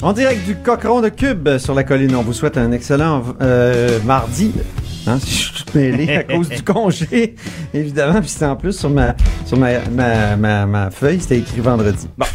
En 0.00 0.12
direct 0.12 0.44
du 0.46 0.54
Cochon 0.54 1.00
de 1.00 1.08
Cube 1.08 1.58
sur 1.58 1.74
la 1.74 1.82
colline, 1.82 2.14
on 2.14 2.22
vous 2.22 2.32
souhaite 2.32 2.56
un 2.56 2.70
excellent 2.70 3.20
euh, 3.40 3.98
mardi. 4.04 4.52
Hein, 5.08 5.18
si 5.20 5.30
je 5.30 5.54
suis 5.54 5.64
tout 5.64 5.78
mêlé 5.78 6.16
à 6.16 6.22
cause 6.34 6.48
du 6.48 6.62
congé, 6.62 7.34
évidemment. 7.74 8.20
Puis 8.20 8.28
c'était 8.30 8.44
en 8.46 8.56
plus 8.56 8.78
sur 8.78 8.90
ma 8.90 9.14
sur 9.46 9.56
ma, 9.58 9.78
ma, 9.90 10.36
ma, 10.36 10.66
ma 10.66 10.90
feuille, 10.90 11.20
c'était 11.20 11.38
écrit 11.38 11.60
vendredi. 11.60 12.06
Bon. 12.16 12.26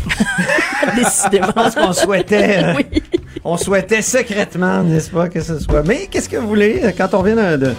Décidément. 0.95 1.47
Je 1.47 1.51
pense 1.53 1.75
qu'on 1.75 1.93
souhaitait, 1.93 2.63
euh, 2.63 2.73
Oui. 2.77 3.01
on 3.43 3.57
souhaitait 3.57 4.01
secrètement, 4.01 4.83
n'est-ce 4.83 5.09
pas, 5.09 5.29
que 5.29 5.41
ce 5.41 5.59
soit. 5.59 5.83
Mais 5.83 6.07
qu'est-ce 6.09 6.29
que 6.29 6.37
vous 6.37 6.47
voulez 6.47 6.81
quand 6.97 7.13
on 7.13 7.21
vient 7.23 7.35
d'un 7.35 7.57
d'un- 7.57 7.73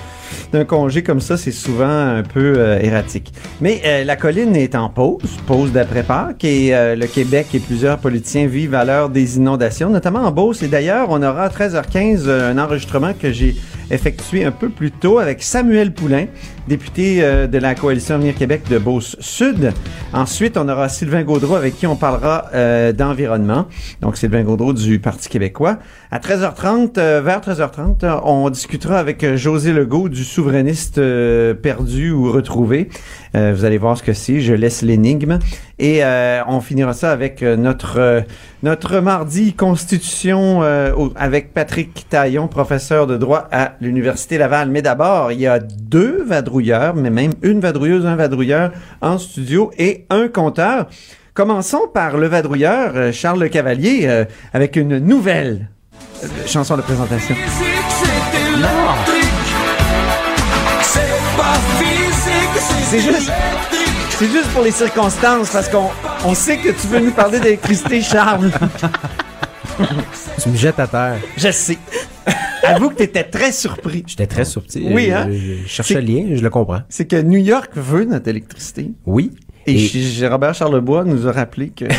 d'un 0.53 0.65
congé 0.65 1.03
comme 1.03 1.21
ça, 1.21 1.37
c'est 1.37 1.53
souvent 1.53 1.87
un 1.89 2.23
peu 2.23 2.55
euh, 2.57 2.79
erratique. 2.81 3.33
Mais 3.61 3.83
euh, 3.85 4.05
la 4.05 4.17
colline 4.17 4.55
est 4.57 4.75
en 4.75 4.89
pause, 4.89 5.21
pause 5.47 5.71
d'après 5.73 6.03
Pâques, 6.03 6.45
et 6.45 6.75
euh, 6.75 6.97
le 6.97 7.07
Québec 7.07 7.49
et 7.55 7.59
plusieurs 7.61 7.99
politiciens 7.99 8.47
vivent 8.47 8.75
à 8.75 8.85
l'heure 8.85 9.11
des 9.11 9.37
inondations, 9.37 9.91
notamment 9.91 10.21
en 10.21 10.31
Beauce. 10.33 10.63
Et 10.63 10.69
d'ailleurs, 10.69 11.09
on 11.11 11.23
aura 11.23 11.45
à 11.45 11.49
13h15 11.49 12.23
euh, 12.27 12.51
un 12.53 12.59
enregistrement 12.59 13.13
que 13.21 13.33
j'ai 13.33 13.55
effectué 13.91 14.45
un 14.45 14.51
peu 14.51 14.71
plus 14.71 14.84
tôt 14.91 15.19
avec 15.19 15.43
Samuel 15.43 15.93
Poulain, 15.93 16.27
député 16.69 17.23
euh, 17.23 17.47
de 17.47 17.59
la 17.59 17.75
coalition 17.75 18.15
Avenir 18.17 18.35
Québec 18.35 18.63
de 18.71 18.79
Beauce 18.79 19.17
Sud. 19.21 19.73
Ensuite, 20.13 20.57
on 20.57 20.69
aura 20.69 20.89
Sylvain 20.89 21.23
Gaudreau 21.23 21.57
avec 21.57 21.77
qui 21.77 21.87
on 21.87 21.97
parlera 21.97 22.47
euh, 22.55 22.93
d'environnement. 22.93 23.67
Donc, 24.01 24.17
Sylvain 24.17 24.45
Gaudreau 24.45 24.73
du 24.73 25.01
Parti 25.01 25.29
québécois. 25.29 25.79
À 26.13 26.21
13h30, 26.21 26.99
euh, 26.99 27.21
vers 27.21 27.41
13h30, 27.41 28.05
euh, 28.05 28.21
on 28.23 28.49
discutera 28.49 28.99
avec 28.99 29.35
José 29.35 29.73
Legault 29.73 30.09
du 30.09 30.23
souverainiste 30.25 31.01
perdu 31.63 32.13
ou 32.13 32.31
retrouvé. 32.31 32.89
Vous 33.35 33.65
allez 33.65 33.79
voir 33.79 33.99
ce 33.99 34.05
que 34.05 34.13
c'est. 34.13 34.41
Je 34.41 34.55
laisse 34.55 34.83
l'énigme. 34.83 35.41
Et 35.79 36.05
euh, 36.05 36.43
on 36.47 36.61
finira 36.61 36.93
ça 36.93 37.11
avec 37.11 37.43
euh, 37.43 37.57
notre 37.57 37.99
euh, 37.99 38.21
notre 38.63 39.01
mardi 39.01 39.55
constitution 39.55 40.63
euh, 40.63 40.93
avec 41.17 41.53
Patrick 41.53 42.07
Taillon, 42.09 42.49
professeur 42.49 43.07
de 43.07 43.17
droit 43.17 43.49
à 43.51 43.73
l'université 43.81 44.39
Laval. 44.39 44.71
Mais 44.71 44.83
d'abord, 44.83 45.33
il 45.33 45.41
y 45.41 45.47
a 45.47 45.59
deux 45.59 46.23
vadrouilleurs, 46.25 46.95
mais 46.95 47.11
même 47.11 47.33
une 47.43 47.61
vadrouilleuse, 47.61 48.07
un 48.07 48.17
vadrouilleur 48.17 48.71
en 49.03 49.19
studio 49.19 49.71
et 49.79 50.07
un 50.11 50.29
compteur. 50.29 50.87
Commençons 51.35 51.89
par 51.93 52.17
le 52.17 52.29
vadrouilleur 52.29 53.13
Charles 53.13 53.41
Le 53.41 53.49
Cavalier 53.49 54.03
euh, 54.05 54.25
avec 54.53 54.77
une 54.77 54.99
nouvelle 54.99 55.69
euh, 56.23 56.29
chanson 56.47 56.77
de 56.77 56.83
présentation. 56.83 57.35
C'est 62.85 63.01
juste, 63.01 63.33
c'est 64.25 64.31
juste 64.33 64.49
pour 64.53 64.63
les 64.65 64.71
circonstances 64.71 65.51
parce 65.51 65.69
qu'on 65.69 65.89
on 66.25 66.35
sait 66.35 66.57
que 66.57 66.71
tu 66.71 66.87
veux 66.87 67.01
nous 67.01 67.11
parler 67.11 67.41
d'électricité, 67.41 68.01
Charles. 68.01 68.51
Tu 70.41 70.49
me 70.51 70.57
jettes 70.57 70.79
à 70.79 70.87
terre. 70.87 71.17
Je 71.37 71.51
sais. 71.51 71.77
Avoue 72.63 72.91
que 72.91 72.97
tu 72.97 73.03
étais 73.03 73.25
très 73.25 73.51
surpris. 73.51 74.05
J'étais 74.07 74.29
très 74.29 74.45
surpris. 74.45 74.87
Oui, 74.89 75.11
hein? 75.11 75.29
Je, 75.33 75.63
je 75.65 75.67
cherchais 75.69 75.95
le 75.95 76.01
lien, 76.03 76.37
je 76.37 76.43
le 76.43 76.49
comprends. 76.51 76.83
C'est 76.89 77.07
que 77.07 77.17
New 77.21 77.41
York 77.41 77.73
veut 77.75 78.05
notre 78.05 78.29
électricité. 78.29 78.93
Oui. 79.05 79.33
Et, 79.67 79.85
Et- 79.85 80.29
Robert 80.29 80.55
Charlebois 80.55 81.03
nous 81.05 81.27
a 81.27 81.33
rappelé 81.33 81.71
que. 81.71 81.87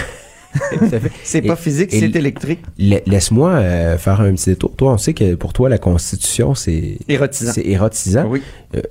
c'est 1.23 1.41
pas 1.41 1.55
physique, 1.55 1.89
c'est 1.91 2.16
électrique. 2.16 2.59
La- 2.77 2.99
Laisse-moi 3.05 3.49
euh, 3.51 3.97
faire 3.97 4.21
un 4.21 4.33
petit 4.33 4.49
détour. 4.51 4.71
Toi, 4.75 4.93
on 4.93 4.97
sait 4.97 5.13
que 5.13 5.35
pour 5.35 5.53
toi, 5.53 5.69
la 5.69 5.77
Constitution, 5.77 6.55
c'est 6.55 6.97
Érotisant. 7.07 7.51
c'est 7.53 7.66
érotisant. 7.66 8.25
Oui. 8.27 8.41
Euh, 8.75 8.81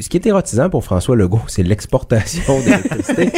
ce 0.00 0.08
qui 0.08 0.16
est 0.16 0.26
érotisant 0.26 0.70
pour 0.70 0.84
François 0.84 1.16
Legault, 1.16 1.42
c'est 1.48 1.62
l'exportation 1.62 2.42
d'électricité. 2.64 3.30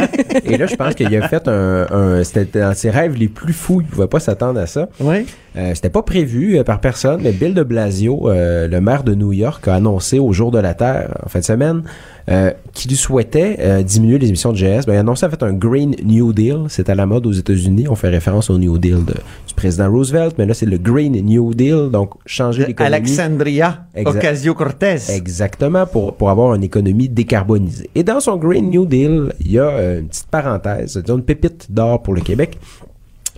Et 0.45 0.57
là, 0.57 0.67
je 0.67 0.77
pense 0.77 0.95
qu'il 0.95 1.15
a 1.17 1.29
fait 1.29 1.49
un, 1.49 1.87
un- 1.91 2.25
C'était 2.25 2.61
dans 2.61 2.75
ses 2.75 2.91
rêves 2.91 3.15
les 3.17 3.29
plus 3.29 3.53
fous. 3.53 3.81
Il 3.81 3.87
pouvait 3.87 4.07
pas 4.07 4.21
s'attendre 4.21 4.61
à 4.61 4.67
ça. 4.67 4.89
Oui. 5.01 5.27
Euh, 5.57 5.73
C'était 5.75 5.89
pas 5.91 6.03
prévu 6.03 6.59
euh, 6.59 6.65
par 6.65 6.81
personne, 6.81 7.21
mais 7.23 7.33
Bill 7.33 7.55
de 7.55 7.63
Blasio, 7.63 8.29
euh, 8.29 8.69
le 8.69 8.81
maire 8.81 9.05
de 9.05 9.15
New 9.15 9.33
York, 9.33 9.67
a 9.69 9.75
annoncé 9.77 10.19
au 10.19 10.33
jour 10.33 10.51
de 10.51 10.59
la 10.59 10.75
Terre, 10.75 11.15
en 11.25 11.29
fin 11.29 11.39
de 11.39 11.45
semaine, 11.45 11.83
euh, 12.29 12.51
qu'il 12.73 12.97
souhaitait 12.97 13.57
euh, 13.61 13.83
diminuer 13.83 14.19
les 14.19 14.29
émissions 14.29 14.53
de 14.53 14.57
GS. 14.59 14.85
Ben, 14.87 14.95
il 14.95 14.97
a 14.97 15.01
annoncé 15.01 15.25
en 15.27 15.31
fait 15.31 15.43
un 15.43 15.53
Green 15.53 15.95
New 16.05 16.33
Deal. 16.33 16.65
C'est 16.69 16.89
à 16.89 16.95
la 16.95 17.07
mode 17.07 17.27
aux 17.27 17.33
États-Unis. 17.33 17.87
On 17.89 17.95
fait 17.95 18.09
référence 18.09 18.51
au 18.51 18.59
New 18.59 18.79
Deal 18.79 19.05
de- 19.05 19.15
du 19.47 19.55
président 19.55 19.91
Roosevelt, 19.91 20.35
mais 20.39 20.45
là, 20.47 20.53
c'est 20.55 20.67
le 20.67 20.79
Green 20.79 21.13
New 21.25 21.55
Deal. 21.55 21.89
Donc, 21.93 22.15
changer 22.27 22.67
l'économie. 22.67 22.95
Alexandria 22.95 23.87
Exact. 23.95 24.19
Ocasio-Cortez. 24.19 24.97
Exactement, 25.15 25.87
pour, 25.87 26.15
pour 26.17 26.31
avoir 26.31 26.55
une 26.55 26.65
économie 26.65 27.09
décarbonisée. 27.09 27.91
Et 27.95 28.03
dans 28.03 28.19
son 28.21 28.37
Green 28.37 28.71
New 28.71 28.87
Deal, 28.87 29.33
il 29.41 29.53
y 29.53 29.59
a 29.59 29.69
euh, 29.69 30.01
une 30.01 30.09
petite 30.09 30.27
parenthèse, 30.27 31.01
une 31.09 31.23
pépite 31.23 31.71
d'or 31.71 32.03
pour 32.03 32.15
le 32.15 32.21
Québec. 32.23 32.59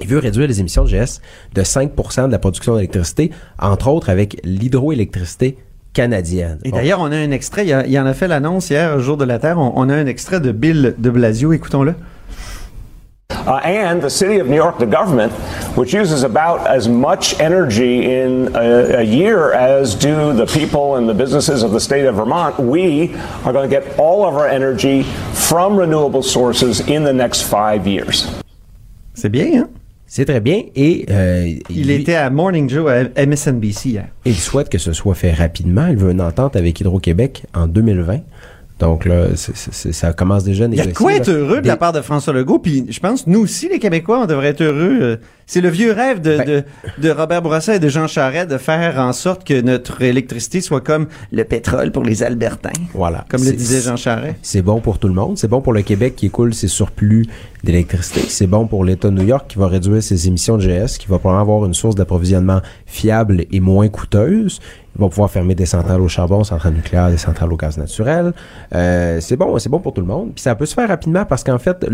Il 0.01 0.07
veut 0.07 0.19
réduire 0.19 0.47
les 0.47 0.61
émissions 0.61 0.85
de 0.85 0.89
GS 0.89 1.21
de 1.55 1.63
5% 1.63 2.27
de 2.29 2.33
la 2.33 2.39
production 2.39 2.77
d'électricité, 2.77 3.33
entre 3.59 3.89
autres 3.89 4.11
avec 4.11 4.41
l'hydroélectricité 4.45 5.59
canadienne. 5.93 6.59
Et 6.65 6.71
Bon. 6.71 6.77
d'ailleurs, 6.77 7.01
on 7.01 7.11
a 7.13 7.17
un 7.17 7.31
extrait, 7.31 7.63
il, 7.65 7.69
y 7.69 7.73
a- 7.73 7.87
il 7.87 7.99
en 7.99 8.07
a 8.07 8.15
fait 8.15 8.29
l'annonce 8.29 8.71
hier, 8.71 8.95
au 8.97 9.01
jour 9.01 9.17
de 9.17 9.25
la 9.25 9.39
Terre. 9.39 9.59
On, 9.59 9.73
on 9.77 9.89
a 9.89 9.95
un 9.95 10.07
extrait 10.07 10.41
de 10.41 10.53
Bill 10.53 10.95
de 10.99 11.11
Blasio, 11.11 11.53
écoutons-le. 11.53 11.95
Uh, 13.47 13.61
and 13.65 14.01
the 14.03 14.11
city 14.11 14.39
of 14.41 14.49
New 14.49 14.57
York, 14.57 14.79
the 14.79 14.87
government, 14.87 15.33
which 15.77 15.95
uses 15.95 16.23
about 16.23 16.67
as 16.67 16.87
much 16.89 17.39
energy 17.41 18.05
in 18.05 18.49
a, 18.55 18.99
a 18.99 19.03
year 19.03 19.53
as 19.55 19.95
do 19.95 20.33
the 20.35 20.45
people 20.47 20.97
and 20.97 21.09
the 21.09 21.15
businesses 21.15 21.63
of 21.63 21.71
the 21.73 21.81
state 21.81 22.05
of 22.07 22.17
Vermont, 22.17 22.59
we 22.59 23.15
are 23.45 23.53
going 23.53 23.69
to 23.69 23.75
get 23.75 23.99
all 23.99 24.27
of 24.27 24.35
our 24.35 24.49
energy 24.49 25.05
from 25.33 25.77
renewable 25.79 26.23
sources 26.23 26.81
in 26.89 27.05
the 27.05 27.13
next 27.13 27.43
five 27.43 27.87
years. 27.87 28.27
C'est 29.15 29.31
bien, 29.31 29.53
hein? 29.55 29.69
C'est 30.11 30.25
très 30.25 30.41
bien 30.41 30.63
et 30.75 31.05
euh, 31.11 31.47
Il 31.69 31.87
lui- 31.87 31.95
était 31.97 32.15
à 32.15 32.31
Morning 32.31 32.69
Joe 32.69 32.91
à 33.15 33.27
MSNBC 33.27 33.89
hier. 33.91 34.07
il 34.25 34.35
souhaite 34.35 34.71
que 34.71 34.79
ce 34.79 34.93
soit 34.95 35.15
fait 35.15 35.33
rapidement. 35.33 35.87
Il 35.87 35.97
veut 35.99 36.11
une 36.11 36.23
entente 36.23 36.57
avec 36.57 36.81
Hydro-Québec 36.81 37.45
en 37.55 37.67
2020. 37.67 38.21
Donc 38.81 39.05
là, 39.05 39.27
ça 39.35 40.13
commence 40.15 40.45
déjà 40.45 40.65
à 40.65 40.69
Il 40.69 40.77
y 40.77 40.81
a 40.81 40.87
négocier. 40.87 40.93
de 40.93 40.97
quoi 40.97 41.15
être 41.15 41.29
heureux 41.29 41.57
de 41.57 41.61
Des- 41.63 41.69
la 41.69 41.77
part 41.77 41.93
de 41.93 42.01
François 42.01 42.33
Legault, 42.33 42.59
puis 42.61 42.87
je 42.89 43.01
pense, 43.01 43.27
nous 43.27 43.41
aussi, 43.41 43.69
les 43.69 43.79
Québécois, 43.81 44.21
on 44.23 44.27
devrait 44.27 44.49
être 44.49 44.63
heureux. 44.63 44.99
euh, 45.03 45.17
C'est 45.51 45.63
le 45.63 45.71
vieux 45.71 45.93
rêve 45.93 46.21
de, 46.21 46.37
Ben- 46.37 46.47
de, 46.47 46.65
de 47.01 47.11
Robert 47.11 47.41
Bourassa 47.41 47.75
et 47.77 47.79
de 47.79 47.89
Jean 47.89 48.07
Charest 48.07 48.51
de 48.51 48.59
faire 48.59 48.99
en 48.99 49.15
sorte 49.15 49.45
que 49.45 49.59
notre 49.63 50.03
électricité 50.03 50.61
soit 50.61 50.83
comme 50.83 51.07
le 51.33 51.43
pétrole 51.45 51.91
pour 51.91 52.03
les 52.05 52.23
Albertains, 52.23 52.69
Voilà. 52.93 53.25
comme 53.31 53.43
le 53.43 53.53
disait 53.53 53.81
Jean 53.81 53.97
Charest. 53.97 54.37
C'est 54.43 54.61
bon 54.61 54.81
pour 54.81 54.99
tout 54.99 55.09
le 55.09 55.15
monde. 55.15 55.39
C'est 55.39 55.49
bon 55.49 55.63
pour 55.63 55.73
le 55.73 55.81
Québec 55.81 56.17
qui 56.17 56.27
écoule 56.27 56.53
ses 56.53 56.69
surplus 56.69 57.25
d'électricité. 57.65 58.21
C'est 58.29 58.47
bon 58.47 58.67
pour 58.67 58.85
l'État 58.85 59.09
de 59.09 59.15
New 59.15 59.27
York 59.27 59.47
qui 59.49 59.59
va 59.59 59.69
réduire 59.69 60.03
ses 60.03 60.29
émissions 60.29 60.59
de 60.59 60.63
GS, 60.69 60.99
qui 60.99 61.07
va 61.09 61.19
probablement 61.19 61.41
avoir 61.41 61.65
une 61.65 61.73
source 61.75 61.95
d'approvisionnement 61.95 62.61
fiable 62.85 63.47
et 63.51 63.61
moins 63.61 63.89
coûteuse. 63.89 64.61
Il 64.97 65.01
va 65.01 65.09
pouvoir 65.09 65.31
fermer 65.31 65.55
des 65.55 65.65
centrales 65.65 66.03
au 66.03 66.09
charbon, 66.09 66.45
centrales 66.45 66.75
nucléaires, 66.75 67.11
des 67.11 67.17
centrales 67.17 67.51
au 67.53 67.57
gaz 67.57 67.79
naturel. 67.79 68.35
Euh, 68.75 69.19
c'est 69.23 69.37
bon, 69.37 69.59
c'est 69.59 69.71
bon 69.71 69.81
pour 69.81 69.95
tout 69.95 70.03
le 70.03 70.07
monde. 70.07 70.33
Puis 70.35 70.43
ça 70.43 70.55
peut 70.55 70.67
se 70.67 70.75
faire 70.75 70.89
rapidement 70.89 71.25
parce 71.25 71.43
qu'en 71.43 71.59
fait, 71.59 71.87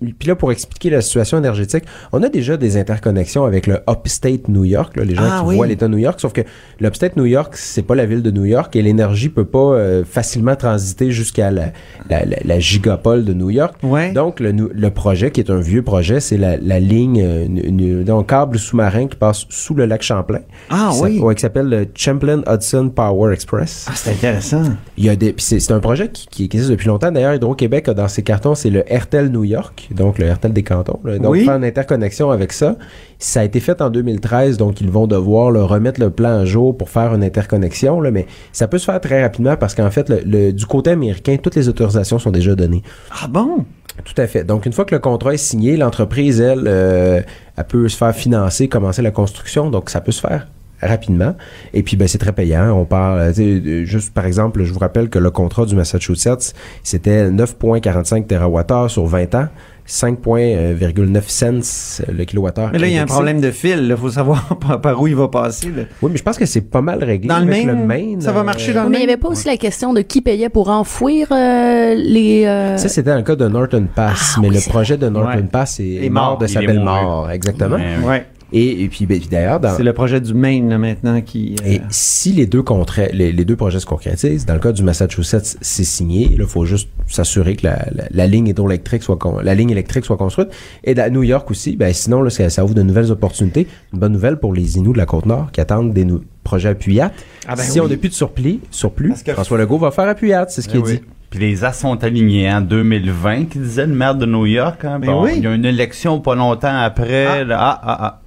puis 0.00 0.28
là, 0.28 0.36
pour 0.36 0.52
expliquer 0.52 0.90
la 0.90 1.00
situation 1.00 1.38
énergétique, 1.38 1.84
on 2.12 2.22
a 2.22 2.28
déjà 2.28 2.56
des 2.56 2.76
interconnexions 2.76 3.44
avec 3.44 3.66
le 3.66 3.78
Upstate 3.90 4.48
New 4.48 4.64
York, 4.64 4.96
là, 4.96 5.04
les 5.04 5.14
gens 5.14 5.22
Ah 5.24 5.40
qui 5.42 5.48
oui. 5.48 5.56
voient 5.56 5.66
l'État 5.66 5.88
New 5.88 5.98
York, 5.98 6.20
sauf 6.20 6.32
que 6.32 6.42
l'Upstate 6.80 7.16
New 7.16 7.26
York, 7.26 7.54
c'est 7.56 7.82
pas 7.82 7.94
la 7.94 8.06
ville 8.06 8.22
de 8.22 8.30
New 8.30 8.44
York 8.44 8.74
et 8.76 8.82
l'énergie 8.82 9.28
peut 9.28 9.44
pas 9.44 9.58
euh, 9.74 10.04
facilement 10.04 10.54
transiter 10.56 11.10
jusqu'à 11.10 11.50
la, 11.50 11.72
la, 12.08 12.24
la- 12.24 12.36
la 12.44 12.60
gigapole 12.60 13.24
de 13.24 13.32
New 13.34 13.50
York. 13.50 13.74
Ouais. 13.82 14.12
Donc, 14.12 14.40
le, 14.40 14.52
le 14.52 14.90
projet, 14.90 15.30
qui 15.30 15.40
est 15.40 15.50
un 15.50 15.60
vieux 15.60 15.82
projet, 15.82 16.20
c'est 16.20 16.36
la, 16.36 16.56
ligne, 16.78 17.20
euh, 17.24 18.04
donc 18.04 18.28
câble 18.28 18.58
sous-marin 18.58 19.06
qui 19.08 19.16
passe 19.16 19.46
sous 19.48 19.74
le 19.74 19.86
lac 19.86 20.02
Champlain. 20.02 20.40
Ah 20.70 20.90
Ça- 20.92 21.02
oui. 21.02 21.18
ouais, 21.18 21.34
qui 21.34 21.40
s'appelle 21.42 21.68
le 21.68 21.86
Champlain 21.94 22.42
Hudson 22.46 22.90
Power 22.94 23.32
Express. 23.32 23.86
Ah, 23.88 23.92
c'est 23.96 24.10
intéressant. 24.10 24.62
Il 24.96 25.04
y 25.04 25.08
a 25.08 25.16
des, 25.16 25.32
puis 25.32 25.44
c'est, 25.44 25.60
c'est 25.60 25.72
un 25.72 25.80
projet 25.80 26.08
qui, 26.10 26.28
qui 26.28 26.44
existe 26.44 26.70
depuis 26.70 26.86
longtemps. 26.88 27.10
D'ailleurs, 27.10 27.34
Hydro-Québec 27.34 27.88
a 27.88 27.94
dans 27.94 28.08
ses 28.08 28.22
cartons, 28.22 28.54
c'est 28.54 28.70
le 28.70 28.80
RTL 28.90 29.28
New 29.30 29.44
York, 29.44 29.87
donc 29.94 30.18
le 30.18 30.30
RTL 30.30 30.52
des 30.52 30.62
cantons. 30.62 31.00
là. 31.04 31.18
Donc, 31.18 31.32
Oui. 31.32 31.44
faire 31.44 31.56
une 31.56 31.64
interconnexion 31.64 32.30
avec 32.30 32.52
ça. 32.52 32.76
Ça 33.18 33.40
a 33.40 33.44
été 33.44 33.60
fait 33.60 33.80
en 33.80 33.90
2013, 33.90 34.56
donc 34.56 34.80
ils 34.80 34.90
vont 34.90 35.06
devoir 35.06 35.50
là, 35.50 35.64
remettre 35.64 36.00
le 36.00 36.10
plan 36.10 36.38
à 36.40 36.44
jour 36.44 36.76
pour 36.76 36.90
faire 36.90 37.14
une 37.14 37.24
interconnexion. 37.24 38.00
Là, 38.00 38.10
mais 38.10 38.26
ça 38.52 38.68
peut 38.68 38.78
se 38.78 38.84
faire 38.84 39.00
très 39.00 39.22
rapidement 39.22 39.56
parce 39.56 39.74
qu'en 39.74 39.90
fait, 39.90 40.08
le- 40.08 40.20
le- 40.24 40.52
du 40.52 40.66
côté 40.66 40.90
américain, 40.90 41.36
toutes 41.42 41.56
les 41.56 41.68
autorisations 41.68 42.18
sont 42.18 42.30
déjà 42.30 42.54
données. 42.54 42.82
Ah 43.10 43.26
bon? 43.28 43.64
Tout 44.04 44.14
à 44.20 44.26
fait. 44.28 44.44
Donc, 44.44 44.64
une 44.66 44.72
fois 44.72 44.84
que 44.84 44.94
le 44.94 45.00
contrat 45.00 45.34
est 45.34 45.38
signé, 45.38 45.76
l'entreprise, 45.76 46.40
elle, 46.40 46.64
euh, 46.68 47.20
elle 47.56 47.64
peut 47.64 47.88
se 47.88 47.96
faire 47.96 48.14
financer, 48.14 48.68
commencer 48.68 49.02
la 49.02 49.10
construction. 49.10 49.70
Donc, 49.70 49.90
ça 49.90 50.00
peut 50.00 50.12
se 50.12 50.20
faire 50.20 50.46
rapidement. 50.80 51.34
Et 51.74 51.82
puis, 51.82 51.96
ben, 51.96 52.06
c'est 52.06 52.18
très 52.18 52.30
payant. 52.32 52.70
On 52.78 52.84
parle, 52.84 53.18
euh, 53.18 53.32
euh, 53.40 53.84
juste 53.84 54.14
par 54.14 54.26
exemple, 54.26 54.62
je 54.62 54.72
vous 54.72 54.78
rappelle 54.78 55.08
que 55.08 55.18
le 55.18 55.32
contrat 55.32 55.66
du 55.66 55.74
Massachusetts, 55.74 56.54
c'était 56.84 57.28
9,45 57.32 58.28
TWh 58.28 58.88
sur 58.88 59.04
20 59.06 59.34
ans, 59.34 59.48
5,9 59.88 61.22
cents 61.28 62.02
le 62.12 62.24
kilowattheure. 62.24 62.70
Mais 62.72 62.78
là, 62.78 62.86
il 62.88 62.94
y 62.94 62.98
a 62.98 63.02
un 63.02 63.06
problème 63.06 63.40
de 63.40 63.50
fil. 63.50 63.86
Il 63.88 63.96
faut 63.96 64.10
savoir 64.10 64.58
par, 64.60 64.80
par 64.80 65.00
où 65.00 65.06
il 65.06 65.16
va 65.16 65.28
passer. 65.28 65.68
là. 65.74 65.84
Oui, 66.02 66.10
mais 66.12 66.18
je 66.18 66.22
pense 66.22 66.36
que 66.36 66.44
c'est 66.46 66.60
pas 66.60 66.82
mal 66.82 67.02
réglé. 67.02 67.28
Dans 67.28 67.38
le 67.38 67.50
avec 67.50 67.66
Maine, 67.66 67.86
Maine, 67.86 68.20
ça 68.20 68.32
va 68.32 68.40
euh, 68.40 68.44
marcher 68.44 68.72
dans 68.74 68.84
le 68.84 68.90
Mais 68.90 68.98
il 68.98 69.00
n'y 69.00 69.06
Maine? 69.06 69.14
avait 69.14 69.20
pas 69.22 69.28
aussi 69.28 69.46
la 69.46 69.56
question 69.56 69.92
de 69.94 70.02
qui 70.02 70.20
payait 70.20 70.50
pour 70.50 70.68
enfouir 70.68 71.28
euh, 71.32 71.94
les. 71.94 72.44
euh, 72.46 72.76
Ça, 72.76 72.88
c'était 72.88 73.10
dans 73.10 73.16
le 73.16 73.22
cas 73.22 73.34
de 73.36 73.48
Norton 73.48 73.86
Pass, 73.94 74.34
Ah, 74.36 74.40
mais 74.42 74.48
oui, 74.50 74.54
le 74.56 74.68
projet 74.70 74.96
de 74.98 75.08
Norton 75.08 75.38
Ouais. 75.38 75.42
Pass 75.50 75.80
est, 75.80 76.04
Est 76.04 76.10
mort 76.10 76.24
mort. 76.32 76.38
de 76.38 76.46
Il 76.46 76.50
sa 76.52 76.60
belle 76.60 76.80
mort. 76.80 77.30
Exactement. 77.30 77.76
Ouais. 78.04 78.26
Et, 78.52 78.82
et 78.84 78.88
puis, 78.88 79.04
ben, 79.04 79.18
puis 79.18 79.28
d'ailleurs, 79.28 79.60
dans, 79.60 79.76
C'est 79.76 79.82
le 79.82 79.92
projet 79.92 80.20
du 80.20 80.32
Maine, 80.32 80.70
là, 80.70 80.78
maintenant, 80.78 81.20
qui... 81.20 81.56
euh, 81.62 81.68
Et 81.68 81.80
si 81.90 82.32
les 82.32 82.46
deux, 82.46 82.62
contra- 82.62 83.08
les, 83.12 83.30
les 83.32 83.44
deux 83.44 83.56
projets 83.56 83.78
se 83.80 83.84
concrétisent, 83.86 84.46
dans 84.46 84.54
le 84.54 84.60
cas 84.60 84.72
du 84.72 84.82
Massachusetts, 84.82 85.58
c'est 85.60 85.84
signé. 85.84 86.30
Il 86.32 86.42
faut 86.46 86.64
juste 86.64 86.88
s'assurer 87.06 87.56
que 87.56 87.66
la, 87.66 87.86
la, 87.94 88.04
la 88.10 88.26
ligne 88.26 88.48
hydroélectrique 88.48 89.02
soit 89.02 89.16
con- 89.18 89.40
la 89.42 89.54
ligne 89.54 89.70
électrique 89.70 90.04
soit 90.06 90.16
construite. 90.16 90.48
Et 90.84 90.98
à 90.98 91.10
New 91.10 91.22
York 91.22 91.50
aussi, 91.50 91.76
ben 91.76 91.92
sinon 91.92 92.22
là, 92.22 92.30
ça, 92.30 92.48
ça 92.48 92.64
ouvre 92.64 92.74
de 92.74 92.82
nouvelles 92.82 93.10
opportunités. 93.12 93.66
Une 93.92 93.98
bonne 93.98 94.12
nouvelle 94.12 94.38
pour 94.38 94.54
les 94.54 94.76
Inuits 94.78 94.92
de 94.94 94.98
la 94.98 95.06
côte 95.06 95.26
nord 95.26 95.50
qui 95.52 95.60
attendent 95.60 95.92
des 95.92 96.04
nou- 96.06 96.22
projets 96.42 96.70
appuyats. 96.70 97.12
Ah 97.46 97.54
ben 97.54 97.62
si 97.62 97.78
oui. 97.80 97.86
on 97.86 97.88
n'a 97.90 97.96
plus 97.98 98.08
de 98.08 98.14
surplus, 98.14 98.60
surplus, 98.70 99.08
Parce 99.10 99.22
que- 99.22 99.32
François 99.32 99.58
Legault 99.58 99.78
va 99.78 99.90
faire 99.90 100.08
appuyat, 100.08 100.46
c'est 100.48 100.62
ce 100.62 100.68
qui 100.68 100.76
Eh 100.76 100.80
est 100.80 100.82
oui. 100.84 100.92
dit. 100.94 101.00
Puis 101.28 101.40
les 101.40 101.62
as 101.64 101.74
sont 101.74 102.02
alignés 102.02 102.50
en 102.50 102.62
2020, 102.62 103.44
qui 103.50 103.58
disait 103.58 103.86
le 103.86 103.92
maire 103.94 104.14
de 104.14 104.24
New 104.24 104.46
York. 104.46 104.82
Hein, 104.86 104.98
Ben 104.98 105.08
Bon, 105.08 105.24
oui. 105.24 105.32
Il 105.36 105.42
y 105.44 105.46
a 105.46 105.54
une 105.54 105.66
élection 105.66 106.20
pas 106.20 106.34
longtemps 106.34 106.74
après. 106.74 107.44
là. 107.44 107.58
Ah, 107.60 107.80
ah, 107.82 107.98
ah. 108.00 108.20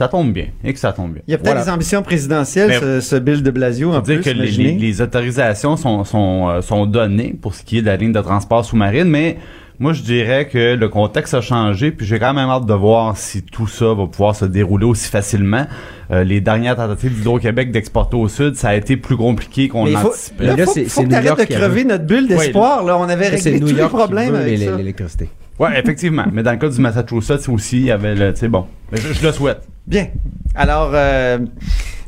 Ça 0.00 0.08
tombe 0.08 0.32
bien. 0.32 0.46
Et 0.64 0.72
que 0.72 0.78
ça 0.78 0.92
tombe 0.94 1.12
bien. 1.12 1.22
Il 1.28 1.32
y 1.32 1.34
a 1.34 1.36
peut-être 1.36 1.50
Voilà. 1.50 1.64
des 1.66 1.70
ambitions 1.70 2.02
présidentielles, 2.02 2.72
ce, 2.80 3.00
ce 3.02 3.16
Bill 3.16 3.42
de 3.42 3.50
Blasio, 3.50 3.92
en 3.92 4.00
dire 4.00 4.20
plus, 4.22 4.24
que 4.24 4.30
les, 4.30 4.50
les- 4.50 4.72
les 4.72 5.02
autorisations 5.02 5.76
sont, 5.76 6.04
sont, 6.04 6.48
euh, 6.48 6.62
sont 6.62 6.86
données 6.86 7.36
pour 7.38 7.54
ce 7.54 7.62
qui 7.62 7.76
est 7.76 7.82
de 7.82 7.86
la 7.86 7.96
ligne 7.98 8.12
de 8.12 8.20
transport 8.22 8.64
sous-marine, 8.64 9.04
mais 9.10 9.36
moi 9.78 9.92
je 9.92 10.00
dirais 10.02 10.48
que 10.48 10.74
le 10.74 10.88
contexte 10.88 11.34
a 11.34 11.42
changé, 11.42 11.90
puis 11.90 12.06
j'ai 12.06 12.18
quand 12.18 12.32
même 12.32 12.48
hâte 12.48 12.64
de 12.64 12.72
voir 12.72 13.14
si 13.18 13.42
tout 13.42 13.66
ça 13.66 13.92
va 13.92 14.06
pouvoir 14.06 14.34
se 14.34 14.46
dérouler 14.46 14.86
aussi 14.86 15.10
facilement. 15.10 15.66
Euh, 16.10 16.24
les 16.24 16.40
dernières 16.40 16.76
tentatives 16.76 17.14
d'Hydro-Québec 17.14 17.70
d'exporter 17.70 18.16
au 18.16 18.26
sud, 18.28 18.54
ça 18.56 18.70
a 18.70 18.76
été 18.76 18.96
plus 18.96 19.18
compliqué 19.18 19.68
qu'on 19.68 19.84
l'anticipait. 19.84 20.46
là, 20.46 20.56
Là, 20.56 20.64
faut, 20.64 20.72
c'est- 20.72 20.84
faut 20.86 21.02
que 21.02 21.06
New 21.08 21.10
t'arrêtes 21.12 21.26
York 21.28 21.40
de 21.40 21.44
qui 21.44 21.54
a 21.54 21.58
crever 21.58 21.84
notre 21.84 22.04
bulle 22.06 22.26
d'espoir. 22.26 22.84
là, 22.84 22.96
on 22.96 23.02
avait 23.06 23.28
réglé 23.28 23.60
tous 23.60 23.66
les 23.66 23.82
problèmes 23.86 24.34
avec 24.34 24.58
l'électricité. 24.58 25.28
Ouais, 25.58 25.78
effectivement. 25.78 26.24
mais 26.32 26.42
dans 26.42 26.52
le 26.52 26.56
cas 26.56 26.70
du 26.70 26.80
Massachusetts 26.80 27.46
aussi, 27.50 27.80
il 27.80 27.84
y 27.84 27.90
avait 27.90 28.14
le, 28.14 28.32
tu 28.32 28.40
sais, 28.40 28.48
bon. 28.48 28.64
Mais 28.90 28.98
je, 28.98 29.12
je 29.12 29.26
le 29.26 29.30
souhaite. 29.30 29.60
Bien. 29.90 30.06
Alors, 30.54 30.92
euh, 30.94 31.38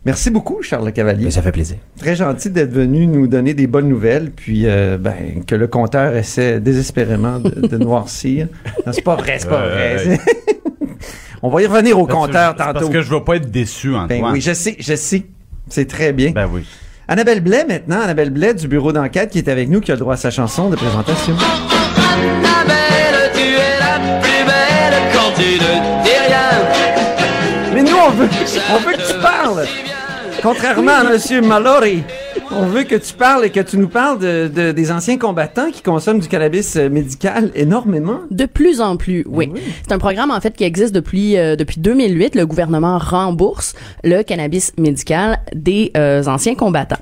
merci 0.04 0.30
beaucoup, 0.30 0.62
Charles 0.62 0.92
Cavalier. 0.92 1.24
Mais 1.24 1.30
ça 1.32 1.42
fait 1.42 1.50
plaisir. 1.52 1.76
Très 1.98 2.14
gentil 2.14 2.48
d'être 2.48 2.72
venu 2.72 3.06
nous 3.08 3.26
donner 3.26 3.54
des 3.54 3.66
bonnes 3.66 3.88
nouvelles, 3.88 4.30
puis 4.30 4.62
euh, 4.66 4.98
ben, 4.98 5.42
que 5.46 5.56
le 5.56 5.66
compteur 5.66 6.14
essaie 6.16 6.60
désespérément 6.60 7.40
de, 7.40 7.66
de 7.66 7.76
noircir. 7.78 8.46
Non, 8.86 8.92
c'est 8.92 9.02
pas 9.02 9.16
vrai, 9.16 9.36
c'est 9.38 9.48
pas 9.48 9.60
Euh, 9.62 9.96
vrai. 10.04 10.18
On 11.42 11.50
va 11.50 11.60
y 11.60 11.66
revenir 11.66 11.98
au 11.98 12.06
compteur 12.06 12.54
tantôt. 12.54 12.72
Parce 12.72 12.88
que 12.88 13.02
je 13.02 13.10
veux 13.10 13.24
pas 13.24 13.34
être 13.34 13.50
déçu, 13.50 13.90
Antoine. 13.96 14.08
Ben 14.08 14.30
oui, 14.32 14.40
je 14.40 14.52
sais, 14.52 14.76
je 14.78 14.94
sais. 14.94 15.24
C'est 15.68 15.88
très 15.88 16.12
bien. 16.12 16.30
Ben 16.30 16.48
oui. 16.52 16.64
Annabelle 17.08 17.40
Blais, 17.40 17.64
maintenant. 17.68 18.00
Annabelle 18.00 18.30
Blais 18.30 18.54
du 18.54 18.68
bureau 18.68 18.92
d'enquête 18.92 19.30
qui 19.30 19.38
est 19.38 19.48
avec 19.48 19.68
nous, 19.68 19.80
qui 19.80 19.90
a 19.90 19.94
le 19.94 20.00
droit 20.00 20.14
à 20.14 20.16
sa 20.16 20.30
chanson 20.30 20.70
de 20.70 20.76
présentation. 20.76 21.34
Veut, 28.26 28.60
on 28.72 28.78
veut 28.78 28.92
que 28.92 29.12
tu 29.12 29.18
parles. 29.20 29.66
Contrairement 30.42 30.92
à 30.92 31.04
Monsieur 31.04 31.40
Mallory, 31.40 32.02
on 32.50 32.66
veut 32.66 32.84
que 32.84 32.96
tu 32.96 33.14
parles 33.14 33.44
et 33.44 33.50
que 33.50 33.60
tu 33.60 33.76
nous 33.78 33.88
parles 33.88 34.18
de, 34.18 34.48
de- 34.54 34.72
des 34.72 34.90
anciens 34.92 35.18
combattants 35.18 35.70
qui 35.70 35.82
consomment 35.82 36.20
du 36.20 36.28
cannabis 36.28 36.76
euh, 36.76 36.88
médical 36.88 37.50
énormément. 37.54 38.20
De 38.30 38.46
plus 38.46 38.80
en 38.80 38.96
plus, 38.96 39.24
oui. 39.28 39.50
Oui. 39.52 39.60
C'est 39.82 39.92
un 39.92 39.98
programme 39.98 40.30
en 40.30 40.40
fait 40.40 40.54
qui 40.56 40.64
existe 40.64 40.94
depuis 40.94 41.36
euh, 41.36 41.56
depuis 41.56 41.80
2008. 41.80 42.34
Le 42.34 42.46
gouvernement 42.46 42.98
rembourse 42.98 43.74
le 44.04 44.22
cannabis 44.22 44.72
médical 44.78 45.38
des 45.54 45.90
euh, 45.96 46.24
anciens 46.26 46.54
combattants. 46.54 46.96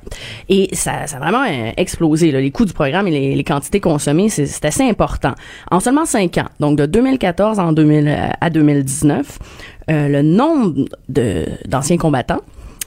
Et 0.48 0.68
ça, 0.74 1.06
ça 1.06 1.16
a 1.16 1.20
vraiment 1.20 1.44
euh, 1.48 1.70
explosé. 1.76 2.30
là. 2.32 2.40
Les 2.40 2.50
coûts 2.50 2.64
du 2.64 2.72
programme 2.72 3.06
et 3.08 3.10
les, 3.10 3.34
les 3.34 3.44
quantités 3.44 3.80
consommées, 3.80 4.28
c'est 4.28 4.64
assez 4.64 4.84
important. 4.84 5.34
En 5.70 5.80
seulement 5.80 6.04
cinq 6.06 6.38
ans, 6.38 6.48
donc 6.60 6.76
de 6.78 6.86
2014 6.86 7.58
en 7.58 7.72
2000, 7.72 8.08
euh, 8.08 8.16
à 8.40 8.50
2019, 8.50 9.38
euh, 9.90 10.08
le 10.08 10.22
nombre 10.22 10.74
de 11.08 11.46
d'anciens 11.66 11.96
combattants 11.96 12.40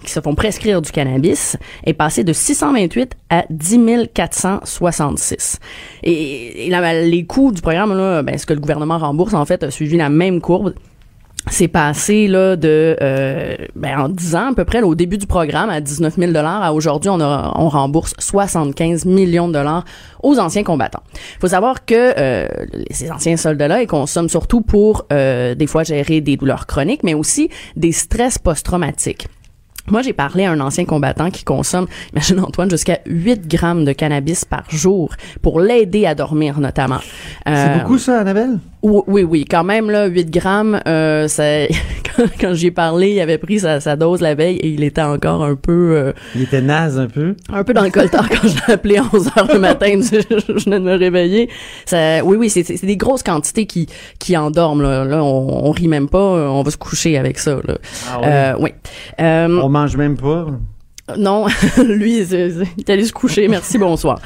qui 0.03 0.11
se 0.11 0.19
font 0.19 0.35
prescrire 0.35 0.81
du 0.81 0.91
cannabis 0.91 1.57
est 1.85 1.93
passé 1.93 2.23
de 2.23 2.33
628 2.33 3.15
à 3.29 3.45
10 3.49 4.09
466. 4.13 5.59
Et, 6.03 6.67
là, 6.69 7.01
les 7.01 7.25
coûts 7.25 7.51
du 7.51 7.61
programme, 7.61 7.95
là, 7.97 8.21
ben, 8.21 8.37
ce 8.37 8.45
que 8.45 8.53
le 8.53 8.59
gouvernement 8.59 8.97
rembourse, 8.97 9.33
en 9.33 9.45
fait, 9.45 9.63
a 9.63 9.71
suivi 9.71 9.97
la 9.97 10.09
même 10.09 10.41
courbe. 10.41 10.73
C'est 11.51 11.67
passé 11.67 12.27
là 12.27 12.55
de 12.55 12.95
euh, 13.01 13.55
ben, 13.75 13.99
en 13.99 14.07
10 14.07 14.35
ans 14.35 14.51
à 14.51 14.55
peu 14.55 14.63
près 14.63 14.79
là, 14.79 14.87
au 14.87 14.95
début 14.95 15.17
du 15.17 15.27
programme 15.27 15.69
à 15.69 15.81
19 15.81 16.15
000 16.17 16.31
dollars 16.31 16.63
à 16.63 16.73
aujourd'hui 16.73 17.09
on, 17.09 17.19
on 17.19 17.67
rembourse 17.67 18.13
75 18.17 19.03
millions 19.03 19.49
de 19.49 19.53
dollars 19.53 19.83
aux 20.21 20.39
anciens 20.39 20.63
combattants. 20.63 21.03
Il 21.13 21.39
faut 21.41 21.49
savoir 21.49 21.83
que 21.83 22.17
euh, 22.17 22.47
ces 22.91 23.11
anciens 23.11 23.35
soldats-là 23.35 23.81
ils 23.81 23.87
consomment 23.87 24.29
surtout 24.29 24.61
pour 24.61 25.05
euh, 25.11 25.53
des 25.53 25.67
fois 25.67 25.83
gérer 25.83 26.21
des 26.21 26.37
douleurs 26.37 26.65
chroniques 26.65 27.03
mais 27.03 27.13
aussi 27.13 27.49
des 27.75 27.91
stress 27.91 28.37
post-traumatiques. 28.37 29.27
Moi, 29.89 30.01
j'ai 30.01 30.13
parlé 30.13 30.45
à 30.45 30.51
un 30.51 30.59
ancien 30.61 30.85
combattant 30.85 31.29
qui 31.29 31.43
consomme, 31.43 31.87
imagine 32.13 32.39
Antoine, 32.39 32.69
jusqu'à 32.69 32.99
8 33.05 33.47
grammes 33.47 33.83
de 33.83 33.91
cannabis 33.91 34.45
par 34.45 34.63
jour 34.69 35.09
pour 35.41 35.59
l'aider 35.59 36.05
à 36.05 36.15
dormir, 36.15 36.59
notamment. 36.59 36.99
C'est 37.45 37.51
Euh, 37.53 37.79
beaucoup 37.79 37.97
ça, 37.97 38.21
Annabelle? 38.21 38.59
Oui, 38.83 39.01
oui, 39.07 39.23
oui, 39.23 39.45
quand 39.45 39.63
même, 39.63 39.89
là, 39.89 40.05
8 40.05 40.29
grammes, 40.29 40.79
euh, 40.87 41.27
ça, 41.27 41.43
quand, 42.15 42.23
quand 42.39 42.53
j'y 42.53 42.67
ai 42.67 42.71
parlé, 42.71 43.11
il 43.11 43.19
avait 43.21 43.37
pris 43.37 43.59
sa, 43.59 43.79
sa 43.79 43.95
dose 43.95 44.21
la 44.21 44.35
veille 44.35 44.57
et 44.57 44.67
il 44.67 44.83
était 44.83 45.01
encore 45.01 45.43
un 45.43 45.55
peu, 45.55 45.95
euh, 45.95 46.13
Il 46.35 46.41
était 46.43 46.61
naze 46.61 46.99
un 46.99 47.07
peu. 47.07 47.35
un 47.51 47.63
peu 47.63 47.73
dans 47.73 47.83
le 47.83 47.89
coltard 47.89 48.27
quand 48.29 48.47
je 48.47 48.55
l'ai 48.67 48.73
appelé 48.73 48.97
à 48.97 49.03
11 49.13 49.27
heures 49.37 49.47
le 49.53 49.59
matin, 49.59 49.87
je, 50.01 50.19
je 50.21 50.65
venais 50.65 50.79
de 50.79 50.85
me 50.85 50.95
réveiller. 50.97 51.49
Ça, 51.85 52.23
oui, 52.23 52.35
oui, 52.37 52.49
c'est, 52.49 52.63
c'est 52.63 52.85
des 52.85 52.97
grosses 52.97 53.23
quantités 53.23 53.65
qui, 53.65 53.87
qui 54.19 54.35
endorment, 54.37 54.81
là. 54.81 55.05
Là, 55.05 55.23
on, 55.23 55.67
on 55.67 55.71
rit 55.71 55.87
même 55.87 56.09
pas, 56.09 56.19
on 56.19 56.61
va 56.61 56.71
se 56.71 56.77
coucher 56.77 57.17
avec 57.17 57.39
ça, 57.39 57.57
là. 57.65 57.77
Euh, 58.23 58.53
oui. 58.59 58.71
Euh, 59.19 59.59
On 59.61 59.69
mange 59.69 59.95
même 59.97 60.17
pas? 60.17 60.47
non, 61.17 61.47
lui, 61.85 62.19
il 62.19 62.33
est 62.77 62.89
allé 62.89 63.03
se 63.03 63.11
coucher. 63.13 63.47
Merci, 63.47 63.77
bonsoir. 63.77 64.19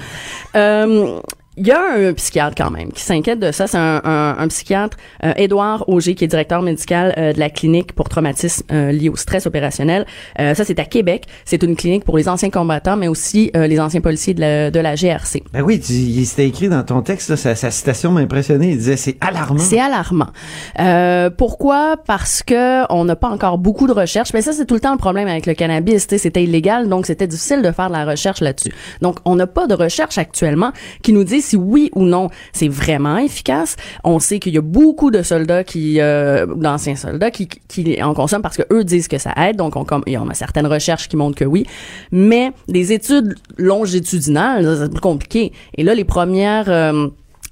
Euh, 0.56 1.20
il 1.58 1.68
y 1.68 1.72
a 1.72 1.82
un 1.98 2.14
psychiatre 2.14 2.56
quand 2.56 2.70
même 2.72 2.92
qui 2.92 3.02
s'inquiète 3.02 3.40
de 3.40 3.52
ça. 3.52 3.68
C'est 3.68 3.78
un, 3.78 4.02
un- 4.04 4.36
un 4.38 4.48
psychiatre, 4.48 4.98
euh, 5.26 5.34
Édouard 5.38 5.84
Auger, 5.90 6.16
qui 6.16 6.24
est 6.24 6.28
directeur 6.28 6.62
médical 6.62 7.14
euh, 7.18 7.34
de 7.34 7.40
la 7.40 7.50
clinique 7.50 7.94
pour 7.94 8.10
traumatisme 8.10 8.64
euh, 8.72 8.92
lié 8.92 9.10
au 9.10 9.16
stress 9.16 9.46
opérationnel. 9.48 10.06
Euh, 10.40 10.54
ça, 10.54 10.64
c'est 10.66 10.80
à 10.80 10.86
Québec. 10.86 11.26
C'est 11.46 11.64
une 11.64 11.76
clinique 11.76 12.04
pour 12.06 12.18
les 12.18 12.30
anciens 12.30 12.50
combattants, 12.50 12.96
mais 12.98 13.08
aussi 13.08 13.52
euh, 13.56 13.68
les 13.68 13.80
anciens 13.80 14.02
policiers 14.02 14.34
de 14.34 14.42
la, 14.42 14.72
de 14.72 14.80
la 14.80 14.96
GRC. 14.96 15.44
Ben 15.54 15.62
oui, 15.62 15.80
tu, 15.80 15.94
il 15.94 16.26
c'était 16.26 16.48
écrit 16.48 16.70
dans 16.70 16.84
ton 16.84 17.02
texte, 17.02 17.30
là, 17.30 17.38
sa, 17.38 17.56
sa 17.56 17.72
citation 17.72 18.12
m'a 18.12 18.20
impressionné. 18.22 18.70
Il 18.72 18.78
disait 18.78 18.98
c'est 18.98 19.18
alarmant. 19.22 19.60
C'est 19.60 19.80
alarmant. 19.80 20.28
Euh, 20.80 21.30
pourquoi? 21.30 21.96
Parce 22.06 22.44
que 22.44 22.92
on 22.94 23.06
n'a 23.06 23.16
pas 23.16 23.30
encore 23.30 23.58
beaucoup 23.58 23.88
de 23.88 23.94
recherches. 23.94 24.34
Mais 24.34 24.42
ça, 24.42 24.54
c'est 24.54 24.66
tout 24.66 24.76
le 24.76 24.80
temps 24.80 24.92
le 24.92 24.98
problème 24.98 25.28
avec 25.28 25.46
le 25.46 25.54
cannabis. 25.54 26.08
C'était 26.08 26.44
illégal, 26.44 26.88
donc 26.90 27.06
c'était 27.06 27.28
difficile 27.28 27.62
de 27.62 27.72
faire 27.72 27.88
de 27.88 27.94
la 27.94 28.06
recherche 28.06 28.42
là-dessus. 28.42 28.72
Donc, 29.02 29.18
on 29.26 29.36
n'a 29.36 29.48
pas 29.48 29.68
de 29.68 29.74
recherche 29.74 30.18
actuellement 30.18 30.72
qui 31.02 31.14
nous 31.14 31.24
dit 31.24 31.42
si 31.48 31.58
oui 31.58 31.90
ou 31.96 32.04
non 32.04 32.30
c'est 32.54 32.68
vraiment 32.68 33.18
efficace. 33.18 33.76
On 34.04 34.20
sait 34.20 34.40
qu'il 34.40 34.54
y 34.54 34.58
a 34.58 34.62
beaucoup 34.62 35.12
de 35.12 35.22
soldats 35.22 35.64
qui, 35.64 36.00
euh, 36.00 36.46
d'anciens 36.46 36.96
soldats 36.96 37.32
qui, 37.32 37.48
qui 37.48 38.02
en 38.02 38.14
consomment 38.14 38.42
parce 38.42 38.58
que 38.58 38.64
eux 38.72 38.84
disent 38.84 39.08
que 39.08 39.18
ça 39.18 39.34
aide. 39.38 39.58
Donc, 39.58 39.76
on, 39.76 39.86
comme, 39.86 40.04
il 40.08 40.14
y 40.14 40.16
a 40.16 40.24
certaines 40.34 40.68
recherches 40.68 41.08
qui 41.08 41.18
montrent 41.18 41.38
que 41.38 41.46
oui. 41.46 41.66
Mais 42.12 42.52
des 42.68 42.94
études 42.94 43.36
longitudinales, 43.58 44.78
c'est 44.78 44.92
plus 44.92 45.02
compliqué. 45.02 45.54
Et 45.76 45.84
là, 45.84 45.96
les 45.96 46.04
premières 46.04 46.70
euh, 46.70 47.08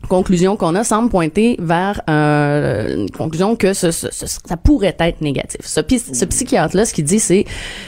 conclusion 0.07 0.55
qu'on 0.55 0.75
a 0.75 0.83
semble 0.83 1.09
pointer 1.09 1.55
vers 1.59 2.01
euh, 2.09 2.95
une 3.03 3.09
conclusion 3.11 3.55
que 3.55 3.73
ce, 3.73 3.91
ce- 3.91 4.11
ce- 4.11 4.25
ça 4.45 4.57
pourrait 4.57 4.95
être 4.99 5.21
négatif. 5.21 5.61
Ce, 5.63 5.79
psy- 5.81 6.13
ce 6.13 6.25
psychiatre-là, 6.25 6.85
ce 6.85 6.93
qu'il 6.93 7.05
dit, 7.05 7.19
c'est, 7.19 7.45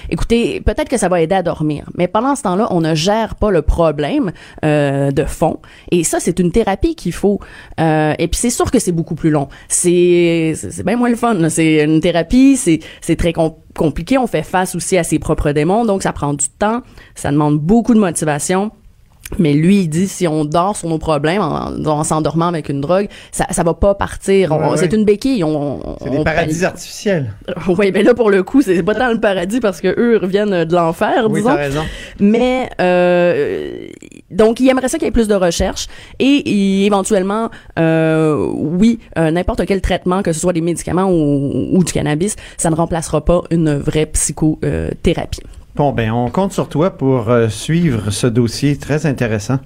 écoutez, 0.09 0.61
peut-être 0.61 0.89
que 0.89 0.97
ça 0.97 1.09
va 1.09 1.21
aider 1.21 1.35
à 1.35 1.43
dormir, 1.43 1.89
mais 1.95 2.07
pendant 2.07 2.35
ce 2.35 2.43
temps-là, 2.43 2.67
on 2.71 2.81
ne 2.81 2.95
gère 2.95 3.35
pas 3.35 3.51
le 3.51 3.61
problème 3.61 4.31
euh, 4.65 5.11
de 5.11 5.25
fond. 5.25 5.59
Et 5.91 6.03
ça, 6.03 6.19
c'est 6.19 6.39
une 6.39 6.51
thérapie 6.51 6.95
qu'il 6.95 7.13
faut. 7.13 7.39
Euh, 7.79 8.13
et 8.17 8.27
puis 8.27 8.39
c'est 8.39 8.49
sûr 8.49 8.71
que 8.71 8.79
c'est 8.79 8.91
beaucoup 8.91 9.15
plus 9.15 9.29
long. 9.29 9.47
C'est 9.67 10.53
bien 10.85 10.95
moins 10.97 11.09
le 11.09 11.15
fun. 11.15 11.49
C'est 11.49 11.83
une 11.83 11.99
thérapie, 11.99 12.57
c'est 12.57 13.15
très 13.15 13.33
com- 13.33 13.53
compliqué. 13.75 14.17
On 14.17 14.27
fait 14.27 14.43
face 14.43 14.75
aussi 14.75 14.97
à 14.97 15.03
ses 15.03 15.19
propres 15.19 15.51
démons, 15.51 15.85
donc 15.85 16.03
ça 16.03 16.13
prend 16.13 16.33
du 16.33 16.49
temps, 16.49 16.81
ça 17.15 17.31
demande 17.31 17.59
beaucoup 17.59 17.93
de 17.93 17.99
motivation. 17.99 18.71
Mais 19.39 19.53
lui, 19.53 19.81
il 19.81 19.87
dit 19.89 20.07
si 20.07 20.25
on 20.27 20.45
dort 20.45 20.75
sur 20.77 20.87
nos 20.87 20.99
problèmes 20.99 21.41
en, 21.41 21.71
en 21.85 22.03
s'endormant 22.03 22.47
avec 22.47 22.69
une 22.69 22.79
drogue, 22.81 23.07
ça, 23.31 23.45
ça 23.51 23.61
va 23.63 23.73
pas 23.73 23.93
partir. 23.93 24.51
On- 24.53 24.57
Ouais, 24.57 24.69
ouais. 24.69 24.77
C'est 24.77 24.93
une 24.93 25.03
béquille. 25.05 25.43
On, 25.43 25.79
C'est 26.01 26.09
des 26.09 26.23
paradis 26.23 26.53
pallie- 26.55 26.65
artificiels. 26.65 27.33
Oui, 27.67 27.91
mais 27.93 28.03
là 28.03 28.13
pour 28.13 28.29
le 28.31 28.43
coup, 28.43 28.61
c'est 28.61 28.81
pas 28.83 28.95
tant 28.95 29.11
le 29.11 29.19
paradis 29.19 29.59
parce 29.59 29.81
que 29.81 29.87
eux 29.99 30.17
reviennent 30.21 30.63
de 30.63 30.73
l'enfer, 30.75 31.27
Oui, 31.29 31.41
disons. 31.41 31.49
t'as 31.49 31.55
raison. 31.57 31.83
Mais 32.19 32.69
euh, 32.81 33.87
donc 34.31 34.59
il 34.61 34.69
aimerait 34.69 34.87
ça 34.87 34.97
qu'il 34.97 35.05
y 35.05 35.09
ait 35.09 35.11
plus 35.11 35.27
de 35.27 35.35
recherche 35.35 35.87
et 36.19 36.49
il- 36.49 36.85
éventuellement, 36.85 37.49
euh, 37.79 38.47
oui, 38.55 38.99
euh, 39.17 39.29
n'importe 39.31 39.65
quel 39.65 39.81
traitement, 39.81 40.23
que 40.23 40.31
ce 40.31 40.39
soit 40.39 40.53
des 40.53 40.61
médicaments 40.61 41.09
ou, 41.11 41.67
ou 41.77 41.83
du 41.83 41.91
cannabis, 41.91 42.35
ça 42.57 42.69
ne 42.69 42.75
remplacera 42.75 43.23
pas 43.25 43.41
une 43.51 43.75
vraie 43.77 44.05
psychothérapie. 44.05 45.41
Bon, 45.77 45.91
ben, 45.91 46.11
on 46.11 46.29
compte 46.31 46.53
sur 46.53 46.69
toi 46.69 46.89
pour 46.89 47.29
euh, 47.29 47.49
suivre 47.49 48.09
ce 48.09 48.25
dossier 48.25 48.77
très 48.77 49.05
intéressant. 49.05 49.59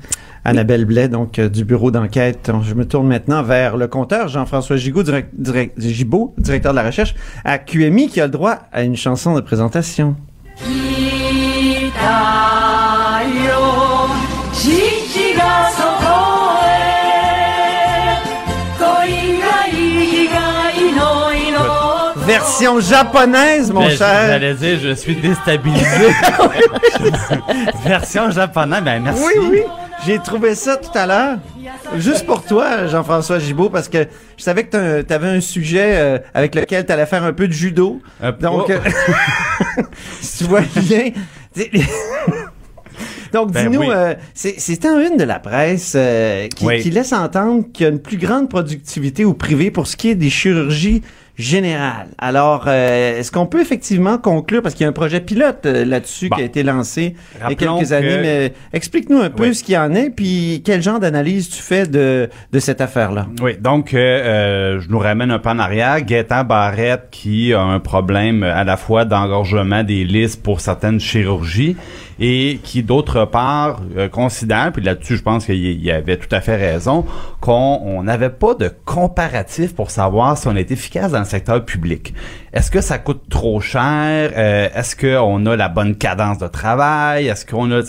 Annabelle 0.44 0.84
Blais, 0.86 1.08
donc, 1.08 1.40
euh, 1.40 1.48
du 1.48 1.64
bureau 1.64 1.90
d'enquête. 1.90 2.52
Je 2.64 2.74
me 2.74 2.86
tourne 2.86 3.08
maintenant 3.08 3.44
vers 3.44 3.78
le 3.78 3.88
compteur 3.88 4.28
Jean-François 4.28 4.76
Gigaud, 4.76 5.04
direct, 5.04 5.30
direct- 5.34 5.80
directeur 5.80 6.74
de 6.74 6.76
la 6.78 6.84
recherche 6.84 7.16
à 7.46 7.58
QMI, 7.60 8.10
qui 8.10 8.20
a 8.20 8.26
le 8.26 8.32
droit 8.32 8.58
à 8.74 8.84
une 8.84 8.98
chanson 8.98 9.34
de 9.36 9.42
présentation. 9.42 10.16
父 10.58 12.51
Version 22.32 22.80
japonaise, 22.80 23.72
mon 23.74 23.82
Ben, 23.82 23.90
cher. 23.90 24.28
J'allais 24.28 24.54
dire, 24.54 24.80
je 24.82 24.94
suis 24.96 25.16
déstabilisé. 25.18 25.84
Version 27.84 28.32
japonaise, 28.32 28.82
ben 28.86 29.04
merci. 29.04 29.22
Oui, 29.22 29.48
oui. 29.52 29.60
J'ai 30.06 30.18
trouvé 30.18 30.56
ça 30.56 30.78
tout 30.78 30.98
à 30.98 31.06
l'heure. 31.06 31.38
Juste 31.98 32.26
pour 32.26 32.42
toi, 32.46 32.88
Jean-François 32.88 33.38
Gibaud, 33.40 33.70
parce 33.70 33.90
que 33.90 34.08
je 34.38 34.44
savais 34.44 34.64
que 34.64 35.02
tu 35.02 35.14
avais 35.14 35.28
un 35.28 35.42
sujet 35.42 35.90
euh, 36.00 36.20
avec 36.34 36.56
lequel 36.56 36.86
tu 36.86 36.92
allais 36.94 37.06
faire 37.06 37.24
un 37.26 37.34
peu 37.34 37.50
de 37.50 37.54
judo. 37.54 38.02
Euh, 38.24 38.32
Donc, 38.32 38.68
oh. 38.70 38.72
euh, 38.72 39.84
si 40.22 40.46
tu 40.46 40.50
vois 40.50 40.62
bien. 40.78 41.10
Donc, 43.34 43.52
Ben 43.52 43.70
dis-nous, 43.70 43.82
oui. 43.82 43.88
euh, 43.94 44.14
c'est 44.34 44.56
c'est 44.58 44.86
en 44.86 45.00
une 45.00 45.18
de 45.18 45.24
la 45.26 45.40
presse 45.40 45.94
euh, 45.96 46.48
qui, 46.50 46.66
Oui. 46.66 46.82
qui 46.82 46.92
laisse 46.92 47.12
entendre 47.14 47.64
qu'il 47.74 47.86
y 47.86 47.90
a 47.90 47.92
une 47.92 48.02
plus 48.02 48.18
grande 48.18 48.50
productivité 48.50 49.24
au 49.26 49.34
privé 49.34 49.70
pour 49.72 49.88
ce 49.88 49.96
qui 49.98 50.10
est 50.10 50.16
des 50.16 50.30
chirurgies 50.30 51.02
générales. 51.38 52.08
Alors, 52.18 52.66
euh, 52.68 53.20
est-ce 53.20 53.32
qu'on 53.32 53.46
peut 53.46 53.62
effectivement 53.62 54.18
conclure, 54.18 54.62
parce 54.62 54.76
qu'il 54.76 54.84
y 54.84 54.86
a 54.86 54.90
un 54.90 54.94
projet 54.94 55.20
pilote 55.22 55.66
euh, 55.66 55.86
là-dessus 55.86 56.30
Bon. 56.30 56.36
qui 56.36 56.42
a 56.42 56.46
été 56.46 56.64
lancé 56.64 57.16
il 57.36 57.42
y 57.42 57.44
a 57.44 57.56
quelques 57.56 57.88
que- 57.90 57.94
années, 57.94 58.18
mais 58.22 58.54
explique-nous 58.74 59.20
un 59.20 59.30
peu 59.30 59.48
Oui. 59.48 59.56
ce 59.56 59.64
qu'il 59.64 59.76
y 59.76 59.78
en 59.78 59.94
est, 59.94 60.10
puis 60.10 60.62
quel 60.66 60.82
genre 60.82 61.00
d'analyse 61.00 61.50
tu 61.50 61.62
fais 61.62 61.88
de, 61.88 62.30
de 62.52 62.60
cette 62.60 62.82
affaire-là? 62.82 63.28
Oui, 63.42 63.58
donc 63.60 63.94
euh, 63.94 63.98
euh, 63.98 64.80
je 64.80 64.90
nous 64.90 65.00
ramène 65.00 65.32
un 65.32 65.40
peu 65.40 65.50
en 65.50 65.60
arrière. 65.60 66.02
Gaétan 66.02 66.44
Barrette 66.44 67.08
qui 67.12 67.54
a 67.54 67.62
un 67.62 67.80
problème 67.80 68.44
à 68.44 68.64
la 68.64 68.78
fois 68.78 69.06
d'engorgement 69.06 69.84
des 69.84 70.04
listes 70.04 70.42
pour 70.44 70.60
certaines 70.62 71.00
chirurgies 71.00 71.76
et 72.20 72.60
qui 72.64 72.84
d'autre 72.84 73.26
part 73.26 73.82
euh, 73.98 74.08
considère, 74.08 74.72
puis 74.72 74.84
là-dessus 74.84 75.18
je 75.18 75.24
pense 75.24 75.46
qu'il 75.46 75.56
y- 75.84 75.92
avait 75.92 76.18
tout 76.18 76.28
à 76.34 76.40
fait 76.42 76.56
raison, 76.56 77.06
qu'on 77.40 77.80
on 77.84 78.04
n'avait 78.04 78.30
pas 78.30 78.54
de 78.54 78.72
comparatif 78.86 79.74
pour 79.76 79.90
savoir 79.92 80.38
si 80.38 80.48
on 80.48 80.56
est 80.56 80.72
efficace 80.72 81.12
dans 81.12 81.21
secteur 81.26 81.64
public. 81.66 82.14
Est-ce 82.54 82.70
que 82.72 82.82
ça 82.82 82.98
coûte 82.98 83.24
trop 83.30 83.62
cher? 83.62 84.32
Euh, 84.36 84.68
Est-ce 84.76 84.96
qu'on 84.96 85.46
a 85.46 85.56
la 85.56 85.70
bonne 85.70 85.96
cadence 85.96 86.38
de 86.38 86.48
travail? 86.48 87.28
Est-ce 87.28 87.46
qu'on 87.46 87.72
a... 87.72 87.82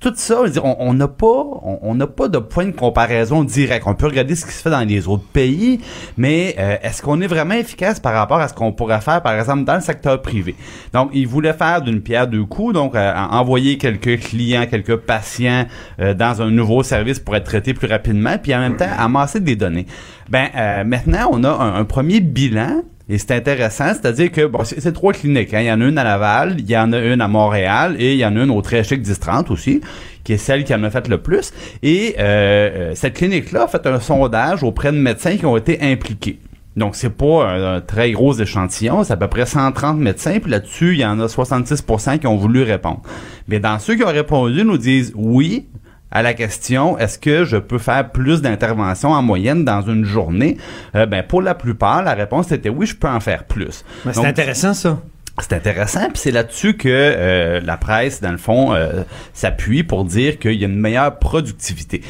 Tout 0.00 0.14
ça, 0.16 0.40
on 0.64 0.94
n'a 0.94 1.08
pas, 1.08 1.44
on 1.82 1.94
n'a 1.94 2.06
pas 2.06 2.28
de 2.28 2.38
point 2.38 2.64
de 2.64 2.70
comparaison 2.70 3.44
direct. 3.44 3.84
On 3.86 3.94
peut 3.94 4.06
regarder 4.06 4.34
ce 4.34 4.46
qui 4.46 4.52
se 4.52 4.62
fait 4.62 4.70
dans 4.70 4.80
les 4.80 5.06
autres 5.08 5.26
pays, 5.30 5.78
mais 6.16 6.54
euh, 6.58 6.76
est-ce 6.82 7.02
qu'on 7.02 7.20
est 7.20 7.26
vraiment 7.26 7.52
efficace 7.52 8.00
par 8.00 8.14
rapport 8.14 8.38
à 8.38 8.48
ce 8.48 8.54
qu'on 8.54 8.72
pourrait 8.72 9.02
faire, 9.02 9.20
par 9.20 9.38
exemple, 9.38 9.64
dans 9.64 9.74
le 9.74 9.82
secteur 9.82 10.22
privé? 10.22 10.56
Donc, 10.94 11.10
il 11.12 11.28
voulait 11.28 11.52
faire 11.52 11.82
d'une 11.82 12.00
pierre 12.00 12.26
deux 12.28 12.46
coups, 12.46 12.72
donc 12.72 12.94
euh, 12.94 13.12
en- 13.14 13.36
envoyer 13.40 13.76
quelques 13.76 14.20
clients, 14.20 14.64
quelques 14.70 14.96
patients 14.96 15.66
dans 15.98 16.40
un 16.40 16.50
nouveau 16.50 16.82
service 16.82 17.18
pour 17.18 17.36
être 17.36 17.44
traités 17.44 17.74
plus 17.74 17.86
rapidement, 17.88 18.38
puis 18.42 18.54
en 18.54 18.60
même 18.60 18.76
temps 18.76 18.88
amasser 18.98 19.40
des 19.40 19.54
données. 19.54 19.84
Ben 20.30 20.48
euh, 20.56 20.84
maintenant, 20.84 21.28
on 21.32 21.42
a 21.42 21.50
un, 21.50 21.84
premier 21.84 22.20
bilan 22.20 22.82
et 23.08 23.18
c'est 23.18 23.32
intéressant, 23.32 23.88
c'est-à-dire 23.88 24.30
que 24.30 24.46
bon, 24.46 24.62
c'est 24.64 24.92
trois 24.92 25.12
cliniques. 25.12 25.52
hein. 25.52 25.60
Il 25.60 25.66
y 25.66 25.72
en 25.72 25.80
a 25.80 25.84
une 25.84 25.98
à 25.98 26.04
Laval, 26.04 26.54
il 26.58 26.70
y 26.70 26.76
en 26.78 26.92
a 26.92 26.98
une 27.00 27.20
à 27.20 27.26
Montréal 27.26 27.96
et 27.98 28.12
il 28.12 28.18
y 28.18 28.24
en 28.24 28.36
a 28.36 28.44
une 28.44 28.50
au 28.50 28.62
très 28.62 28.84
chic 28.84 29.00
1030 29.00 29.50
aussi, 29.50 29.80
qui 30.22 30.34
est 30.34 30.38
celle 30.38 30.62
qui 30.62 30.72
en 30.72 30.84
a 30.84 30.90
fait 30.90 31.08
le 31.08 31.18
plus. 31.18 31.52
Et 31.82 32.14
euh, 32.20 32.22
euh, 32.22 32.92
cette 32.94 33.14
clinique-là 33.14 33.64
a 33.64 33.66
fait 33.66 33.84
un 33.88 33.98
sondage 33.98 34.62
auprès 34.62 34.92
de 34.92 34.98
médecins 34.98 35.36
qui 35.36 35.46
ont 35.46 35.56
été 35.56 35.80
impliqués. 35.82 36.38
Donc, 36.76 36.94
c'est 36.94 37.10
pas 37.10 37.48
un, 37.48 37.76
un 37.76 37.80
très 37.80 38.12
gros 38.12 38.32
échantillon, 38.32 39.02
c'est 39.02 39.12
à 39.12 39.16
peu 39.16 39.26
près 39.26 39.44
130 39.44 39.98
médecins, 39.98 40.38
puis 40.38 40.52
là-dessus, 40.52 40.92
il 40.92 41.00
y 41.00 41.04
en 41.04 41.18
a 41.18 41.26
66% 41.26 42.20
qui 42.20 42.28
ont 42.28 42.36
voulu 42.36 42.62
répondre. 42.62 43.02
Mais 43.48 43.58
dans 43.58 43.80
ceux 43.80 43.96
qui 43.96 44.04
ont 44.04 44.12
répondu, 44.12 44.62
nous 44.64 44.78
disent 44.78 45.12
oui, 45.16 45.66
à 46.10 46.22
la 46.22 46.34
question 46.34 46.98
est-ce 46.98 47.18
que 47.18 47.44
je 47.44 47.56
peux 47.56 47.78
faire 47.78 48.10
plus 48.10 48.42
d'interventions 48.42 49.10
en 49.10 49.22
moyenne 49.22 49.64
dans 49.64 49.82
une 49.82 50.04
journée? 50.04 50.56
Euh, 50.94 51.06
ben 51.06 51.22
pour 51.22 51.42
la 51.42 51.54
plupart 51.54 52.02
la 52.02 52.14
réponse 52.14 52.50
était 52.52 52.68
oui 52.68 52.86
je 52.86 52.96
peux 52.96 53.08
en 53.08 53.20
faire 53.20 53.44
plus 53.44 53.84
Ben, 54.04 54.12
c'est 54.12 54.26
intéressant, 54.26 54.74
ça. 54.74 55.00
c'est 55.38 55.52
intéressant, 55.52 56.08
puis 56.08 56.18
c'est 56.18 56.30
là-dessus 56.32 56.76
que 56.76 56.88
euh, 56.88 57.60
la 57.60 57.76
presse, 57.76 58.20
dans 58.20 58.32
le 58.32 58.38
fond, 58.38 58.74
euh, 58.74 59.02
s'appuie 59.32 59.82
pour 59.82 60.04
dire 60.04 60.38
qu'il 60.38 60.54
y 60.54 60.64
a 60.64 60.68
une 60.68 60.78
meilleure 60.78 61.18
productivité. 61.18 62.02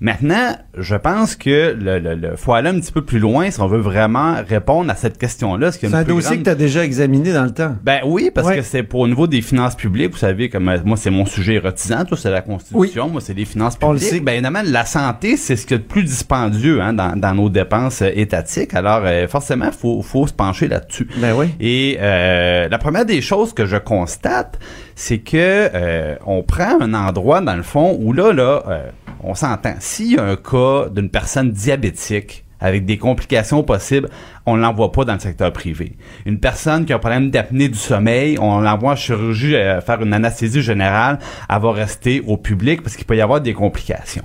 Maintenant, 0.00 0.56
je 0.76 0.94
pense 0.94 1.34
que 1.34 1.74
le, 1.76 1.98
le, 1.98 2.14
le- 2.14 2.36
faut 2.36 2.52
aller 2.52 2.68
un 2.70 2.78
petit 2.78 2.92
peu 2.92 3.02
plus 3.04 3.18
loin 3.18 3.50
si 3.50 3.60
on 3.60 3.66
veut 3.66 3.80
vraiment 3.80 4.36
répondre 4.48 4.88
à 4.92 4.94
cette 4.94 5.18
question-là. 5.18 5.72
C'est 5.72 5.92
un 5.92 6.04
dossier 6.04 6.38
que 6.38 6.44
tu 6.44 6.50
as 6.50 6.54
déjà 6.54 6.84
examiné 6.84 7.32
dans 7.32 7.42
le 7.44 7.50
temps. 7.50 7.74
Ben 7.82 8.00
oui, 8.06 8.30
parce 8.32 8.46
Ouais. 8.46 8.56
que 8.56 8.62
c'est 8.62 8.84
pour 8.84 9.00
au 9.00 9.08
niveau 9.08 9.26
des 9.26 9.42
finances 9.42 9.74
publiques, 9.74 10.12
vous 10.12 10.18
savez, 10.18 10.48
comme 10.50 10.68
euh, 10.68 10.78
moi 10.84 10.96
c'est 10.96 11.10
mon 11.10 11.26
sujet 11.26 11.54
érotisant, 11.54 12.04
toi 12.04 12.16
c'est 12.16 12.30
la 12.30 12.42
Constitution, 12.42 13.08
moi 13.08 13.20
c'est 13.20 13.34
les 13.34 13.44
finances 13.44 13.76
On 13.82 13.90
le 13.92 13.98
publiques. 13.98 14.14
sait. 14.14 14.20
Ben 14.20 14.32
évidemment, 14.34 14.62
la 14.64 14.84
santé, 14.84 15.36
c'est 15.36 15.56
ce 15.56 15.66
qu'il 15.66 15.76
y 15.76 15.80
a 15.80 15.82
de 15.82 15.88
plus 15.88 16.04
dispendieux 16.04 16.80
hein, 16.80 16.92
dans, 16.92 17.16
dans 17.18 17.34
nos 17.34 17.48
dépenses 17.48 18.02
euh, 18.02 18.10
étatiques. 18.14 18.74
Alors 18.74 19.02
euh, 19.04 19.26
forcément, 19.26 19.72
faut 19.72 20.02
faut 20.02 20.28
se 20.28 20.32
pencher 20.32 20.68
là-dessus. 20.68 21.08
Ben 21.16 21.34
oui. 21.36 21.48
Et 21.58 21.98
euh, 22.00 22.68
la 22.68 22.78
première 22.78 23.04
des 23.04 23.20
choses 23.20 23.52
que 23.52 23.66
je 23.66 23.76
constate, 23.76 24.58
c'est 24.98 25.18
que 25.18 25.36
euh, 25.36 26.16
on 26.26 26.42
prend 26.42 26.80
un 26.80 26.92
endroit 26.92 27.40
dans 27.40 27.54
le 27.54 27.62
fond 27.62 27.96
où 28.00 28.12
là, 28.12 28.32
là, 28.32 28.64
euh, 28.66 28.90
on 29.22 29.36
s'entend. 29.36 29.74
S'il 29.78 30.14
y 30.14 30.18
a 30.18 30.24
un 30.24 30.34
cas 30.34 30.88
d'une 30.90 31.08
personne 31.08 31.52
diabétique 31.52 32.44
avec 32.58 32.84
des 32.84 32.98
complications 32.98 33.62
possibles, 33.62 34.08
on 34.48 34.56
l'envoie 34.56 34.90
pas 34.92 35.04
dans 35.04 35.14
le 35.14 35.18
secteur 35.20 35.52
privé. 35.52 35.92
Une 36.26 36.38
personne 36.40 36.84
qui 36.84 36.92
a 36.92 36.96
un 36.96 36.98
problème 36.98 37.30
d'apnée 37.30 37.68
du 37.68 37.78
sommeil, 37.78 38.38
on 38.40 38.60
l'envoie 38.60 38.92
en 38.92 38.96
chirurgie 38.96 39.54
euh, 39.54 39.80
faire 39.80 40.02
une 40.02 40.12
anesthésie 40.12 40.62
générale, 40.62 41.18
elle 41.48 41.60
va 41.60 41.72
rester 41.72 42.22
au 42.26 42.36
public 42.36 42.82
parce 42.82 42.96
qu'il 42.96 43.04
peut 43.06 43.16
y 43.16 43.20
avoir 43.20 43.40
des 43.40 43.52
complications. 43.54 44.24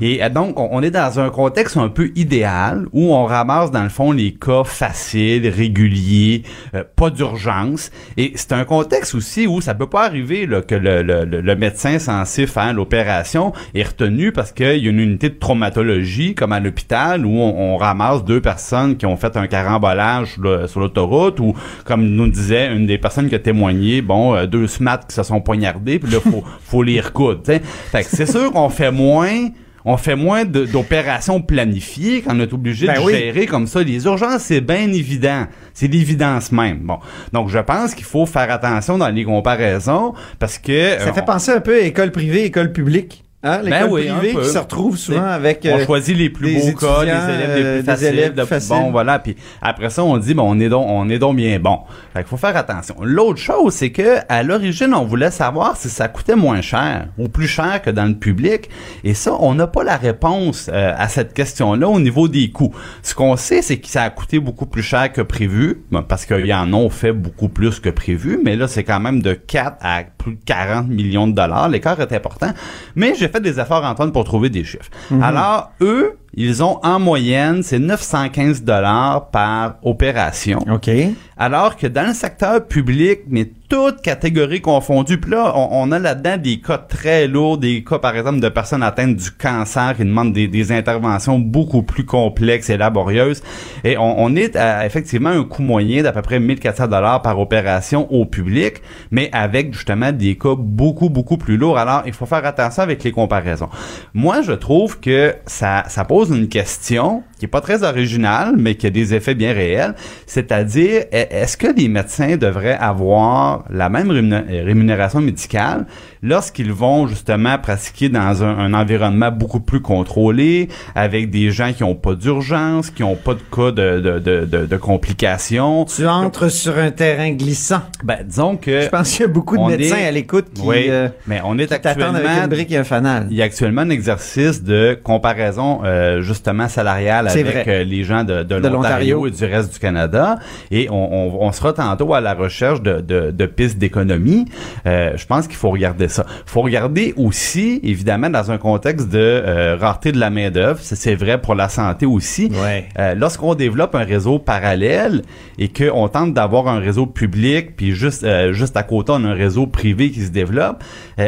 Et 0.00 0.22
euh, 0.22 0.28
donc, 0.28 0.58
on, 0.58 0.68
on 0.72 0.82
est 0.82 0.90
dans 0.90 1.20
un 1.20 1.30
contexte 1.30 1.76
un 1.76 1.88
peu 1.88 2.10
idéal 2.16 2.86
où 2.92 3.14
on 3.14 3.24
ramasse 3.24 3.70
dans 3.70 3.82
le 3.82 3.88
fond 3.88 4.12
les 4.12 4.32
cas 4.34 4.64
faciles, 4.64 5.46
réguliers, 5.48 6.42
euh, 6.74 6.84
pas 6.96 7.10
d'urgence. 7.10 7.90
Et 8.16 8.32
c'est 8.36 8.52
un 8.52 8.64
contexte 8.64 9.14
aussi 9.14 9.46
où 9.46 9.60
ça 9.60 9.74
peut 9.74 9.88
pas 9.88 10.04
arriver 10.06 10.46
là, 10.46 10.62
que 10.62 10.74
le, 10.74 11.02
le- 11.02 11.24
le- 11.24 11.40
le 11.40 11.56
médecin 11.56 11.98
censé 11.98 12.46
faire 12.46 12.72
l'opération 12.72 13.52
est 13.74 13.82
retenu 13.82 14.32
parce 14.32 14.52
qu'il 14.52 14.66
y 14.82 14.86
a 14.88 14.90
une 14.90 15.00
unité 15.00 15.28
de 15.28 15.34
traumatologie 15.38 16.34
comme 16.34 16.52
à 16.52 16.60
l'hôpital 16.60 17.24
où 17.26 17.30
on, 17.38 17.74
on 17.74 17.76
ramasse 17.76 18.24
deux 18.24 18.40
personnes 18.40 18.96
qui 18.96 19.06
ont 19.06 19.16
fait 19.16 19.36
un 19.36 19.46
carambolage 19.62 20.38
sur 20.66 20.80
l'autoroute 20.80 21.40
ou 21.40 21.54
comme 21.84 22.04
nous 22.04 22.28
disait 22.28 22.72
une 22.74 22.86
des 22.86 22.98
personnes 22.98 23.28
qui 23.28 23.34
a 23.34 23.38
témoigné, 23.38 24.02
bon, 24.02 24.34
euh, 24.34 24.46
deux 24.46 24.66
smats 24.66 25.00
qui 25.08 25.14
se 25.14 25.22
sont 25.22 25.40
poignardés 25.40 25.98
puis 25.98 26.12
là 26.12 26.20
faut 26.20 26.44
faut 26.60 26.82
les 26.82 27.00
recoudre. 27.00 27.42
Fait 27.44 27.60
que 28.02 28.08
c'est 28.08 28.26
sûr 28.26 28.52
qu'on 28.52 28.68
fait 28.68 28.90
moins 28.90 29.48
on 29.84 29.96
fait 29.96 30.16
moins 30.16 30.44
d'opérations 30.44 31.40
planifiées 31.40 32.20
quand 32.20 32.36
on 32.36 32.40
est 32.40 32.52
obligé 32.52 32.86
Ben 32.86 33.00
de 33.00 33.06
oui. 33.06 33.14
gérer 33.14 33.46
comme 33.46 33.66
ça. 33.66 33.82
Les 33.82 34.04
urgences, 34.04 34.42
c'est 34.42 34.60
bien 34.60 34.92
évident. 34.92 35.46
C'est 35.72 35.86
l'évidence 35.86 36.52
même. 36.52 36.80
Bon. 36.80 36.98
Donc, 37.32 37.48
je 37.48 37.58
pense 37.58 37.94
qu'il 37.94 38.04
faut 38.04 38.26
faire 38.26 38.50
attention 38.50 38.98
dans 38.98 39.08
les 39.08 39.24
comparaisons 39.24 40.12
parce 40.38 40.58
que... 40.58 40.98
Ça 40.98 41.08
euh, 41.08 41.12
fait 41.14 41.24
penser 41.24 41.52
un 41.52 41.60
peu 41.60 41.76
à 41.76 41.78
école 41.78 42.10
privée, 42.10 42.44
école 42.44 42.72
publique. 42.72 43.24
Hein? 43.44 43.58
L'école 43.62 43.70
Ben 43.70 43.86
oui, 43.88 44.08
privée 44.08 44.34
qui 44.34 44.48
se 44.48 44.58
retrouve 44.58 44.96
souvent 44.96 45.22
avec 45.24 45.60
on 45.64 45.78
euh, 45.78 45.84
choisit 45.86 46.16
les 46.16 46.28
plus 46.28 46.54
beaux 46.54 46.72
cas, 46.76 47.04
les 47.04 47.10
élèves 47.10 47.56
les 47.56 47.62
euh, 47.64 47.76
plus 47.76 47.86
faciles, 47.86 48.06
élèves 48.08 48.34
de- 48.34 48.40
plus 48.42 48.48
faciles. 48.48 48.68
bon 48.76 48.90
voilà, 48.90 49.20
puis 49.20 49.36
après 49.62 49.90
ça 49.90 50.02
on 50.02 50.16
dit 50.18 50.34
bon 50.34 50.42
on 50.44 50.58
est 50.58 50.68
donc 50.68 50.84
on 50.88 51.08
est 51.08 51.20
donc 51.20 51.36
bien 51.36 51.60
bon. 51.60 51.78
Fait 52.12 52.20
qu'il 52.20 52.28
faut 52.30 52.36
faire 52.36 52.56
attention. 52.56 52.96
L'autre 53.00 53.38
chose 53.38 53.74
c'est 53.74 53.90
que 53.92 54.16
à 54.28 54.42
l'origine 54.42 54.92
on 54.92 55.04
voulait 55.04 55.30
savoir 55.30 55.76
si 55.76 55.88
ça 55.88 56.08
coûtait 56.08 56.34
moins 56.34 56.60
cher 56.62 57.06
ou 57.16 57.28
plus 57.28 57.46
cher 57.46 57.80
que 57.80 57.90
dans 57.90 58.06
le 58.06 58.16
public 58.16 58.70
et 59.04 59.14
ça 59.14 59.30
on 59.38 59.54
n'a 59.54 59.68
pas 59.68 59.84
la 59.84 59.96
réponse 59.96 60.68
euh, 60.72 60.92
à 60.98 61.06
cette 61.06 61.32
question-là 61.32 61.88
au 61.88 62.00
niveau 62.00 62.26
des 62.26 62.50
coûts. 62.50 62.74
Ce 63.04 63.14
qu'on 63.14 63.36
sait 63.36 63.62
c'est 63.62 63.76
que 63.78 63.86
ça 63.86 64.02
a 64.02 64.10
coûté 64.10 64.40
beaucoup 64.40 64.66
plus 64.66 64.82
cher 64.82 65.12
que 65.12 65.20
prévu 65.20 65.82
bon, 65.92 66.02
parce 66.02 66.26
qu'ils 66.26 66.52
en 66.52 66.72
ont 66.72 66.90
fait 66.90 67.12
beaucoup 67.12 67.48
plus 67.48 67.78
que 67.78 67.90
prévu, 67.90 68.40
mais 68.44 68.56
là 68.56 68.66
c'est 68.66 68.82
quand 68.82 68.98
même 68.98 69.22
de 69.22 69.34
4 69.34 69.76
à 69.80 70.02
plus 70.18 70.32
de 70.32 70.40
40 70.44 70.88
millions 70.88 71.28
de 71.28 71.34
dollars. 71.36 71.68
L'écart 71.68 72.00
est 72.00 72.12
important, 72.12 72.50
mais 72.96 73.14
j'ai 73.14 73.27
fait 73.28 73.40
des 73.40 73.58
efforts 73.60 73.84
Antoine 73.84 74.12
pour 74.12 74.24
trouver 74.24 74.50
des 74.50 74.64
chiffres. 74.64 74.90
Alors 75.22 75.70
eux 75.80 76.16
ils 76.40 76.62
ont 76.62 76.78
en 76.84 77.00
moyenne, 77.00 77.64
c'est 77.64 77.80
915 77.80 78.62
dollars 78.62 79.28
par 79.30 79.78
opération. 79.82 80.60
OK. 80.70 80.88
Alors 81.36 81.76
que 81.76 81.88
dans 81.88 82.06
le 82.06 82.14
secteur 82.14 82.64
public, 82.64 83.22
mais 83.28 83.50
toutes 83.68 84.00
catégories 84.00 84.60
confondues, 84.60 85.18
puis 85.18 85.32
là, 85.32 85.52
on, 85.56 85.68
on 85.72 85.92
a 85.92 85.98
là-dedans 85.98 86.36
des 86.36 86.60
cas 86.60 86.78
très 86.78 87.26
lourds, 87.26 87.58
des 87.58 87.84
cas, 87.84 87.98
par 87.98 88.16
exemple, 88.16 88.40
de 88.40 88.48
personnes 88.48 88.82
atteintes 88.82 89.16
du 89.16 89.30
cancer 89.30 89.94
qui 89.96 90.04
demandent 90.04 90.32
des, 90.32 90.48
des 90.48 90.72
interventions 90.72 91.38
beaucoup 91.38 91.82
plus 91.82 92.04
complexes 92.04 92.70
et 92.70 92.76
laborieuses. 92.76 93.42
Et 93.84 93.98
on, 93.98 94.20
on 94.20 94.34
est 94.36 94.56
à, 94.56 94.86
effectivement 94.86 95.28
un 95.30 95.44
coût 95.44 95.62
moyen 95.62 96.02
d'à 96.02 96.12
peu 96.12 96.22
près 96.22 96.40
1400 96.40 96.86
dollars 96.86 97.20
par 97.20 97.38
opération 97.38 98.10
au 98.12 98.24
public, 98.24 98.76
mais 99.10 99.28
avec 99.32 99.74
justement 99.74 100.12
des 100.12 100.36
cas 100.36 100.54
beaucoup, 100.56 101.10
beaucoup 101.10 101.36
plus 101.36 101.56
lourds. 101.56 101.78
Alors, 101.78 102.02
il 102.06 102.12
faut 102.12 102.26
faire 102.26 102.46
attention 102.46 102.84
avec 102.84 103.04
les 103.04 103.12
comparaisons. 103.12 103.68
Moi, 104.14 104.42
je 104.42 104.52
trouve 104.52 104.98
que 104.98 105.34
ça, 105.46 105.84
ça 105.88 106.04
pose 106.04 106.27
une 106.34 106.48
question 106.48 107.22
qui 107.38 107.44
est 107.46 107.48
pas 107.48 107.60
très 107.60 107.82
originale, 107.84 108.54
mais 108.58 108.74
qui 108.74 108.86
a 108.86 108.90
des 108.90 109.14
effets 109.14 109.34
bien 109.34 109.52
réels. 109.52 109.94
C'est-à-dire, 110.26 111.02
est- 111.12 111.28
est-ce 111.30 111.56
que 111.56 111.68
les 111.74 111.88
médecins 111.88 112.36
devraient 112.36 112.76
avoir 112.78 113.64
la 113.70 113.88
même 113.88 114.10
rémuné- 114.10 114.62
rémunération 114.64 115.20
médicale 115.20 115.86
lorsqu'ils 116.22 116.72
vont 116.72 117.06
justement 117.06 117.56
pratiquer 117.58 118.08
dans 118.08 118.42
un, 118.42 118.58
un 118.58 118.74
environnement 118.74 119.30
beaucoup 119.30 119.60
plus 119.60 119.80
contrôlé, 119.80 120.68
avec 120.94 121.30
des 121.30 121.50
gens 121.52 121.72
qui 121.72 121.84
ont 121.84 121.94
pas 121.94 122.14
d'urgence, 122.14 122.90
qui 122.90 123.02
ont 123.04 123.14
pas 123.14 123.34
de 123.34 123.40
cas 123.54 123.70
de, 123.70 124.00
de, 124.00 124.18
de, 124.18 124.44
de- 124.44 124.66
de 124.66 124.76
complications? 124.76 125.84
Tu 125.84 126.06
entres 126.06 126.50
sur 126.50 126.76
un 126.76 126.90
terrain 126.90 127.30
glissant. 127.30 127.82
Ben, 128.02 128.18
disons 128.26 128.56
que... 128.56 128.80
Je 128.82 128.88
pense 128.88 129.10
qu'il 129.12 129.20
y 129.20 129.24
a 129.24 129.32
beaucoup 129.32 129.56
de 129.56 129.62
médecins 129.62 129.96
est- 129.96 130.06
à 130.06 130.10
l'écoute 130.10 130.46
qui, 130.54 130.62
oui, 130.62 130.86
euh, 130.88 131.08
mais 131.26 131.40
on 131.44 131.56
est 131.58 131.70
avec 131.70 131.86
actuellement 131.86 132.18
une 132.42 132.48
brique 132.48 132.72
et 132.72 132.76
un 132.78 132.84
fanal. 132.84 133.28
il 133.30 133.36
y 133.36 133.42
a 133.42 133.44
actuellement 133.44 133.82
un 133.82 133.90
exercice 133.90 134.62
de 134.62 134.98
comparaison 135.02 135.80
euh, 135.84 136.20
justement 136.22 136.68
salariale 136.68 137.27
Avec 137.28 137.44
vrai. 137.46 137.64
euh, 137.68 137.84
les 137.84 138.04
gens 138.04 138.24
de, 138.24 138.42
l'Ontario 138.68 139.26
et 139.26 139.30
du 139.30 139.44
reste 139.44 139.72
du 139.72 139.78
Canada. 139.78 140.38
Et 140.70 140.88
on, 140.90 140.94
on, 140.94 141.46
on 141.46 141.52
sera 141.52 141.72
tantôt 141.72 142.14
à 142.14 142.20
la 142.20 142.34
recherche 142.34 142.82
de, 142.82 143.00
de, 143.00 143.30
de 143.30 143.46
pistes 143.46 143.78
d'économie. 143.78 144.46
Euh, 144.86 145.12
je 145.16 145.26
pense 145.26 145.46
qu'il 145.46 145.56
faut 145.56 145.70
regarder 145.70 146.08
ça. 146.08 146.24
Il 146.46 146.50
faut 146.50 146.62
regarder 146.62 147.14
aussi, 147.16 147.80
évidemment, 147.82 148.30
dans 148.30 148.50
un 148.50 148.58
contexte 148.58 149.08
de 149.08 149.18
euh, 149.18 149.76
rareté 149.80 150.12
de 150.12 150.18
la 150.18 150.30
main-d'œuvre. 150.30 150.78
C'est- 150.82 150.96
C'est 150.96 151.14
vrai 151.14 151.40
pour 151.40 151.54
la 151.54 151.68
santé 151.68 152.06
aussi. 152.06 152.50
Ouais. 152.62 152.86
Euh, 152.98 153.14
Lorsqu'on 153.14 153.54
développe 153.54 153.94
un 153.94 154.04
réseau 154.04 154.38
parallèle 154.38 155.22
et 155.58 155.68
qu'on 155.68 156.08
tente 156.08 156.34
d'avoir 156.34 156.68
un 156.68 156.78
réseau 156.80 157.06
public, 157.06 157.76
puis 157.76 157.92
juste 157.92 158.26
juste 158.52 158.76
à 158.76 158.82
côté 158.82 159.12
on 159.14 159.24
a 159.24 159.28
un 159.28 159.34
réseau 159.34 159.66
privé 159.66 160.10
qui 160.10 160.22
se 160.22 160.30
développe, 160.30 160.82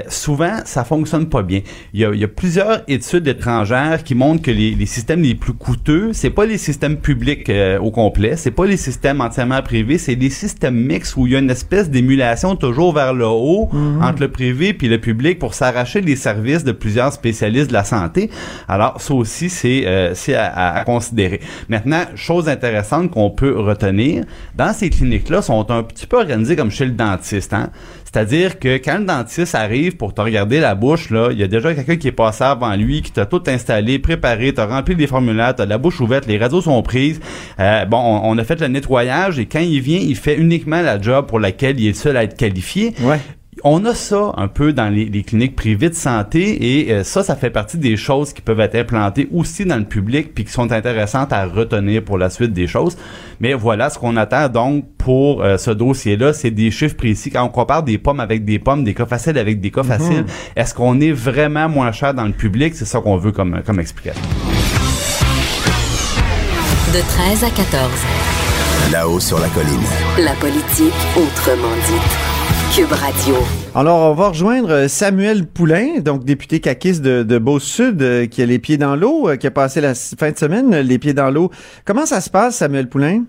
souvent 0.09 0.59
ça 0.65 0.85
fonctionne 0.85 1.27
pas 1.29 1.43
bien. 1.43 1.61
Il 1.95 2.01
y 2.01 2.05
a, 2.05 2.11
il 2.13 2.21
y 2.21 2.25
a 2.25 2.29
plusieurs 2.29 2.81
études 2.89 3.27
étrangères 3.29 4.03
qui 4.05 4.15
montrent 4.15 4.43
que 4.43 4.51
les, 4.51 4.73
les 4.73 4.87
systèmes 4.87 5.23
les 5.23 5.35
plus 5.35 5.53
coûteux, 5.55 5.90
c'est 6.13 6.31
pas 6.31 6.47
les 6.47 6.59
systèmes 6.59 6.97
publics 6.97 7.49
euh, 7.51 7.79
au 7.79 7.91
complet, 7.91 8.37
c'est 8.37 8.51
pas 8.51 8.67
les 8.67 8.77
systèmes 8.77 9.21
entièrement 9.21 9.63
privés, 9.63 9.99
c'est 9.99 10.17
des 10.17 10.31
systèmes 10.31 10.75
mixtes 10.77 11.17
où 11.17 11.27
il 11.27 11.33
y 11.33 11.37
a 11.37 11.39
une 11.39 11.51
espèce 11.51 11.91
d'émulation 11.91 12.57
toujours 12.57 12.93
vers 12.95 13.13
le 13.15 13.27
haut 13.27 13.69
entre 14.03 14.21
le 14.21 14.29
privé 14.29 14.73
puis 14.75 14.89
le 14.89 14.99
public 15.01 15.39
pour 15.39 15.55
s'arracher 15.55 16.01
les 16.01 16.17
services 16.17 16.65
de 16.65 16.73
plusieurs 16.73 17.13
spécialistes 17.13 17.69
de 17.69 17.73
la 17.75 17.85
santé. 17.85 18.31
Alors 18.69 19.01
ça 19.01 19.15
aussi 19.15 19.49
c'est 19.51 19.87
euh, 19.87 20.15
c'est 20.15 20.35
à, 20.35 20.47
à- 20.47 20.79
à 20.81 20.85
considérer. 20.85 21.41
Maintenant, 21.69 22.03
chose 22.15 22.49
intéressante 22.49 23.11
qu'on 23.11 23.31
peut 23.31 23.59
retenir, 23.59 24.25
dans 24.57 24.73
ces 24.73 24.91
cliniques-là 24.91 25.43
sont 25.43 25.71
un 25.71 25.83
petit 25.83 26.07
peu 26.07 26.17
organisées 26.19 26.57
comme 26.57 26.71
chez 26.71 26.85
le 26.87 26.93
dentiste, 26.93 27.53
hein. 27.53 27.71
C'est-à-dire 28.13 28.59
que 28.59 28.79
quand 28.79 28.99
le 28.99 29.05
dentiste 29.05 29.55
arrive 29.55 29.97
pour 29.97 30.13
te 30.13 30.21
regarder 30.21 30.59
la 30.59 30.75
bouche, 30.75 31.11
là, 31.11 31.29
il 31.31 31.39
y 31.39 31.45
a 31.45 31.47
déjà 31.47 31.73
quelqu'un 31.75 31.97
qui 31.97 32.09
est 32.09 32.13
passé 32.13 32.43
avant 32.43 32.75
lui, 32.75 33.03
qui 33.03 33.13
t'a 33.13 33.25
tout 33.25 33.43
installé, 33.47 34.01
préparé, 34.01 34.53
t'as 34.53 34.67
rempli 34.67 34.97
les 34.97 35.07
formulaires, 35.07 35.55
t'as 35.55 35.67
la 35.67 35.79
bouche 35.79 36.01
ouverte, 36.01 36.27
les 36.27 36.37
radios 36.37 36.63
sont 36.63 36.83
prises. 36.83 37.21
Euh, 37.61 37.85
bon, 37.85 37.99
on, 37.99 38.37
a 38.37 38.43
fait 38.43 38.61
le 38.61 38.67
nettoyage 38.67 39.39
et 39.39 39.47
quand 39.47 39.61
il 39.61 39.81
vient, 39.81 40.01
il 40.01 40.17
fait 40.17 40.37
uniquement 40.37 40.83
la 40.83 41.01
job 41.01 41.27
pour 41.27 41.39
laquelle 41.39 41.79
il 41.79 41.87
est 41.87 41.93
seul 41.93 42.17
à 42.17 42.25
être 42.25 42.37
qualifié. 42.37 42.95
On 43.63 43.85
a 43.85 43.95
ça 43.95 44.33
un 44.37 44.49
peu 44.49 44.73
dans 44.73 44.89
les, 44.89 45.05
les 45.05 45.23
cliniques 45.23 45.55
privées 45.55 45.91
de 45.91 45.95
santé 45.95 46.81
et 46.81 46.93
euh, 46.93 47.05
ça, 47.05 47.23
ça 47.23 47.37
fait 47.37 47.51
partie 47.51 47.77
des 47.77 47.97
choses 47.97 48.33
qui 48.33 48.41
peuvent 48.41 48.61
être 48.61 48.75
implantées 48.75 49.29
aussi 49.35 49.67
dans 49.67 49.77
le 49.77 49.85
public 49.85 50.35
puis 50.35 50.45
qui 50.45 50.53
sont 50.53 50.73
intéressantes 50.73 51.33
à 51.33 51.45
retenir 51.45 52.03
pour 52.03 52.17
la 52.17 52.31
suite 52.31 52.55
des 52.55 52.67
choses. 52.67 52.97
Mais 53.39 53.53
voilà, 53.53 53.91
ce 53.91 53.99
qu'on 53.99 54.17
attend 54.17 54.49
donc 54.49 54.85
pour 54.97 55.43
euh, 55.43 55.59
ce 55.59 55.71
dossier-là, 55.71 56.33
c'est 56.33 56.51
des 56.51 56.71
chiffres 56.71 56.97
précis. 56.97 57.31
Quand 57.31 57.45
on 57.45 57.49
compare 57.49 57.83
des 57.83 57.99
pommes 57.99 58.21
avec 58.21 58.47
des 58.47 58.59
pommes, 58.59 58.83
des 58.83 58.95
cas 58.95 59.07
faciles 59.07 59.37
avec 59.37 59.61
des 59.61 59.71
cas 59.71 59.83
faciles, 59.83 60.25
est-ce 60.57 60.75
qu'on 60.75 60.99
est 61.01 61.13
vraiment 61.13 61.69
moins 61.69 61.93
cher 61.93 62.15
dans 62.15 62.25
le 62.25 62.33
public? 62.33 62.75
C'est 62.75 62.87
ça 62.87 63.01
qu'on 63.01 63.19
veut 63.19 63.33
comme, 63.33 63.61
comme 63.67 63.79
explication. 63.79 64.23
De 66.95 67.01
13 67.01 67.45
à 67.45 67.51
14. 67.51 67.91
Là-haut 68.91 69.21
sur 69.21 69.39
la 69.39 69.49
colline. 69.49 69.81
La 70.19 70.33
politique 70.33 70.95
autrement 71.15 71.77
dite. 71.87 72.30
Alors, 73.75 74.13
on 74.13 74.15
va 74.15 74.29
rejoindre 74.29 74.71
euh, 74.71 74.89
Samuel 74.89 75.45
Poulain, 75.45 75.99
donc 75.99 76.25
député 76.25 76.61
caquiste 76.61 77.03
de, 77.03 77.39
Beauce-Sud, 77.39 78.01
euh, 78.01 78.27
qui 78.27 78.43
a 78.43 78.47
les 78.47 78.61
pieds 78.61 78.77
dans 78.77 78.95
l'eau, 78.95 79.29
euh, 79.29 79.37
qui 79.37 79.49
a 79.49 79.51
passé 79.51 79.81
la 79.81 79.95
fin 79.95 80.31
de 80.31 80.39
semaine 80.39 80.79
les 80.79 80.99
pieds 80.99 81.13
dans 81.13 81.31
l'eau. 81.31 81.51
Comment 81.85 82.07
ça 82.07 82.21
se 82.21 82.31
passe, 82.31 82.59
Samuel 82.59 82.89
Poulain? 82.89 83.25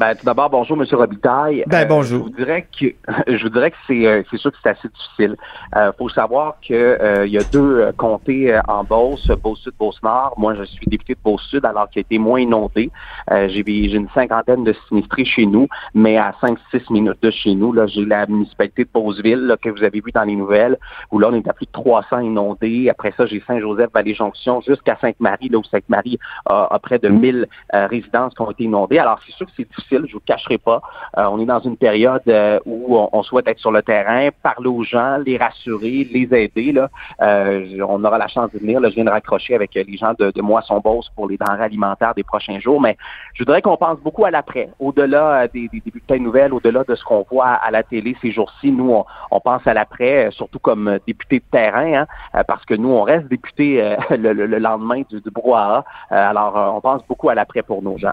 Ben, 0.00 0.14
tout 0.14 0.24
d'abord, 0.24 0.48
bonjour, 0.48 0.78
Monsieur 0.78 0.96
Robitaille. 0.96 1.62
Ben, 1.66 1.86
bonjour. 1.86 2.20
Je 2.20 2.30
vous 2.30 2.36
dirais 2.38 2.66
que 2.72 2.86
je 3.36 3.42
vous 3.42 3.50
dirais 3.50 3.70
que 3.70 3.76
c'est 3.86 4.06
euh, 4.06 4.22
c'est 4.30 4.38
sûr 4.38 4.50
que 4.50 4.56
c'est 4.62 4.70
assez 4.70 4.88
difficile. 4.88 5.36
Euh, 5.76 5.92
faut 5.98 6.08
savoir 6.08 6.56
que 6.66 6.72
euh, 6.72 7.26
il 7.26 7.32
y 7.34 7.36
a 7.36 7.44
deux 7.52 7.80
euh, 7.80 7.92
comtés 7.92 8.50
euh, 8.50 8.62
en 8.66 8.82
Beauce, 8.82 9.26
Beauce-Sud, 9.26 9.74
Beauce-Nord. 9.78 10.32
Moi, 10.38 10.54
je 10.54 10.64
suis 10.64 10.86
député 10.86 11.12
de 11.12 11.18
Beauce-Sud, 11.22 11.66
alors 11.66 11.90
qu'il 11.90 11.98
a 11.98 12.00
été 12.00 12.16
moins 12.18 12.40
inondé. 12.40 12.90
Euh, 13.30 13.48
j'ai 13.48 13.62
j'ai 13.62 13.96
une 13.96 14.08
cinquantaine 14.14 14.64
de 14.64 14.74
sinistrés 14.88 15.26
chez 15.26 15.44
nous, 15.44 15.68
mais 15.92 16.16
à 16.16 16.34
5-6 16.40 16.90
minutes 16.90 17.22
de 17.22 17.30
chez 17.30 17.54
nous, 17.54 17.74
là, 17.74 17.86
j'ai 17.86 18.06
la 18.06 18.24
municipalité 18.24 18.84
de 18.84 18.90
Beauceville, 18.94 19.48
là, 19.48 19.58
que 19.58 19.68
vous 19.68 19.84
avez 19.84 20.00
vu 20.00 20.12
dans 20.12 20.24
les 20.24 20.34
nouvelles, 20.34 20.78
où 21.12 21.18
là, 21.18 21.28
on 21.30 21.34
est 21.34 21.46
à 21.46 21.52
plus 21.52 21.66
de 21.66 21.72
300 21.72 22.20
inondés. 22.20 22.88
Après 22.88 23.12
ça, 23.18 23.26
j'ai 23.26 23.42
Saint-Joseph, 23.46 23.90
Vallée-Jonction, 23.92 24.62
jusqu'à 24.62 24.96
Sainte-Marie, 24.98 25.50
là 25.50 25.58
où 25.58 25.64
Sainte-Marie 25.64 26.18
a, 26.46 26.68
a 26.74 26.78
près 26.78 26.98
de 26.98 27.08
1000 27.08 27.46
euh, 27.74 27.86
résidences 27.86 28.32
qui 28.32 28.40
ont 28.40 28.50
été 28.50 28.64
inondées. 28.64 28.98
Alors, 28.98 29.20
c'est 29.26 29.32
sûr 29.34 29.44
que 29.44 29.52
c'est 29.54 29.68
difficile, 29.68 29.89
je 29.90 30.12
vous 30.12 30.20
cacherai 30.20 30.58
pas. 30.58 30.80
Euh, 31.18 31.24
on 31.30 31.40
est 31.40 31.46
dans 31.46 31.60
une 31.60 31.76
période 31.76 32.22
euh, 32.28 32.58
où 32.64 32.96
on, 33.12 33.22
souhaite 33.22 33.48
être 33.48 33.58
sur 33.58 33.72
le 33.72 33.82
terrain, 33.82 34.28
parler 34.42 34.68
aux 34.68 34.82
gens, 34.82 35.18
les 35.24 35.36
rassurer, 35.36 36.08
les 36.10 36.28
aider. 36.32 36.72
Là. 36.72 36.88
Euh, 37.20 37.78
on 37.88 38.02
aura 38.04 38.18
la 38.18 38.28
chance 38.28 38.50
de 38.52 38.58
venir. 38.58 38.80
Là, 38.80 38.88
je 38.90 38.94
viens 38.94 39.04
de 39.04 39.10
raccrocher 39.10 39.54
avec 39.54 39.74
les 39.74 39.96
gens 39.96 40.14
de, 40.18 40.30
de 40.30 40.42
Moisson-Beauce 40.42 41.10
pour 41.14 41.28
les 41.28 41.36
denrées 41.36 41.64
alimentaires 41.64 42.14
des 42.14 42.22
prochains 42.24 42.58
jours. 42.60 42.80
Mais 42.80 42.96
je 43.34 43.42
voudrais 43.42 43.62
qu'on 43.62 43.76
pense 43.76 43.98
beaucoup 44.00 44.24
à 44.24 44.30
l'après, 44.30 44.70
au-delà 44.78 45.48
des, 45.48 45.68
des, 45.68 45.82
bulletins 45.90 46.16
de 46.16 46.22
nouvelles, 46.22 46.52
au-delà 46.52 46.84
de 46.84 46.94
ce 46.94 47.04
qu'on 47.04 47.24
voit 47.30 47.48
à 47.48 47.70
la 47.70 47.82
télé 47.82 48.16
ces 48.22 48.32
jours-ci. 48.32 48.70
Nous, 48.70 49.02
on, 49.30 49.40
pense 49.40 49.66
à 49.66 49.74
l'après, 49.74 50.30
surtout 50.32 50.58
comme 50.58 50.98
député 51.06 51.38
de 51.40 51.44
terrain, 51.50 52.04
hein, 52.34 52.42
parce 52.46 52.64
que 52.64 52.74
nous, 52.74 52.90
on 52.90 53.02
reste 53.02 53.28
député 53.28 53.96
le, 54.10 54.32
le- 54.32 54.46
le 54.46 54.58
lendemain 54.58 55.02
du, 55.08 55.20
du 55.20 55.30
brouhaha. 55.30 55.84
Alors, 56.10 56.74
on 56.76 56.80
pense 56.80 57.06
beaucoup 57.06 57.28
à 57.30 57.34
l'après 57.34 57.62
pour 57.62 57.82
nos 57.82 57.96
gens. 57.98 58.10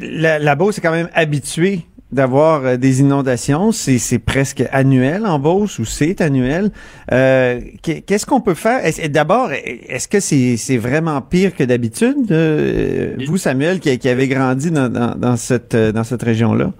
La, 0.00 0.38
la 0.38 0.52
est 0.52 0.80
quand 0.80 0.90
même 0.90 1.10
habituée 1.14 1.82
d'avoir 2.10 2.64
euh, 2.64 2.76
des 2.76 3.00
inondations. 3.00 3.70
C'est 3.72 4.18
presque 4.18 4.64
annuel 4.72 5.26
en 5.26 5.38
Beauce 5.38 5.78
ou 5.78 5.84
c'est 5.84 6.20
annuel. 6.20 6.70
Euh, 7.12 7.60
qu'est- 7.82 8.00
Qu'est-ce 8.00 8.24
qu'on 8.24 8.40
peut 8.40 8.54
faire? 8.54 8.80
D'abord, 9.10 9.50
est-ce 9.52 10.08
que 10.08 10.20
c'est 10.20 10.76
vraiment 10.78 11.20
pire 11.20 11.54
que 11.54 11.64
d'habitude? 11.64 12.30
euh, 12.32 13.16
vous, 13.26 13.36
Samuel, 13.36 13.80
qui, 13.80 14.08
avez 14.08 14.26
grandi 14.28 14.70
dans, 14.70 15.36
cette, 15.36 15.76
dans 15.76 16.04
cette 16.04 16.22
région-là? 16.22 16.70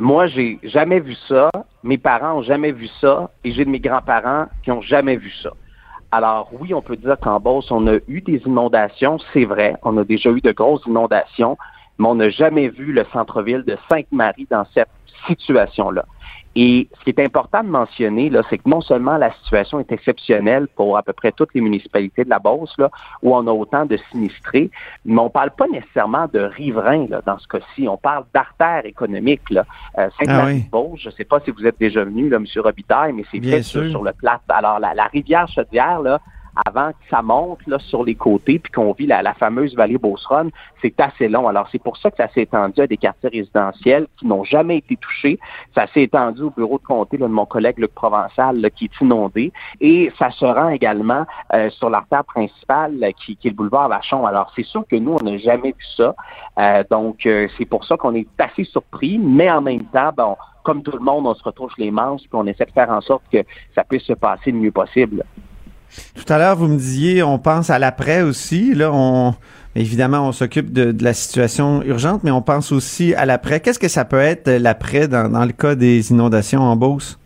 Moi, 0.00 0.26
j'ai 0.26 0.58
jamais 0.62 1.00
vu 1.00 1.14
ça. 1.28 1.50
Mes 1.82 1.98
parents 1.98 2.38
ont 2.38 2.42
jamais 2.42 2.72
vu 2.72 2.88
ça. 3.00 3.30
Et 3.44 3.52
j'ai 3.52 3.64
de 3.64 3.70
mes 3.70 3.80
grands-parents 3.80 4.46
qui 4.62 4.70
ont 4.70 4.82
jamais 4.82 5.16
vu 5.16 5.32
ça. 5.42 5.50
Alors 6.12 6.50
oui, 6.60 6.72
on 6.74 6.82
peut 6.82 6.96
dire 6.96 7.16
qu'en 7.20 7.40
Beauce, 7.40 7.70
on 7.72 7.86
a 7.88 7.96
eu 8.06 8.20
des 8.20 8.40
inondations, 8.46 9.18
c'est 9.32 9.44
vrai. 9.44 9.74
On 9.82 9.96
a 9.98 10.04
déjà 10.04 10.30
eu 10.30 10.40
de 10.40 10.52
grosses 10.52 10.82
inondations, 10.86 11.56
mais 11.98 12.08
on 12.08 12.16
n'a 12.16 12.30
jamais 12.30 12.68
vu 12.68 12.92
le 12.92 13.04
centre-ville 13.12 13.62
de 13.64 13.76
Sainte-Marie 13.88 14.46
dans 14.50 14.66
cette 14.74 14.88
situation-là. 15.26 16.04
Et 16.56 16.88
ce 16.98 17.04
qui 17.04 17.10
est 17.10 17.24
important 17.24 17.64
de 17.64 17.68
mentionner, 17.68 18.30
là, 18.30 18.42
c'est 18.48 18.58
que 18.58 18.68
non 18.68 18.80
seulement 18.80 19.16
la 19.16 19.32
situation 19.42 19.80
est 19.80 19.90
exceptionnelle 19.90 20.68
pour 20.76 20.96
à 20.96 21.02
peu 21.02 21.12
près 21.12 21.32
toutes 21.32 21.52
les 21.52 21.60
municipalités 21.60 22.22
de 22.24 22.30
la 22.30 22.38
Beauce, 22.38 22.72
là, 22.78 22.90
où 23.22 23.34
on 23.34 23.44
a 23.48 23.50
autant 23.50 23.86
de 23.86 23.96
sinistrés, 24.12 24.70
mais 25.04 25.20
on 25.20 25.30
parle 25.30 25.50
pas 25.50 25.66
nécessairement 25.66 26.26
de 26.32 26.38
riverains 26.38 27.06
là, 27.08 27.22
dans 27.26 27.38
ce 27.38 27.48
cas-ci. 27.48 27.88
On 27.88 27.96
parle 27.96 28.24
d'artères 28.32 28.86
économiques. 28.86 29.50
Là. 29.50 29.64
Euh, 29.98 30.08
Sainte-Marie-Beauce, 30.18 31.00
je 31.00 31.08
ne 31.08 31.14
sais 31.14 31.24
pas 31.24 31.40
si 31.40 31.50
vous 31.50 31.66
êtes 31.66 31.78
déjà 31.80 32.04
venu, 32.04 32.28
là, 32.28 32.36
M. 32.36 32.46
Robitaille, 32.62 33.12
mais 33.12 33.24
c'est 33.32 33.40
Bien 33.40 33.56
fait 33.56 33.62
sûr. 33.64 33.82
sur, 33.82 33.90
sur 33.90 34.04
le 34.04 34.12
plat. 34.12 34.40
Alors, 34.48 34.78
la, 34.78 34.94
la 34.94 35.06
rivière 35.06 35.48
Chaudière, 35.48 36.00
là, 36.02 36.20
avant 36.66 36.90
que 36.90 37.08
ça 37.10 37.22
monte 37.22 37.66
là, 37.66 37.78
sur 37.78 38.04
les 38.04 38.14
côtés, 38.14 38.58
puis 38.58 38.72
qu'on 38.72 38.92
vit 38.92 39.06
la, 39.06 39.34
fameuse 39.34 39.74
vallée 39.74 39.98
Beauceronne, 39.98 40.50
c'est 40.80 40.98
assez 41.00 41.28
long. 41.28 41.48
Alors, 41.48 41.68
c'est 41.72 41.82
pour 41.82 41.96
ça 41.96 42.10
que 42.10 42.16
ça 42.16 42.28
s'est 42.28 42.42
étendu 42.42 42.80
à 42.80 42.86
des 42.86 42.96
quartiers 42.96 43.30
résidentiels 43.30 44.06
qui 44.18 44.26
n'ont 44.26 44.44
jamais 44.44 44.78
été 44.78 44.96
touchés. 44.96 45.38
Ça 45.74 45.86
s'est 45.88 46.02
étendu 46.02 46.42
au 46.42 46.50
bureau 46.50 46.78
de 46.78 46.84
comté 46.84 47.16
là, 47.16 47.26
de 47.26 47.32
mon 47.32 47.46
collègue 47.46 47.78
Luc 47.78 47.92
Provençal, 47.94 48.70
qui 48.76 48.84
est 48.84 49.00
inondé. 49.00 49.52
Et 49.80 50.12
ça 50.18 50.30
se 50.30 50.44
rend 50.44 50.68
également 50.68 51.26
euh, 51.52 51.70
sur 51.70 51.90
l'artère 51.90 52.24
principale, 52.24 53.12
qui, 53.24 53.36
qui 53.36 53.48
est 53.48 53.50
le 53.50 53.56
boulevard 53.56 53.88
Vachon. 53.88 54.26
Alors, 54.26 54.52
c'est 54.54 54.64
sûr 54.64 54.84
que 54.88 54.96
nous, 54.96 55.16
on 55.20 55.24
n'a 55.24 55.38
jamais 55.38 55.72
vu 55.72 55.84
ça. 55.96 56.14
Euh, 56.58 56.84
donc, 56.90 57.26
euh, 57.26 57.48
c'est 57.58 57.64
pour 57.64 57.84
ça 57.84 57.96
qu'on 57.96 58.14
est 58.14 58.28
assez 58.38 58.64
surpris, 58.64 59.18
mais 59.18 59.50
en 59.50 59.60
même 59.60 59.84
temps, 59.86 60.12
bon, 60.16 60.36
comme 60.62 60.82
tout 60.82 60.92
le 60.92 61.00
monde, 61.00 61.26
on 61.26 61.34
se 61.34 61.42
retrouche 61.42 61.72
les 61.78 61.90
manches, 61.90 62.22
puis 62.22 62.30
on 62.34 62.46
essaie 62.46 62.64
de 62.64 62.72
faire 62.72 62.90
en 62.90 63.00
sorte 63.00 63.22
que 63.30 63.44
ça 63.74 63.84
puisse 63.84 64.04
se 64.04 64.14
passer 64.14 64.50
le 64.50 64.58
mieux 64.58 64.72
possible. 64.72 65.24
Tout 66.14 66.32
à 66.32 66.38
l'heure, 66.38 66.56
vous 66.56 66.68
me 66.68 66.76
disiez, 66.76 67.22
on 67.22 67.38
pense 67.38 67.70
à 67.70 67.78
l'après 67.78 68.22
aussi. 68.22 68.74
Là, 68.74 68.90
on 68.92 69.34
évidemment, 69.76 70.28
on 70.28 70.32
s'occupe 70.32 70.72
de, 70.72 70.94
la 71.02 71.14
situation 71.14 71.82
urgente, 71.82 72.22
mais 72.24 72.30
on 72.30 72.42
pense 72.42 72.72
aussi 72.72 73.14
à 73.14 73.26
l'après. 73.26 73.60
Qu'est-ce 73.60 73.78
que 73.78 73.88
ça 73.88 74.04
peut 74.04 74.20
être 74.20 74.48
euh, 74.48 74.58
l'après 74.58 75.08
dans, 75.08 75.28
dans 75.28 75.44
le 75.44 75.52
cas 75.52 75.74
des 75.74 76.10
inondations 76.10 76.60
en 76.60 76.76
Beauce? 76.76 77.18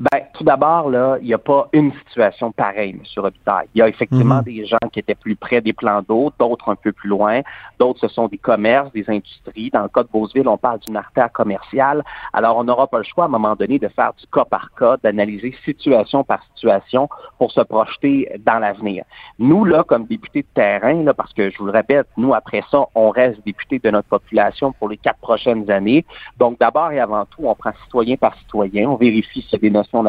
Ben, 0.00 0.20
tout 0.38 0.44
d'abord, 0.44 0.88
là, 0.88 1.18
il 1.20 1.26
n'y 1.26 1.34
a 1.34 1.38
pas 1.38 1.68
une 1.72 1.92
situation 1.92 2.52
pareille, 2.52 2.90
M. 2.90 3.02
Robitaille. 3.16 3.66
Il 3.74 3.78
y 3.78 3.82
a 3.82 3.88
effectivement 3.88 4.36
Mhm. 4.36 4.42
des 4.44 4.66
gens 4.66 4.78
qui 4.92 5.00
étaient 5.00 5.16
plus 5.16 5.34
près 5.34 5.60
des 5.60 5.72
plans 5.72 6.00
d'eau, 6.08 6.32
d'autres 6.38 6.68
un 6.70 6.76
peu 6.76 6.92
plus 6.92 7.08
loin, 7.08 7.40
d'autres 7.80 7.98
ce 8.00 8.08
sont 8.08 8.28
des 8.28 8.38
commerces, 8.38 8.92
des 8.92 9.04
industries. 9.08 9.70
Dans 9.70 9.82
le 9.82 9.88
cas 9.88 10.04
de 10.04 10.08
Beauceville, 10.12 10.46
on 10.46 10.56
parle 10.56 10.78
d'une 10.86 10.96
artère 10.96 11.32
commerciale. 11.32 12.04
Alors, 12.32 12.56
on 12.56 12.64
n'aura 12.64 12.86
pas 12.86 12.98
le 12.98 13.04
choix 13.04 13.24
à 13.24 13.26
un 13.26 13.30
moment 13.30 13.56
donné 13.56 13.80
de 13.80 13.88
faire 13.88 14.12
du 14.16 14.26
cas 14.28 14.44
par 14.44 14.70
cas, 14.78 14.96
d'analyser 15.02 15.54
situation 15.64 16.22
par 16.22 16.40
situation 16.54 17.08
pour 17.38 17.50
se 17.50 17.60
projeter 17.62 18.30
dans 18.46 18.60
l'avenir. 18.60 19.04
Nous, 19.40 19.64
là, 19.64 19.82
comme 19.82 20.06
députés 20.06 20.42
de 20.42 20.48
terrain, 20.54 21.02
là, 21.02 21.14
parce 21.14 21.32
que 21.32 21.50
je 21.50 21.58
vous 21.58 21.66
le 21.66 21.72
répète, 21.72 22.06
nous, 22.16 22.32
après 22.32 22.62
ça, 22.70 22.86
on 22.94 23.10
reste 23.10 23.44
députés 23.44 23.80
de 23.80 23.90
notre 23.90 24.08
population 24.08 24.72
pour 24.72 24.88
les 24.88 24.98
quatre 24.98 25.18
prochaines 25.18 25.68
années. 25.68 26.04
Donc, 26.38 26.60
d'abord 26.60 26.92
et 26.92 27.00
avant 27.00 27.24
tout, 27.24 27.42
on 27.42 27.54
prend 27.56 27.72
citoyen 27.84 28.16
par 28.16 28.36
citoyen, 28.38 28.88
on 28.88 28.96
vérifie 28.96 29.42
s'il 29.42 29.52
y 29.52 29.56
a 29.56 29.58
des 29.58 29.70
notions 29.70 30.02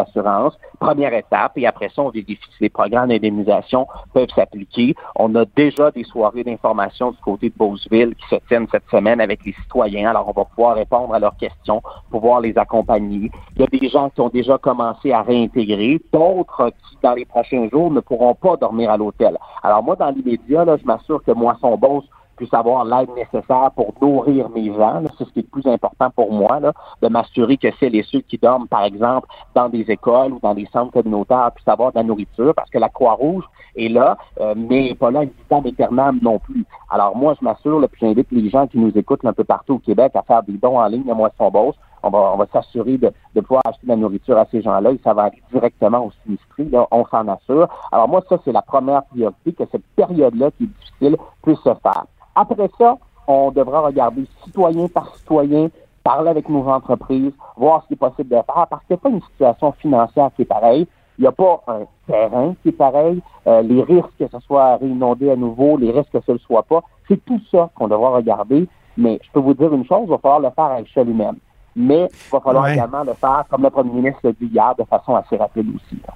première 0.79 1.13
étape, 1.13 1.53
et 1.57 1.67
après 1.67 1.89
ça, 1.89 2.01
on 2.01 2.09
vérifie 2.09 2.37
si 2.57 2.63
les 2.63 2.69
programmes 2.69 3.09
d'indemnisation 3.09 3.87
peuvent 4.13 4.29
s'appliquer. 4.35 4.95
On 5.15 5.33
a 5.35 5.45
déjà 5.55 5.91
des 5.91 6.03
soirées 6.03 6.43
d'information 6.43 7.11
du 7.11 7.17
côté 7.17 7.49
de 7.49 7.55
Beauceville 7.55 8.15
qui 8.15 8.27
se 8.29 8.35
tiennent 8.47 8.67
cette 8.71 8.89
semaine 8.89 9.21
avec 9.21 9.45
les 9.45 9.53
citoyens, 9.53 10.09
alors 10.09 10.29
on 10.29 10.39
va 10.39 10.45
pouvoir 10.45 10.75
répondre 10.75 11.13
à 11.13 11.19
leurs 11.19 11.37
questions, 11.37 11.81
pouvoir 12.09 12.41
les 12.41 12.57
accompagner. 12.57 13.31
Il 13.55 13.61
y 13.61 13.63
a 13.63 13.67
des 13.67 13.89
gens 13.89 14.09
qui 14.09 14.21
ont 14.21 14.29
déjà 14.29 14.57
commencé 14.57 15.11
à 15.11 15.21
réintégrer, 15.21 15.99
d'autres 16.11 16.69
qui, 16.69 16.97
dans 17.01 17.13
les 17.13 17.25
prochains 17.25 17.67
jours, 17.69 17.91
ne 17.91 17.99
pourront 17.99 18.35
pas 18.35 18.55
dormir 18.57 18.91
à 18.91 18.97
l'hôtel. 18.97 19.37
Alors 19.63 19.83
moi, 19.83 19.95
dans 19.95 20.09
l'immédiat, 20.09 20.65
là, 20.65 20.77
je 20.77 20.85
m'assure 20.85 21.23
que 21.23 21.31
Moisson 21.31 21.77
Beauce 21.77 22.05
puisse 22.39 22.53
avoir 22.53 22.85
l'aide 22.85 23.09
nécessaire 23.17 23.69
pour 23.75 23.93
nourrir 24.01 24.49
mes 24.49 24.73
gens. 24.73 25.03
C'est 25.17 25.25
ce 25.25 25.33
qui 25.33 25.39
est 25.39 25.47
le 25.53 25.61
plus 25.61 25.69
important 25.69 26.09
pour 26.09 26.31
moi, 26.31 26.61
là, 26.61 26.71
de 27.01 27.09
m'assurer 27.09 27.57
que 27.57 27.67
celles 27.81 27.97
et 27.97 28.03
ceux 28.03 28.21
qui 28.21 28.37
dorment, 28.37 28.69
par 28.69 28.85
exemple, 28.85 29.27
dans 29.55 29.67
des 29.67 29.85
écoles 29.91 30.31
ou 30.31 30.39
dans 30.41 30.53
des 30.53 30.65
centres 30.71 30.93
communautaires 30.93 31.51
puissent 31.53 31.67
avoir 31.67 31.91
de 31.91 31.97
la 31.97 32.03
nourriture, 32.03 32.55
parce 32.55 32.69
que 32.69 32.77
la 32.77 32.87
Croix-Rouge 32.87 33.43
est 33.75 33.89
là, 33.89 34.17
euh, 34.39 34.53
mais 34.55 34.95
pas 34.95 35.11
là 35.11 35.23
une 35.23 35.67
éternam 35.67 36.17
non 36.21 36.39
plus. 36.39 36.65
Alors 36.89 37.17
moi, 37.17 37.35
je 37.37 37.43
m'assure, 37.43 37.85
puis 37.91 37.99
j'invite 38.07 38.31
les 38.31 38.49
gens 38.49 38.67
qui 38.67 38.79
nous 38.79 38.97
écoutent 38.97 39.25
un 39.25 39.33
peu 39.33 39.43
partout 39.43 39.73
au 39.73 39.79
Québec 39.79 40.13
à 40.15 40.21
faire 40.21 40.43
des 40.43 40.53
dons 40.53 40.79
en 40.79 40.87
ligne 40.87 41.11
à 41.11 41.13
Moisson 41.13 41.51
Beauce. 41.51 41.75
On 42.03 42.09
va, 42.09 42.31
on 42.33 42.37
va 42.37 42.45
s'assurer 42.53 42.97
de, 42.97 43.11
de 43.35 43.41
pouvoir 43.41 43.63
acheter 43.65 43.85
de 43.85 43.89
la 43.89 43.97
nourriture 43.97 44.37
à 44.37 44.45
ces 44.49 44.61
gens-là 44.61 44.91
et 44.91 45.01
ça 45.03 45.13
va 45.13 45.23
aller 45.23 45.43
directement 45.51 46.05
aux 46.05 46.11
sinistrés. 46.23 46.69
Là, 46.71 46.87
on 46.91 47.05
s'en 47.05 47.27
assure. 47.27 47.67
Alors 47.91 48.07
moi, 48.07 48.23
ça, 48.29 48.37
c'est 48.45 48.53
la 48.53 48.61
première 48.61 49.03
priorité, 49.03 49.51
que 49.51 49.65
cette 49.69 49.85
période-là 49.97 50.51
qui 50.51 50.63
est 50.63 50.67
difficile 50.67 51.17
puisse 51.43 51.59
se 51.59 51.73
faire. 51.83 52.05
Après 52.35 52.69
ça, 52.77 52.97
on 53.27 53.51
devra 53.51 53.81
regarder 53.81 54.25
citoyen 54.43 54.87
par 54.87 55.15
citoyen, 55.17 55.69
parler 56.03 56.29
avec 56.29 56.49
nos 56.49 56.67
entreprises, 56.67 57.31
voir 57.57 57.83
ce 57.83 57.87
qui 57.87 57.93
est 57.93 57.97
possible 57.97 58.29
de 58.29 58.35
faire, 58.35 58.67
parce 58.69 58.83
qu'il 58.85 58.95
n'y 58.95 58.99
a 58.99 59.03
pas 59.03 59.09
une 59.09 59.21
situation 59.21 59.71
financière 59.73 60.29
qui 60.35 60.43
est 60.43 60.45
pareille. 60.45 60.87
Il 61.17 61.23
n'y 61.23 61.27
a 61.27 61.31
pas 61.33 61.61
un 61.67 61.81
terrain 62.07 62.55
qui 62.61 62.69
est 62.69 62.71
pareil. 62.71 63.21
Euh, 63.45 63.61
les 63.61 63.83
risques 63.83 64.15
que 64.17 64.27
ce 64.27 64.39
soit 64.39 64.77
réinondé 64.77 65.29
à 65.29 65.35
nouveau, 65.35 65.75
les 65.77 65.91
risques 65.91 66.11
que 66.11 66.21
ce 66.25 66.31
ne 66.31 66.37
le 66.37 66.39
soit 66.39 66.63
pas, 66.63 66.81
c'est 67.07 67.23
tout 67.25 67.41
ça 67.51 67.69
qu'on 67.75 67.87
devra 67.89 68.11
regarder. 68.11 68.67
Mais 68.97 69.19
je 69.23 69.29
peux 69.31 69.39
vous 69.41 69.53
dire 69.53 69.73
une 69.73 69.85
chose, 69.85 70.01
il 70.05 70.09
va 70.09 70.17
falloir 70.17 70.39
le 70.39 70.49
faire 70.51 70.65
à 70.65 70.79
échelle 70.81 71.09
humaine. 71.09 71.35
Mais 71.75 72.07
il 72.11 72.31
va 72.31 72.39
falloir 72.39 72.63
Ouais. 72.63 72.73
également 72.73 73.03
le 73.03 73.13
faire, 73.13 73.43
comme 73.49 73.63
le 73.63 73.69
premier 73.69 73.91
ministre 73.91 74.19
l'a 74.23 74.31
dit 74.31 74.45
hier, 74.47 74.73
de 74.77 74.83
façon 74.85 75.15
assez 75.15 75.35
rapide 75.37 75.67
aussi. 75.75 76.01
là. 76.07 76.13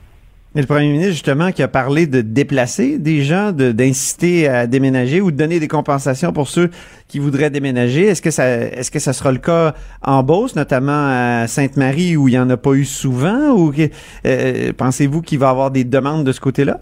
Et 0.55 0.61
le 0.61 0.67
premier 0.67 0.91
ministre, 0.91 1.13
justement, 1.13 1.51
qui 1.51 1.63
a 1.63 1.67
parlé 1.67 2.05
de 2.05 2.21
déplacer 2.21 2.99
des 2.99 3.23
gens, 3.23 3.51
d'inciter 3.51 4.47
à 4.47 4.67
déménager 4.67 5.19
ou 5.19 5.31
de 5.31 5.35
donner 5.35 5.59
des 5.59 5.67
compensations 5.67 6.31
pour 6.31 6.47
ceux 6.47 6.69
qui 7.07 7.17
voudraient 7.17 7.49
déménager. 7.49 8.05
Est-ce 8.05 8.21
que 8.21 8.29
ça, 8.29 8.47
est-ce 8.47 8.91
que 8.91 8.99
ça 8.99 9.13
sera 9.13 9.31
le 9.31 9.39
cas 9.39 9.73
en 10.03 10.21
Beauce, 10.21 10.55
notamment 10.55 10.91
à 10.91 11.47
Sainte-Marie, 11.47 12.15
où 12.17 12.27
il 12.27 12.31
n'y 12.31 12.39
en 12.39 12.51
a 12.51 12.57
pas 12.57 12.73
eu 12.73 12.85
souvent, 12.85 13.49
ou 13.55 13.73
euh, 14.27 14.73
pensez-vous 14.77 15.23
qu'il 15.23 15.39
va 15.39 15.47
y 15.47 15.49
avoir 15.49 15.71
des 15.71 15.85
demandes 15.85 16.23
de 16.23 16.31
ce 16.31 16.39
côté-là? 16.39 16.81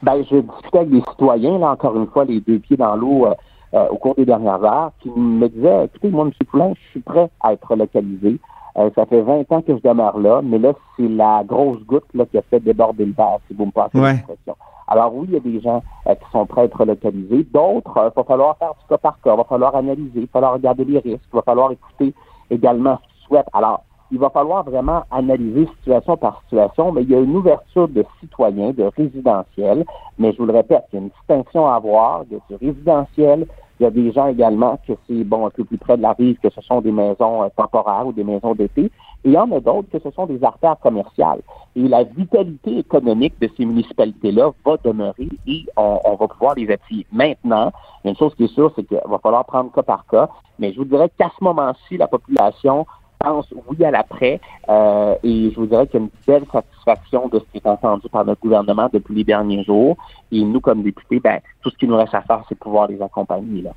Ben, 0.00 0.22
je 0.30 0.36
discutais 0.36 0.78
avec 0.78 0.90
des 0.90 1.02
citoyens, 1.10 1.58
là, 1.58 1.72
encore 1.72 1.96
une 1.96 2.06
fois, 2.06 2.24
les 2.24 2.40
deux 2.40 2.60
pieds 2.60 2.76
dans 2.76 2.94
l'eau 2.94 3.26
euh, 3.26 3.34
euh, 3.74 3.88
au 3.88 3.96
cours 3.96 4.14
des 4.14 4.24
dernières 4.24 4.62
heures, 4.62 4.92
qui 5.02 5.10
me 5.10 5.48
disaient, 5.48 5.86
écoutez, 5.86 6.10
moi, 6.10 6.26
M. 6.26 6.32
Poulain, 6.48 6.72
je 6.74 6.90
suis 6.90 7.00
prêt 7.00 7.28
à 7.40 7.54
être 7.54 7.66
relocalisé. 7.66 8.38
Euh, 8.78 8.90
ça 8.94 9.06
fait 9.06 9.20
20 9.22 9.50
ans 9.50 9.62
que 9.62 9.76
je 9.76 9.82
demeure 9.82 10.18
là, 10.18 10.40
mais 10.42 10.58
là, 10.58 10.72
c'est 10.96 11.08
la 11.08 11.42
grosse 11.44 11.82
goutte 11.84 12.04
là, 12.14 12.24
qui 12.26 12.38
a 12.38 12.42
fait 12.42 12.60
déborder 12.60 13.06
le 13.06 13.12
verre, 13.12 13.38
si 13.48 13.54
vous 13.54 13.66
me 13.66 13.70
passez 13.72 13.98
Ouais. 13.98 14.12
l'expression. 14.12 14.54
Alors 14.86 15.14
oui, 15.14 15.26
il 15.28 15.34
y 15.34 15.36
a 15.36 15.40
des 15.40 15.60
gens 15.60 15.82
euh, 16.06 16.14
qui 16.14 16.30
sont 16.30 16.46
prêts 16.46 16.62
à 16.62 16.64
être 16.64 16.78
relocalisés. 16.78 17.44
D'autres, 17.52 17.92
il 17.96 18.12
va 18.16 18.24
falloir 18.24 18.56
faire 18.56 18.70
du 18.80 18.86
cas 18.88 18.98
par 18.98 19.20
cas, 19.20 19.34
il 19.34 19.36
va 19.36 19.44
falloir 19.44 19.74
analyser, 19.74 20.12
il 20.14 20.20
va 20.22 20.26
falloir 20.32 20.52
regarder 20.54 20.84
les 20.84 20.98
risques, 21.00 21.24
il 21.32 21.36
va 21.36 21.42
falloir 21.42 21.72
écouter 21.72 22.14
également 22.50 22.96
ce 23.02 23.08
qu'ils 23.18 23.26
souhaitent. 23.26 23.48
Alors, 23.52 23.82
il 24.10 24.18
va 24.18 24.30
falloir 24.30 24.64
vraiment 24.64 25.02
analyser 25.10 25.66
situation 25.78 26.16
par 26.16 26.40
situation, 26.44 26.92
mais 26.92 27.02
il 27.02 27.10
y 27.10 27.14
a 27.14 27.18
une 27.20 27.36
ouverture 27.36 27.88
de 27.88 28.04
citoyens, 28.20 28.70
de 28.70 28.84
résidentiels. 28.96 29.84
Mais 30.18 30.32
je 30.32 30.38
vous 30.38 30.46
le 30.46 30.54
répète, 30.54 30.84
il 30.92 30.96
y 30.96 30.98
a 31.00 31.02
une 31.02 31.10
distinction 31.10 31.66
à 31.66 31.74
avoir. 31.74 32.22
Il 32.30 32.36
y 32.36 32.54
a 32.54 32.56
du 32.58 32.66
résidentiel. 32.66 33.46
Il 33.80 33.84
y 33.84 33.86
a 33.86 33.90
des 33.90 34.10
gens 34.12 34.26
également 34.26 34.78
que 34.86 34.92
c'est 35.06 35.24
bon 35.24 35.46
un 35.46 35.50
peu 35.50 35.64
plus 35.64 35.78
près 35.78 35.96
de 35.96 36.02
la 36.02 36.12
rive, 36.12 36.38
que 36.42 36.50
ce 36.50 36.60
sont 36.60 36.80
des 36.80 36.90
maisons 36.90 37.44
euh, 37.44 37.48
temporaires 37.56 38.06
ou 38.06 38.12
des 38.12 38.24
maisons 38.24 38.54
d'été. 38.54 38.86
Et 38.86 38.90
il 39.24 39.32
y 39.32 39.38
en 39.38 39.50
a 39.52 39.60
d'autres 39.60 39.88
que 39.90 39.98
ce 39.98 40.10
sont 40.10 40.26
des 40.26 40.42
artères 40.42 40.78
commerciales. 40.80 41.40
Et 41.76 41.86
la 41.86 42.02
vitalité 42.02 42.78
économique 42.78 43.34
de 43.40 43.48
ces 43.56 43.64
municipalités-là 43.64 44.50
va 44.64 44.76
demeurer 44.82 45.28
et 45.46 45.64
on, 45.76 46.00
on 46.04 46.14
va 46.16 46.28
pouvoir 46.28 46.54
les 46.56 46.70
appuyer. 46.70 47.06
Maintenant, 47.12 47.70
une 48.04 48.16
chose 48.16 48.34
qui 48.34 48.44
est 48.44 48.54
sûre, 48.54 48.72
c'est 48.74 48.84
qu'il 48.84 49.00
va 49.04 49.18
falloir 49.18 49.44
prendre 49.44 49.70
cas 49.72 49.82
par 49.82 50.06
cas. 50.06 50.28
Mais 50.58 50.72
je 50.72 50.78
vous 50.78 50.84
dirais 50.84 51.10
qu'à 51.16 51.30
ce 51.38 51.44
moment-ci, 51.44 51.96
la 51.96 52.08
population 52.08 52.86
pense 53.18 53.52
oui 53.68 53.84
à 53.84 53.90
l'après 53.90 54.40
euh, 54.68 55.14
et 55.22 55.50
je 55.50 55.56
vous 55.56 55.66
dirais 55.66 55.86
qu'il 55.86 56.00
y 56.00 56.02
a 56.02 56.06
une 56.06 56.10
belle 56.26 56.46
satisfaction 56.50 57.28
de 57.28 57.38
ce 57.38 57.44
qui 57.44 57.58
est 57.58 57.66
entendu 57.66 58.08
par 58.08 58.24
notre 58.24 58.40
gouvernement 58.40 58.88
depuis 58.92 59.14
les 59.14 59.24
derniers 59.24 59.64
jours. 59.64 59.96
Et 60.30 60.42
nous, 60.42 60.60
comme 60.60 60.82
députés, 60.82 61.20
ben, 61.20 61.40
tout 61.62 61.70
ce 61.70 61.76
qu'il 61.76 61.88
nous 61.88 61.96
reste 61.96 62.14
à 62.14 62.22
faire, 62.22 62.42
c'est 62.48 62.58
pouvoir 62.58 62.88
les 62.88 63.00
accompagner. 63.00 63.62
Là. 63.62 63.72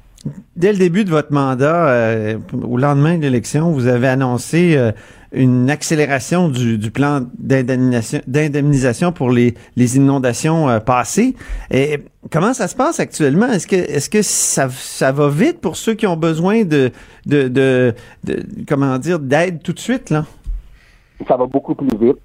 Dès 0.55 0.71
le 0.71 0.77
début 0.77 1.03
de 1.03 1.09
votre 1.09 1.33
mandat, 1.33 1.87
euh, 1.87 2.37
au 2.61 2.77
lendemain 2.77 3.17
de 3.17 3.23
l'élection, 3.23 3.71
vous 3.71 3.87
avez 3.87 4.07
annoncé 4.07 4.75
euh, 4.77 4.91
une 5.31 5.69
accélération 5.69 6.49
du, 6.49 6.77
du 6.77 6.91
plan 6.91 7.21
d'indemnisation, 7.39 9.11
pour 9.11 9.31
les, 9.31 9.55
les 9.75 9.97
inondations 9.97 10.69
euh, 10.69 10.79
passées. 10.79 11.35
Et 11.71 11.99
comment 12.29 12.53
ça 12.53 12.67
se 12.67 12.75
passe 12.75 12.99
actuellement? 12.99 13.47
Est-ce 13.47 13.65
que, 13.65 13.75
est-ce 13.75 14.09
que 14.09 14.21
ça, 14.21 14.69
ça 14.69 15.11
va 15.11 15.29
vite 15.29 15.59
pour 15.59 15.75
ceux 15.75 15.95
qui 15.95 16.05
ont 16.05 16.17
besoin 16.17 16.63
de, 16.65 16.91
de, 17.25 17.47
de, 17.47 17.95
de- 18.23 18.43
comment 18.67 18.97
dire, 18.99 19.19
d'aide 19.19 19.63
tout 19.63 19.73
de 19.73 19.79
suite, 19.79 20.11
là? 20.11 20.25
Ça 21.27 21.37
va 21.37 21.45
beaucoup 21.45 21.75
plus 21.75 21.97
vite. 21.99 22.17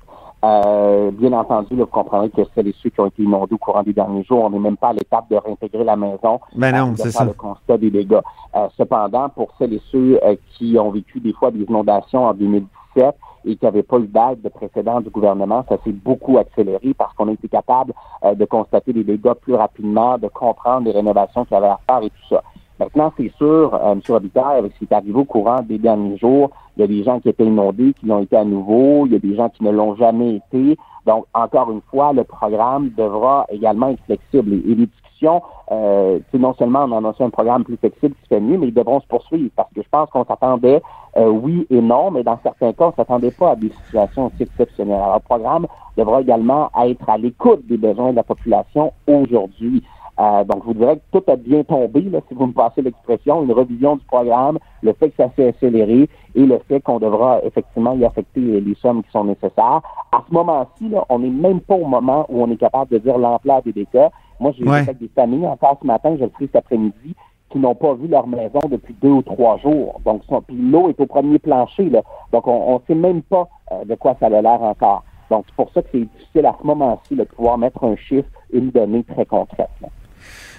Euh, 0.45 1.11
bien 1.13 1.33
entendu, 1.33 1.75
là, 1.75 1.85
vous 1.85 1.91
comprendrez 1.91 2.31
que 2.31 2.43
celles 2.55 2.69
et 2.69 2.75
ceux 2.83 2.91
qui 2.91 3.01
ont 3.01 3.07
été 3.07 3.23
inondés 3.23 3.55
au 3.55 3.59
courant 3.59 3.83
des 3.83 3.93
derniers 3.93 4.23
jours, 4.25 4.45
on 4.45 4.51
n'est 4.51 4.59
même 4.59 4.77
pas 4.77 4.89
à 4.89 4.93
l'étape 4.93 5.29
de 5.31 5.37
réintégrer 5.37 5.83
la 5.83 5.97
maison, 5.97 6.41
Ben 6.55 6.73
non, 6.73 6.89
euh, 6.89 6.93
de 6.93 6.97
c'est 6.97 7.11
ça. 7.11 7.25
le 7.25 7.33
constat 7.33 7.79
des 7.79 7.91
dégâts. 7.91 8.21
Euh, 8.55 8.69
cependant, 8.77 9.29
pour 9.31 9.49
celles 9.59 9.73
et 9.73 9.83
ceux 9.91 10.21
euh, 10.23 10.37
qui 10.51 10.77
ont 10.79 10.91
vécu 10.91 11.21
des 11.21 11.33
fois 11.33 11.51
des 11.51 11.61
inondations 11.61 12.27
en 12.27 12.35
2017 12.35 13.15
et 13.47 13.57
qu'il 13.57 13.59
n'y 13.63 13.69
avait 13.69 13.83
pas 13.83 13.99
eu 13.99 14.07
d'aide 14.07 14.43
de 14.43 14.49
précédent 14.49 15.01
du 15.01 15.11
gouvernement, 15.11 15.65
ça 15.69 15.77
s'est 15.85 15.93
beaucoup 15.93 16.39
accéléré 16.39 16.95
parce 16.95 17.15
qu'on 17.15 17.29
a 17.29 17.33
été 17.33 17.49
capable 17.49 17.93
de 18.35 18.45
constater 18.45 18.93
les 18.93 19.05
dégâts 19.05 19.35
plus 19.35 19.55
rapidement, 19.55 20.19
de 20.19 20.27
comprendre 20.27 20.87
les 20.87 20.91
rénovations 20.91 21.45
qu'il 21.45 21.55
y 21.55 21.59
avait 21.59 21.69
à 21.69 21.79
faire 21.87 22.03
et 22.03 22.11
tout 22.11 22.29
ça. 22.29 22.43
Maintenant, 22.79 23.13
c'est 23.17 23.33
sûr, 23.37 23.75
euh, 23.75 23.93
M. 23.93 24.01
Robitaille, 24.07 24.59
avec 24.59 24.73
ce 24.75 24.79
qui 24.79 24.85
est 24.85 24.95
arrivé 24.95 25.19
au 25.19 25.25
courant 25.25 25.63
des 25.63 25.79
derniers 25.79 26.19
jours, 26.19 26.51
il 26.77 26.81
y 26.81 26.85
a 26.85 26.87
des 26.87 27.03
gens 27.05 27.21
qui 27.21 27.31
étaient 27.31 27.47
inondés, 27.47 27.95
qui 27.95 28.07
l'ont 28.07 28.21
été 28.21 28.37
à 28.37 28.45
nouveau, 28.45 29.07
il 29.07 29.13
y 29.13 29.17
a 29.17 29.19
des 29.19 29.35
gens 29.35 29.49
qui 29.49 29.65
ne 29.65 29.71
l'ont 29.71 29.95
jamais 29.97 30.37
été. 30.37 30.77
Donc, 31.07 31.25
encore 31.33 31.71
une 31.71 31.81
fois, 31.91 32.13
le 32.13 32.25
programme 32.25 32.91
devra 32.97 33.47
également 33.49 33.89
être 33.89 34.03
flexible. 34.05 34.53
Et, 34.53 34.75
les 34.75 34.87
discussions, 34.87 35.41
euh, 35.71 36.19
c'est 36.31 36.39
non 36.39 36.53
seulement 36.55 36.85
on 36.85 36.93
annonce 36.93 37.21
un 37.21 37.31
programme 37.31 37.65
plus 37.65 37.77
flexible 37.77 38.15
qui 38.21 38.29
fait 38.29 38.41
mieux, 38.41 38.59
mais 38.59 38.69
ils 38.69 38.75
devront 38.75 39.01
se 39.01 39.07
poursuivre 39.07 39.51
parce 39.57 39.73
que 39.73 39.83
je 39.83 39.89
pense 39.91 40.11
qu'on 40.11 40.25
s'attendait 40.25 40.83
euh, 41.17 41.29
oui 41.29 41.67
et 41.71 41.81
non, 41.81 42.11
mais 42.11 42.23
dans 42.23 42.39
certains 42.43 42.75
cas, 42.75 42.89
on 42.89 42.93
s'attendait 42.93 43.31
pas 43.31 43.53
à 43.53 43.57
des 43.57 43.71
situations 43.87 44.27
aussi 44.27 44.43
exceptionnelles. 44.43 44.97
Alors, 44.97 45.15
le 45.15 45.21
programme 45.21 45.67
devra 45.97 46.21
également 46.21 46.71
être 46.85 47.09
à 47.09 47.17
l'écoute 47.17 47.67
des 47.67 47.79
besoins 47.79 48.11
de 48.11 48.17
la 48.17 48.23
population 48.23 48.93
aujourd'hui. 49.07 49.83
Euh, 50.19 50.45
donc, 50.45 50.63
je 50.63 50.67
vous 50.69 50.75
dirais 50.75 50.97
que 50.97 51.19
tout 51.19 51.31
a 51.31 51.37
bien 51.37 51.63
tombé, 51.63 52.01
là, 52.01 52.21
si 52.29 52.35
vous 52.35 52.47
me 52.47 52.53
passez 52.53 52.81
l'expression, 52.81 53.43
une 53.43 53.53
revision 53.53 53.97
du 53.97 54.05
programme, 54.07 54.59
le 54.83 54.93
fait 54.95 55.11
que 55.11 55.17
ça 55.17 55.29
s'est 55.37 55.49
accéléré 55.49 56.09
et 56.35 56.47
le 56.47 56.59
fait 56.69 56.81
qu'on 56.81 56.99
devra 56.99 57.41
effectivement 57.45 57.93
y 57.93 58.05
affecter 58.05 58.41
les 58.41 58.75
sommes 58.77 59.03
qui 59.03 59.11
sont 59.11 59.25
nécessaires. 59.25 59.83
À 60.13 60.23
ce 60.27 60.33
moment-ci, 60.33 60.89
là, 60.89 61.05
on 61.11 61.19
n'est 61.19 61.29
même 61.29 61.61
pas 61.61 61.75
au 61.75 61.85
moment 61.87 62.25
où 62.31 62.43
on 62.43 62.51
est 62.51 62.57
capable 62.57 62.91
de 62.93 62.99
dire 62.99 63.19
l'ampleur 63.19 63.63
des 63.63 63.73
dégâts. 63.73 64.09
Moi, 64.41 64.53
j'ai 64.57 64.65
Ouais. 64.65 64.79
avec 64.81 64.99
des 64.99 65.09
familles 65.15 65.47
encore 65.47 65.79
ce 65.83 65.87
matin, 65.87 66.17
je 66.19 66.25
le 66.25 66.31
ferai 66.31 66.47
cet 66.47 66.57
après-midi, 66.57 67.15
qui 67.51 67.59
n'ont 67.59 67.75
pas 67.75 67.93
vu 67.95 68.09
leur 68.09 68.27
maison 68.27 68.59
depuis 68.71 68.95
deux 69.01 69.11
ou 69.11 69.23
trois 69.23 69.59
jours. 69.59 70.01
Donc, 70.05 70.23
son- 70.29 70.41
puis 70.43 70.57
l'eau 70.57 70.89
est 70.89 70.99
au 71.01 71.07
premier 71.07 71.39
plancher, 71.39 71.91
là. 71.91 72.01
Donc, 72.33 72.47
on 72.47 72.75
ne 72.75 72.79
sait 72.87 72.95
même 72.95 73.23
pas 73.23 73.49
euh, 73.73 73.85
de 73.85 73.95
quoi 73.97 74.17
ça 74.19 74.27
a 74.27 74.31
l'air 74.31 74.63
encore. 74.63 75.05
Donc, 75.31 75.45
c'est 75.49 75.57
pour 75.57 75.71
ça 75.73 75.83
que 75.83 75.89
c'est 75.93 76.01
difficile 76.01 76.47
à 76.47 76.55
ce 76.61 76.67
moment-ci 76.67 77.15
là, 77.17 77.25
de 77.25 77.29
pouvoir 77.29 77.59
mettre 77.59 77.83
un 77.85 77.97
chiffre, 77.97 78.29
une 78.53 78.71
donnée 78.71 79.03
très 79.05 79.27
concrète. 79.27 79.69
là. 79.83 79.89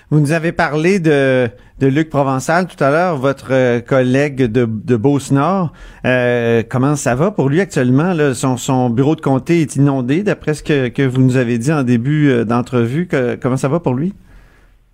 Vous 0.09 0.21
nous 0.21 0.31
avez 0.31 0.53
parlé 0.53 0.99
de, 0.99 1.49
de 1.81 1.87
Luc 1.87 2.09
Provençal 2.09 2.65
tout 2.67 2.81
à 2.81 2.91
l'heure, 2.91 3.17
votre 3.17 3.49
euh, 3.51 3.81
collègue 3.81 4.41
de, 4.43 4.63
de 4.63 4.95
Beauce-Nord. 4.95 5.73
Euh, 6.05 6.63
comment 6.69 6.95
ça 6.95 7.13
va 7.13 7.29
pour 7.29 7.49
lui 7.49 7.59
actuellement? 7.59 8.13
Là? 8.13 8.33
Son, 8.33 8.55
son 8.55 8.89
bureau 8.89 9.17
de 9.17 9.21
comté 9.21 9.59
est 9.59 9.75
inondé, 9.75 10.23
d'après 10.23 10.53
ce 10.53 10.63
que, 10.63 10.87
que 10.87 11.01
vous 11.01 11.19
nous 11.19 11.35
avez 11.35 11.57
dit 11.57 11.73
en 11.73 11.83
début 11.83 12.29
euh, 12.29 12.45
d'entrevue. 12.45 13.09
Comment 13.41 13.57
ça 13.57 13.67
va 13.67 13.81
pour 13.81 13.95
lui? 13.95 14.13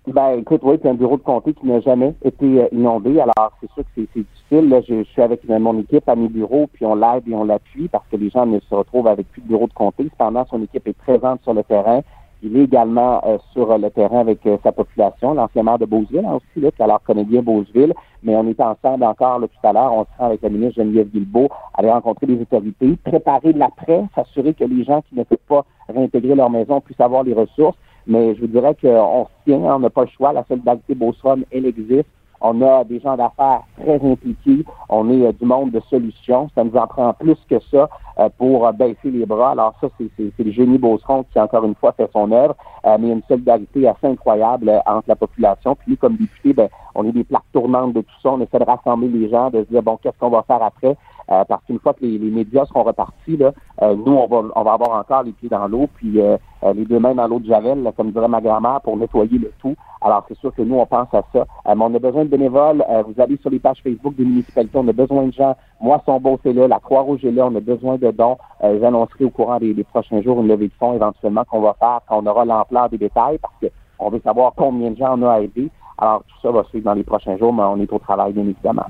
Ben, 0.08 0.32
écoute, 0.40 0.62
oui, 0.64 0.80
c'est 0.82 0.88
un 0.88 0.94
bureau 0.94 1.16
de 1.16 1.22
comté 1.22 1.54
qui 1.54 1.64
n'a 1.64 1.80
jamais 1.80 2.12
été 2.24 2.62
euh, 2.62 2.66
inondé. 2.72 3.20
Alors, 3.20 3.52
c'est 3.60 3.70
sûr 3.70 3.84
que 3.84 3.88
c'est 3.94 4.20
difficile. 4.20 4.68
Là, 4.68 4.80
je, 4.80 5.04
je 5.04 5.08
suis 5.10 5.22
avec 5.22 5.48
mon 5.48 5.78
équipe 5.78 6.08
à 6.08 6.16
mes 6.16 6.28
bureaux, 6.28 6.68
puis 6.72 6.84
on 6.84 6.96
l'aide 6.96 7.22
et 7.30 7.34
on 7.36 7.44
l'appuie 7.44 7.86
parce 7.86 8.04
que 8.10 8.16
les 8.16 8.30
gens 8.30 8.46
ne 8.46 8.58
se 8.58 8.74
retrouvent 8.74 9.06
avec 9.06 9.30
plus 9.30 9.42
de 9.42 9.46
bureau 9.46 9.68
de 9.68 9.74
comté. 9.74 10.08
Cependant, 10.10 10.44
son 10.50 10.60
équipe 10.64 10.88
est 10.88 10.98
présente 10.98 11.40
sur 11.44 11.54
le 11.54 11.62
terrain. 11.62 12.00
Il 12.46 12.58
est 12.58 12.64
également 12.64 13.22
euh, 13.24 13.38
sur 13.54 13.78
le 13.78 13.88
terrain 13.88 14.18
avec 14.18 14.44
euh, 14.44 14.58
sa 14.62 14.70
population, 14.70 15.32
l'ancien 15.32 15.62
maire 15.62 15.78
de 15.78 15.86
Beauceville 15.86 16.26
hein, 16.26 16.34
aussi, 16.34 16.60
là, 16.62 16.70
qui 16.70 16.82
alors 16.82 17.02
connaît 17.02 17.24
bien 17.24 17.40
Beauceville. 17.40 17.94
Mais 18.22 18.36
on 18.36 18.46
est 18.46 18.60
ensemble 18.60 19.02
encore 19.04 19.38
là, 19.38 19.48
tout 19.48 19.66
à 19.66 19.72
l'heure. 19.72 19.94
On 19.94 20.04
se 20.04 20.10
rend 20.18 20.26
avec 20.26 20.42
la 20.42 20.50
ministre 20.50 20.82
Geneviève 20.82 21.08
Guilbeault, 21.08 21.48
aller 21.72 21.90
rencontrer 21.90 22.26
les 22.26 22.38
autorités, 22.42 22.98
préparer 23.02 23.54
l'après, 23.54 24.04
s'assurer 24.14 24.52
que 24.52 24.64
les 24.64 24.84
gens 24.84 25.00
qui 25.08 25.14
ne 25.14 25.22
peuvent 25.22 25.38
pas 25.48 25.64
réintégrer 25.88 26.34
leur 26.34 26.50
maison 26.50 26.82
puissent 26.82 27.00
avoir 27.00 27.22
les 27.22 27.32
ressources. 27.32 27.78
Mais 28.06 28.34
je 28.34 28.42
vous 28.42 28.48
dirais 28.48 28.76
qu'on 28.78 29.24
se 29.24 29.44
tient, 29.46 29.60
on 29.60 29.78
n'a 29.78 29.88
pas 29.88 30.02
le 30.02 30.10
choix. 30.10 30.34
La 30.34 30.44
solidarité 30.44 30.94
Beauceron, 30.94 31.44
elle 31.50 31.64
existe. 31.64 32.08
On 32.46 32.60
a 32.60 32.84
des 32.84 33.00
gens 33.00 33.16
d'affaires 33.16 33.62
très 33.80 33.94
impliqués. 33.94 34.66
On 34.90 35.08
est 35.08 35.26
euh, 35.26 35.32
du 35.32 35.46
monde 35.46 35.70
de 35.70 35.80
solutions. 35.88 36.50
Ça 36.54 36.62
nous 36.62 36.76
en 36.76 36.86
prend 36.86 37.14
plus 37.14 37.38
que 37.48 37.58
ça 37.70 37.88
euh, 38.18 38.28
pour 38.36 38.66
euh, 38.66 38.72
baisser 38.72 39.10
les 39.10 39.24
bras. 39.24 39.52
Alors 39.52 39.74
ça, 39.80 39.88
c'est, 39.98 40.44
le 40.44 40.50
génie 40.52 40.76
Beauceron 40.76 41.24
qui, 41.32 41.40
encore 41.40 41.64
une 41.64 41.74
fois, 41.74 41.92
fait 41.92 42.10
son 42.12 42.30
œuvre. 42.32 42.54
Mais 42.84 43.08
une 43.08 43.22
solidarité 43.26 43.88
assez 43.88 44.06
incroyable 44.06 44.70
entre 44.84 45.08
la 45.08 45.16
population. 45.16 45.74
Puis 45.74 45.92
nous, 45.92 45.96
comme 45.96 46.16
députés, 46.16 46.52
ben, 46.52 46.68
on 46.94 47.08
est 47.08 47.12
des 47.12 47.24
plaques 47.24 47.50
tournantes 47.50 47.94
de 47.94 48.02
tout 48.02 48.20
ça. 48.22 48.32
On 48.32 48.40
essaie 48.42 48.58
de 48.58 48.64
rassembler 48.64 49.08
les 49.08 49.30
gens, 49.30 49.48
de 49.48 49.64
se 49.64 49.70
dire, 49.70 49.82
bon, 49.82 49.96
qu'est-ce 50.02 50.18
qu'on 50.18 50.28
va 50.28 50.42
faire 50.42 50.62
après? 50.62 50.98
Euh, 51.30 51.44
parce 51.48 51.64
qu'une 51.64 51.78
fois 51.78 51.94
que 51.94 52.02
les, 52.02 52.18
les 52.18 52.30
médias 52.30 52.66
seront 52.66 52.82
repartis, 52.82 53.36
là, 53.36 53.52
euh, 53.82 53.94
nous, 53.94 54.12
on 54.12 54.26
va, 54.26 54.42
on 54.54 54.62
va 54.62 54.72
avoir 54.72 54.98
encore 54.98 55.22
les 55.22 55.32
pieds 55.32 55.48
dans 55.48 55.66
l'eau, 55.68 55.88
puis 55.94 56.20
euh, 56.20 56.36
euh, 56.62 56.72
les 56.74 56.84
deux 56.84 56.98
mains 56.98 57.14
dans 57.14 57.26
l'eau 57.26 57.38
de 57.38 57.46
Javel, 57.46 57.82
là, 57.82 57.92
comme 57.92 58.10
dirait 58.10 58.28
ma 58.28 58.40
grand-mère, 58.40 58.80
pour 58.82 58.96
nettoyer 58.96 59.38
le 59.38 59.50
tout. 59.58 59.74
Alors, 60.02 60.24
c'est 60.28 60.36
sûr 60.38 60.54
que 60.54 60.60
nous, 60.60 60.76
on 60.76 60.84
pense 60.84 61.08
à 61.14 61.22
ça. 61.32 61.46
Euh, 61.66 61.74
mais 61.74 61.84
on 61.84 61.94
a 61.94 61.98
besoin 61.98 62.24
de 62.24 62.28
bénévoles. 62.28 62.84
Euh, 62.90 63.02
vous 63.02 63.20
allez 63.22 63.38
sur 63.38 63.48
les 63.48 63.58
pages 63.58 63.80
Facebook 63.82 64.14
des 64.16 64.24
municipalités, 64.24 64.76
on 64.78 64.86
a 64.88 64.92
besoin 64.92 65.24
de 65.24 65.32
gens. 65.32 65.56
Moi, 65.80 66.00
son 66.04 66.20
beau, 66.20 66.38
c'est 66.42 66.52
là. 66.52 66.68
La 66.68 66.78
Croix-Rouge 66.78 67.24
est 67.24 67.30
là. 67.30 67.46
On 67.46 67.56
a 67.56 67.60
besoin 67.60 67.96
de 67.96 68.10
dons. 68.10 68.36
J'annoncerai 68.62 69.24
au 69.24 69.30
courant 69.30 69.58
des, 69.58 69.72
des 69.72 69.84
prochains 69.84 70.20
jours 70.22 70.40
une 70.40 70.48
levée 70.48 70.68
de 70.68 70.74
fonds 70.78 70.94
éventuellement 70.94 71.44
qu'on 71.44 71.60
va 71.60 71.74
faire 71.78 72.00
quand 72.08 72.22
on 72.22 72.26
aura 72.26 72.44
l'ampleur 72.44 72.88
des 72.88 72.98
détails, 72.98 73.38
parce 73.38 73.54
que 73.60 73.66
on 73.98 74.10
veut 74.10 74.20
savoir 74.24 74.52
combien 74.56 74.90
de 74.90 74.96
gens 74.96 75.18
on 75.18 75.22
a 75.22 75.32
à 75.32 75.40
aider. 75.40 75.70
Alors, 75.96 76.22
tout 76.24 76.36
ça 76.42 76.50
va 76.50 76.64
suivre 76.64 76.84
dans 76.84 76.94
les 76.94 77.04
prochains 77.04 77.36
jours, 77.36 77.52
mais 77.52 77.62
on 77.62 77.78
est 77.78 77.92
au 77.92 77.98
travail, 77.98 78.32
bien 78.32 78.42
évidemment. 78.42 78.86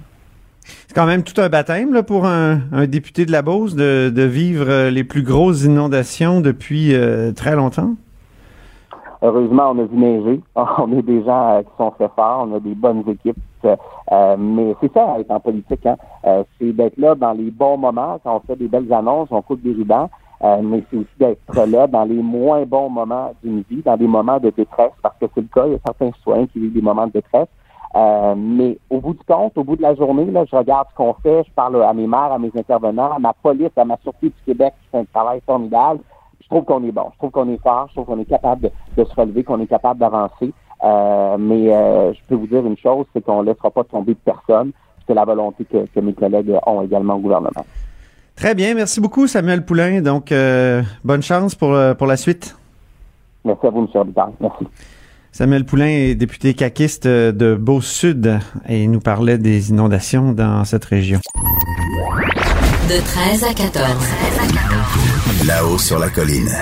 C'est 0.86 0.94
quand 0.94 1.06
même 1.06 1.22
tout 1.22 1.40
un 1.40 1.48
baptême 1.48 1.94
là, 1.94 2.02
pour 2.02 2.26
un, 2.26 2.58
député 2.86 3.24
de 3.24 3.32
la 3.32 3.42
Beauce 3.42 3.74
de, 3.74 4.22
vivre 4.22 4.66
euh, 4.68 4.90
les 4.90 5.04
plus 5.04 5.22
grosses 5.22 5.64
inondations 5.64 6.40
depuis 6.40 6.94
euh, 6.94 7.32
très 7.32 7.56
longtemps? 7.56 7.94
Heureusement, 9.22 9.70
on 9.70 9.78
a 9.78 9.84
vu 9.84 9.96
neiger. 9.96 10.40
On 10.54 10.98
a 10.98 11.02
des 11.02 11.24
gens 11.24 11.52
euh, 11.52 11.62
qui 11.62 11.70
sont 11.78 11.90
très 11.92 12.08
forts. 12.14 12.46
On 12.46 12.56
a 12.56 12.60
des 12.60 12.74
bonnes 12.74 13.02
équipes. 13.08 13.38
Mais 13.64 14.76
c'est 14.82 14.92
ça, 14.92 15.16
être 15.18 15.30
en 15.30 15.40
politique. 15.40 15.86
Hein. 15.86 15.96
C'est 16.58 16.72
d'être 16.72 16.98
là 16.98 17.14
dans 17.14 17.32
les 17.32 17.50
bons 17.50 17.78
moments, 17.78 18.20
quand 18.22 18.36
on 18.36 18.40
fait 18.46 18.56
des 18.56 18.68
belles 18.68 18.92
annonces, 18.92 19.28
on 19.30 19.40
coupe 19.40 19.62
des 19.62 19.72
rubans. 19.72 20.10
Mais 20.42 20.82
c'est 20.90 20.98
aussi 20.98 21.08
d'être 21.18 21.66
là 21.66 21.86
dans 21.86 22.04
les 22.04 22.22
moins 22.22 22.66
bons 22.66 22.90
moments 22.90 23.32
d'une 23.42 23.62
vie, 23.70 23.80
dans 23.82 23.96
des 23.96 24.06
moments 24.06 24.38
de 24.38 24.50
détresse, 24.50 24.92
parce 25.02 25.16
que 25.18 25.24
c'est 25.34 25.40
le 25.40 25.48
cas. 25.54 25.66
Il 25.66 25.72
y 25.72 25.76
a 25.76 25.78
certains 25.86 26.12
citoyens 26.12 26.46
qui 26.48 26.58
vivent 26.58 26.74
des 26.74 26.82
moments 26.82 27.06
de 27.06 27.12
détresse. 27.12 27.48
Euh, 27.96 28.34
mais 28.36 28.78
au 28.90 29.00
bout 29.00 29.14
du 29.14 29.24
compte, 29.26 29.56
au 29.56 29.62
bout 29.62 29.76
de 29.76 29.82
la 29.82 29.94
journée, 29.94 30.24
là, 30.26 30.44
je 30.50 30.56
regarde 30.56 30.88
ce 30.90 30.96
qu'on 30.96 31.14
fait, 31.14 31.44
je 31.46 31.52
parle 31.52 31.80
à 31.82 31.92
mes 31.92 32.06
maires, 32.06 32.32
à 32.32 32.38
mes 32.38 32.50
intervenants, 32.56 33.12
à 33.12 33.18
ma 33.18 33.32
police, 33.32 33.70
à 33.76 33.84
ma 33.84 33.96
sûreté 34.02 34.28
du 34.28 34.42
Québec 34.44 34.74
qui 34.82 34.88
fait 34.90 34.98
un 34.98 35.04
travail 35.04 35.40
formidable. 35.46 36.00
Je 36.40 36.48
trouve 36.48 36.64
qu'on 36.64 36.82
est 36.84 36.92
bon, 36.92 37.06
je 37.12 37.18
trouve 37.18 37.30
qu'on 37.30 37.48
est 37.48 37.62
fort, 37.62 37.86
je 37.88 37.94
trouve 37.94 38.06
qu'on 38.06 38.20
est 38.20 38.24
capable 38.28 38.62
de, 38.62 38.70
de 38.96 39.04
se 39.04 39.14
relever, 39.14 39.44
qu'on 39.44 39.60
est 39.60 39.66
capable 39.66 40.00
d'avancer. 40.00 40.52
Euh, 40.82 41.36
mais 41.38 41.72
euh, 41.72 42.12
je 42.12 42.18
peux 42.28 42.34
vous 42.34 42.48
dire 42.48 42.66
une 42.66 42.76
chose, 42.76 43.06
c'est 43.12 43.24
qu'on 43.24 43.42
ne 43.42 43.46
laissera 43.46 43.70
pas 43.70 43.84
tomber 43.84 44.14
de 44.14 44.18
personne. 44.24 44.72
C'est 45.06 45.14
la 45.14 45.24
volonté 45.24 45.64
que, 45.64 45.86
que 45.86 46.00
mes 46.00 46.12
collègues 46.12 46.52
ont 46.66 46.82
également 46.82 47.14
au 47.14 47.20
gouvernement. 47.20 47.64
Très 48.36 48.54
bien, 48.54 48.74
merci 48.74 49.00
beaucoup 49.00 49.26
Samuel 49.26 49.64
Poulain. 49.64 50.00
Donc, 50.02 50.32
euh, 50.32 50.82
bonne 51.04 51.22
chance 51.22 51.54
pour, 51.54 51.72
euh, 51.72 51.94
pour 51.94 52.08
la 52.08 52.16
suite. 52.16 52.56
Merci 53.44 53.66
à 53.66 53.70
vous, 53.70 53.80
M. 53.80 53.86
Robitaille. 53.94 54.32
Merci. 54.40 54.66
Samuel 55.36 55.64
Poulain 55.64 55.88
est 55.88 56.14
député 56.14 56.54
caquiste 56.54 57.08
de 57.08 57.56
Beauce-Sud 57.56 58.38
et 58.68 58.84
il 58.84 58.90
nous 58.92 59.00
parlait 59.00 59.36
des 59.36 59.70
inondations 59.70 60.30
dans 60.32 60.64
cette 60.64 60.84
région. 60.84 61.18
De 62.88 63.04
13 63.04 63.42
à 63.42 63.52
14. 63.52 63.84
Là-haut 65.48 65.76
sur 65.78 65.98
la 65.98 66.08
colline. 66.08 66.52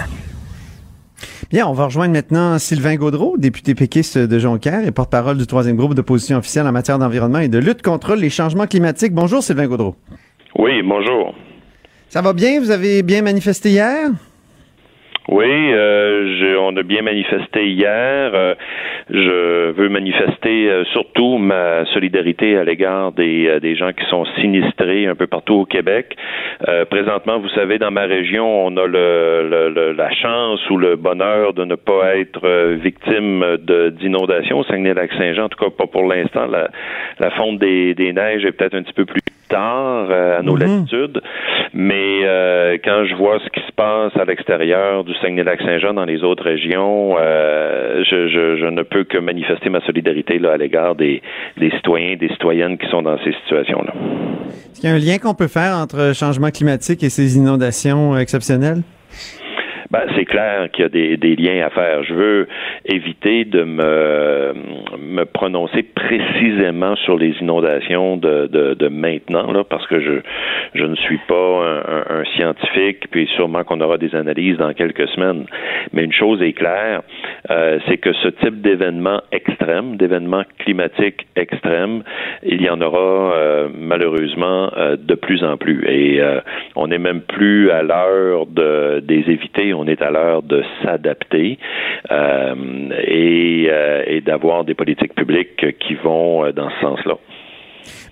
Bien, 1.51 1.67
on 1.67 1.75
va 1.75 1.85
rejoindre 1.85 2.15
maintenant 2.15 2.59
Sylvain 2.59 2.97
Gaudreau, 2.97 3.37
député 3.37 3.75
péquiste 3.75 4.17
de 4.17 4.39
Jonquière 4.39 4.87
et 4.87 4.91
porte-parole 4.91 5.37
du 5.37 5.47
troisième 5.47 5.77
groupe 5.77 5.93
d'opposition 5.93 6.39
officielle 6.39 6.67
en 6.67 6.73
matière 6.73 6.99
d'environnement 6.99 7.41
et 7.41 7.49
de 7.49 7.59
lutte 7.59 7.83
contre 7.83 8.15
les 8.15 8.31
changements 8.31 8.67
climatiques. 8.67 9.13
Bonjour 9.13 9.43
Sylvain 9.43 9.67
Gaudreau. 9.67 9.97
Oui, 10.59 10.83
bonjour. 10.83 11.35
Ça 12.09 12.23
va 12.23 12.33
bien? 12.33 12.59
Vous 12.59 12.71
avez 12.71 13.03
bien 13.03 13.21
manifesté 13.21 13.69
hier? 13.69 14.09
Oui, 15.29 15.47
euh, 15.47 16.37
je- 16.37 16.57
on 16.59 16.77
a 16.77 16.83
bien 16.83 17.03
manifesté 17.03 17.69
hier. 17.69 18.33
Euh, 18.35 18.55
je 19.09 19.71
veux 19.71 19.89
manifester 19.89 20.69
euh, 20.69 20.85
surtout 20.87 21.39
ma 21.39 21.85
solidarité 21.87 22.57
à 22.59 22.65
l'égard 22.65 23.13
des, 23.13 23.47
euh, 23.47 23.61
des 23.61 23.77
gens 23.77 23.93
qui 23.93 24.05
sont 24.07 24.25
sinistrés 24.41 25.07
un 25.07 25.15
peu 25.15 25.29
partout 25.29 25.55
au 25.61 25.65
Québec. 25.65 26.17
Euh, 26.69 26.85
présentement, 26.87 27.39
vous 27.39 27.49
savez, 27.51 27.79
dans 27.79 27.93
ma 27.93 28.03
région, 28.03 28.67
on 28.67 28.77
a 28.77 28.87
le, 28.87 29.49
le- 29.49 29.69
le- 29.71 29.93
la 29.93 30.11
chance 30.13 30.69
ou 30.71 30.77
le 30.77 30.97
bonheur 30.97 31.55
de 31.55 31.65
ne 31.65 31.77
pas 31.77 32.17
être 32.17 32.41
euh, 32.45 32.77
victime 32.83 33.45
d'inondations 34.01 34.59
au 34.59 34.65
Saguenay-Lac-Saint-Jean. 34.65 35.45
En 35.45 35.49
tout 35.49 35.65
cas, 35.65 35.71
pas 35.71 35.87
pour 35.87 36.03
l'instant. 36.05 36.47
La, 36.49 36.69
la 37.21 37.31
fonte 37.31 37.59
des, 37.61 37.95
des 37.95 38.13
neiges 38.13 38.45
est 38.45 38.53
peut-être 38.53 38.75
un 38.75 38.83
petit 38.83 38.93
peu 38.93 39.05
plus 39.05 39.22
tard 39.53 40.09
euh, 40.11 40.39
à 40.39 40.43
nos 40.43 40.57
latitudes, 40.57 41.21
mais 41.75 42.21
euh, 42.25 42.79
quand 42.85 43.05
je 43.05 43.15
vois 43.15 43.39
ce 43.45 43.49
qui 43.51 43.65
se 43.67 43.73
passe 43.73 44.13
à 44.17 44.25
l'extérieur 44.25 45.05
du 45.05 45.15
Saguenay-Lac-Saint-Jean 45.21 45.95
dans 45.95 46.05
les 46.05 46.23
autres 46.23 46.45
régions, 46.45 47.17
euh, 47.19 48.03
je, 48.11 48.29
je, 48.29 48.57
je 48.57 48.67
ne 48.67 48.83
peux 48.83 49.05
que 49.05 49.19
manifester 49.19 49.69
ma 49.71 49.81
solidarité 49.83 50.39
là, 50.39 50.53
à 50.53 50.57
l'égard 50.57 50.95
des, 50.95 51.23
des 51.59 51.71
citoyens 51.71 52.13
et 52.13 52.17
des 52.17 52.29
citoyennes 52.29 52.79
qui 52.79 52.89
sont 52.89 53.03
dans 53.03 53.19
ces 53.25 53.33
situations-là. 53.45 53.93
Est-ce 54.73 54.81
qu'il 54.81 54.91
y 54.91 54.93
a 54.93 54.97
un 54.97 54.99
lien 54.99 55.19
qu'on 55.19 55.35
peut 55.35 55.49
faire 55.49 55.77
entre 55.77 56.13
changement 56.15 56.51
climatique 56.51 57.03
et 57.03 57.11
ces 57.11 57.37
inondations 57.37 58.17
exceptionnelles? 58.17 58.83
Ben, 59.93 60.05
c'est 60.17 60.25
clair 60.25 60.71
qu'il 60.73 60.85
y 60.85 60.87
a 60.87 60.89
des, 60.89 61.17
des 61.19 61.37
liens 61.37 61.67
à 61.67 61.69
faire. 61.69 62.03
Je 62.03 62.15
veux 62.15 62.49
éviter 62.87 63.45
de 63.45 63.63
me, 63.63 64.55
me 64.99 65.25
prononcer 65.25 65.83
précisément 65.83 66.97
sur 66.97 67.19
les 67.19 67.35
inondations 67.43 68.17
de, 68.17 68.47
de, 68.47 68.73
de 68.73 68.89
maintenant, 68.89 69.53
là, 69.53 69.65
parce 69.65 69.87
que 69.89 70.01
je, 70.01 70.13
je 70.75 70.85
ne 70.85 70.95
suis 70.97 71.19
pas 71.29 71.35
un, 71.35 71.79
un- 71.81 72.21
un 72.21 72.25
scientifique, 72.35 73.11
puis 73.11 73.29
sûrement 73.37 73.65
qu'on 73.65 73.83
aura 73.83 73.99
des 73.99 74.15
analyses 74.15 74.57
dans 74.57 74.73
quelques 74.73 75.09
semaines. 75.09 75.45
Mais 75.93 76.05
une 76.05 76.13
chose 76.13 76.41
est 76.41 76.55
claire, 76.55 77.03
euh, 77.51 77.79
c'est 77.87 77.99
que 77.99 78.15
ce 78.15 78.29
type 78.29 78.63
d'événement 78.63 79.21
extrême, 79.31 79.97
d'événement 79.99 80.45
climatique 80.61 81.27
extrême, 81.37 82.03
il 82.43 82.63
y 82.63 82.71
en 82.71 82.81
aura 82.81 83.35
euh, 83.37 83.69
malheureusement 83.79 84.71
euh, 84.75 84.97
de 84.97 85.15
plus 85.15 85.45
en 85.45 85.59
plus. 85.59 85.85
Et 85.87 86.19
euh, 86.23 86.41
on 86.77 86.87
n'est 86.87 86.99
même 86.99 87.21
plus 87.21 87.71
à 87.71 87.83
l'heure 87.83 88.47
de 88.47 89.01
des 89.01 89.25
éviter, 89.29 89.75
on 89.83 89.87
est 89.89 90.01
à 90.01 90.11
l'heure 90.11 90.43
de 90.43 90.63
s'adapter 90.83 91.59
euh, 92.11 92.55
et, 93.05 93.67
euh, 93.69 94.05
et 94.07 94.21
d'avoir 94.21 94.65
des 94.65 94.75
politiques 94.75 95.15
publiques 95.15 95.79
qui 95.81 95.95
vont 95.95 96.45
euh, 96.45 96.53
dans 96.53 96.71
ce 96.71 96.81
sens-là. 96.81 97.19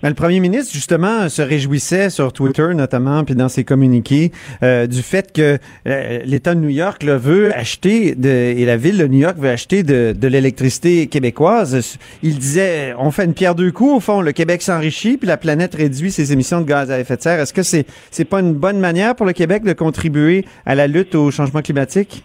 Le 0.03 0.13
premier 0.15 0.39
ministre, 0.39 0.73
justement, 0.73 1.29
se 1.29 1.41
réjouissait 1.41 2.09
sur 2.09 2.33
Twitter, 2.33 2.67
notamment, 2.73 3.23
puis 3.23 3.35
dans 3.35 3.49
ses 3.49 3.63
communiqués, 3.63 4.31
euh, 4.63 4.87
du 4.87 5.03
fait 5.03 5.31
que 5.31 5.59
euh, 5.87 6.19
l'État 6.25 6.55
de 6.55 6.59
New 6.59 6.69
York 6.69 7.03
là, 7.03 7.17
veut 7.17 7.55
acheter, 7.55 8.15
de, 8.15 8.29
et 8.29 8.65
la 8.65 8.77
ville 8.77 8.97
de 8.97 9.07
New 9.07 9.19
York 9.19 9.37
veut 9.37 9.49
acheter 9.49 9.83
de, 9.83 10.15
de 10.17 10.27
l'électricité 10.27 11.07
québécoise. 11.07 11.97
Il 12.23 12.39
disait, 12.39 12.93
on 12.97 13.11
fait 13.11 13.25
une 13.25 13.33
pierre 13.33 13.53
deux 13.53 13.71
coups, 13.71 13.97
au 13.97 13.99
fond, 13.99 14.21
le 14.21 14.31
Québec 14.31 14.61
s'enrichit, 14.61 15.17
puis 15.17 15.27
la 15.27 15.37
planète 15.37 15.75
réduit 15.75 16.11
ses 16.11 16.33
émissions 16.33 16.61
de 16.61 16.65
gaz 16.65 16.89
à 16.89 16.99
effet 16.99 17.17
de 17.17 17.21
serre. 17.21 17.39
Est-ce 17.39 17.53
que 17.53 17.63
c'est 17.63 17.85
c'est 18.09 18.25
pas 18.25 18.39
une 18.39 18.53
bonne 18.53 18.79
manière 18.79 19.15
pour 19.15 19.25
le 19.25 19.33
Québec 19.33 19.63
de 19.63 19.73
contribuer 19.73 20.45
à 20.65 20.75
la 20.75 20.87
lutte 20.87 21.15
au 21.15 21.31
changement 21.31 21.61
climatique? 21.61 22.23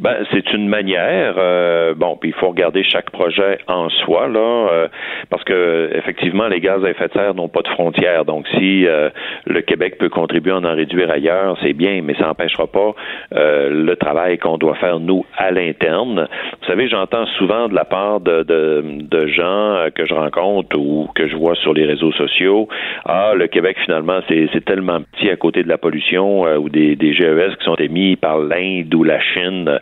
Ben, 0.00 0.16
c'est 0.32 0.52
une 0.52 0.68
manière. 0.68 1.34
euh, 1.38 1.94
bon, 1.94 2.16
puis 2.16 2.30
il 2.30 2.34
faut 2.34 2.48
regarder 2.48 2.82
chaque 2.82 3.10
projet 3.10 3.58
en 3.68 3.88
soi 3.90 4.28
là, 4.28 4.68
euh, 4.72 4.88
parce 5.28 5.44
que 5.44 5.90
effectivement, 5.94 6.48
les 6.48 6.60
gaz 6.60 6.84
à 6.84 6.90
effet 6.90 7.08
de 7.08 7.12
serre 7.12 7.34
n'ont 7.34 7.48
pas 7.48 7.62
de 7.62 7.68
frontières. 7.68 8.24
Donc, 8.24 8.46
si 8.58 8.86
euh, 8.86 9.10
le 9.46 9.60
Québec 9.60 9.98
peut 9.98 10.08
contribuer 10.08 10.52
à 10.52 10.56
en 10.56 10.74
réduire 10.74 11.10
ailleurs, 11.10 11.56
c'est 11.62 11.74
bien, 11.74 12.00
mais 12.02 12.14
ça 12.14 12.26
n'empêchera 12.26 12.66
pas 12.66 12.94
euh, 13.34 13.68
le 13.70 13.96
travail 13.96 14.38
qu'on 14.38 14.56
doit 14.58 14.74
faire 14.76 15.00
nous 15.00 15.24
à 15.36 15.50
l'interne. 15.50 16.26
Vous 16.60 16.66
savez, 16.66 16.88
j'entends 16.88 17.26
souvent 17.38 17.68
de 17.68 17.74
la 17.74 17.84
part 17.84 18.20
de, 18.20 18.42
de, 18.42 18.82
de 19.02 19.26
gens 19.26 19.86
que 19.94 20.06
je 20.06 20.14
rencontre 20.14 20.76
ou 20.78 21.08
que 21.14 21.28
je 21.28 21.36
vois 21.36 21.54
sur 21.56 21.74
les 21.74 21.84
réseaux 21.84 22.12
sociaux, 22.12 22.68
ah, 23.04 23.32
le 23.34 23.46
Québec 23.46 23.76
finalement, 23.84 24.20
c'est 24.28 24.48
c'est 24.52 24.64
tellement 24.64 25.00
petit 25.12 25.30
à 25.30 25.36
côté 25.36 25.62
de 25.62 25.68
la 25.68 25.78
pollution 25.78 26.46
euh, 26.46 26.56
ou 26.56 26.68
des, 26.68 26.96
des 26.96 27.12
GES 27.12 27.56
qui 27.58 27.64
sont 27.64 27.76
émis 27.76 28.16
par 28.16 28.38
l'Inde 28.38 28.94
ou 28.94 29.04
la 29.04 29.20
Chine. 29.20 29.78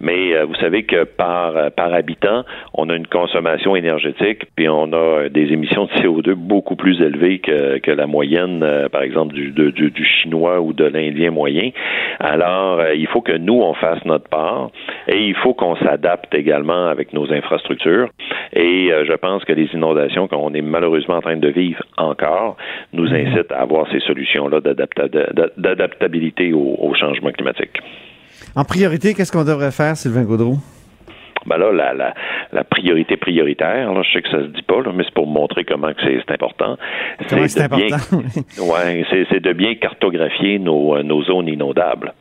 Mais 0.00 0.34
euh, 0.34 0.44
vous 0.44 0.54
savez 0.56 0.84
que 0.84 1.04
par, 1.04 1.56
euh, 1.56 1.70
par 1.70 1.92
habitant, 1.94 2.44
on 2.74 2.88
a 2.90 2.94
une 2.96 3.06
consommation 3.06 3.76
énergétique, 3.76 4.44
puis 4.56 4.68
on 4.68 4.92
a 4.92 4.96
euh, 4.96 5.28
des 5.28 5.52
émissions 5.52 5.84
de 5.86 5.90
CO2 6.00 6.34
beaucoup 6.34 6.76
plus 6.76 7.00
élevées 7.00 7.38
que, 7.38 7.78
que 7.78 7.90
la 7.90 8.06
moyenne, 8.06 8.62
euh, 8.62 8.88
par 8.88 9.02
exemple, 9.02 9.34
du, 9.34 9.50
de- 9.50 9.70
du, 9.70 9.90
du 9.90 10.04
chinois 10.04 10.60
ou 10.60 10.72
de 10.72 10.84
l'indien 10.84 11.30
moyen. 11.30 11.70
Alors, 12.20 12.80
euh, 12.80 12.94
il 12.94 13.06
faut 13.06 13.20
que 13.20 13.36
nous, 13.36 13.60
on 13.60 13.74
fasse 13.74 14.04
notre 14.04 14.28
part 14.28 14.70
et 15.08 15.18
il 15.18 15.34
faut 15.36 15.54
qu'on 15.54 15.76
s'adapte 15.76 16.34
également 16.34 16.86
avec 16.86 17.12
nos 17.12 17.32
infrastructures. 17.32 18.08
Et 18.54 18.90
je 19.06 19.12
pense 19.14 19.44
que 19.44 19.52
les 19.52 19.68
inondations 19.72 20.28
qu'on 20.28 20.52
est 20.54 20.60
malheureusement 20.62 21.16
en 21.16 21.20
train 21.22 21.36
de 21.36 21.48
vivre 21.48 21.82
encore 21.96 22.56
nous 22.92 23.08
incitent 23.12 23.50
à 23.52 23.60
avoir 23.62 23.90
ces 23.90 24.00
solutions-là 24.00 24.60
d'adapta- 24.60 25.08
d'adaptabilité 25.56 26.52
au, 26.52 26.76
au 26.78 26.94
changement 26.94 27.30
climatique. 27.30 27.70
En 28.54 28.64
priorité, 28.64 29.14
qu'est-ce 29.14 29.32
qu'on 29.32 29.44
devrait 29.44 29.70
faire, 29.70 29.96
Sylvain 29.96 30.24
Gaudreau? 30.24 30.58
Ben 31.46 31.58
là, 31.58 31.72
la, 31.72 31.94
la, 31.94 32.14
la 32.52 32.64
priorité 32.64 33.16
prioritaire, 33.16 33.92
là, 33.92 34.02
je 34.02 34.12
sais 34.12 34.22
que 34.22 34.28
ça 34.30 34.38
se 34.38 34.48
dit 34.48 34.62
pas, 34.62 34.80
là, 34.82 34.90
mais 34.94 35.04
c'est 35.04 35.14
pour 35.14 35.26
montrer 35.26 35.64
comment 35.64 35.92
que 35.92 36.00
c'est 36.02 36.32
important. 36.32 36.76
C'est 37.28 37.36
de 37.36 37.76
bien- 37.76 37.96
ouais, 38.64 39.40
de 39.40 39.52
bien 39.52 39.74
cartographier 39.74 40.58
nos, 40.58 40.96
euh, 40.96 41.02
nos 41.02 41.22
zones 41.24 41.48
inondables. 41.48 42.12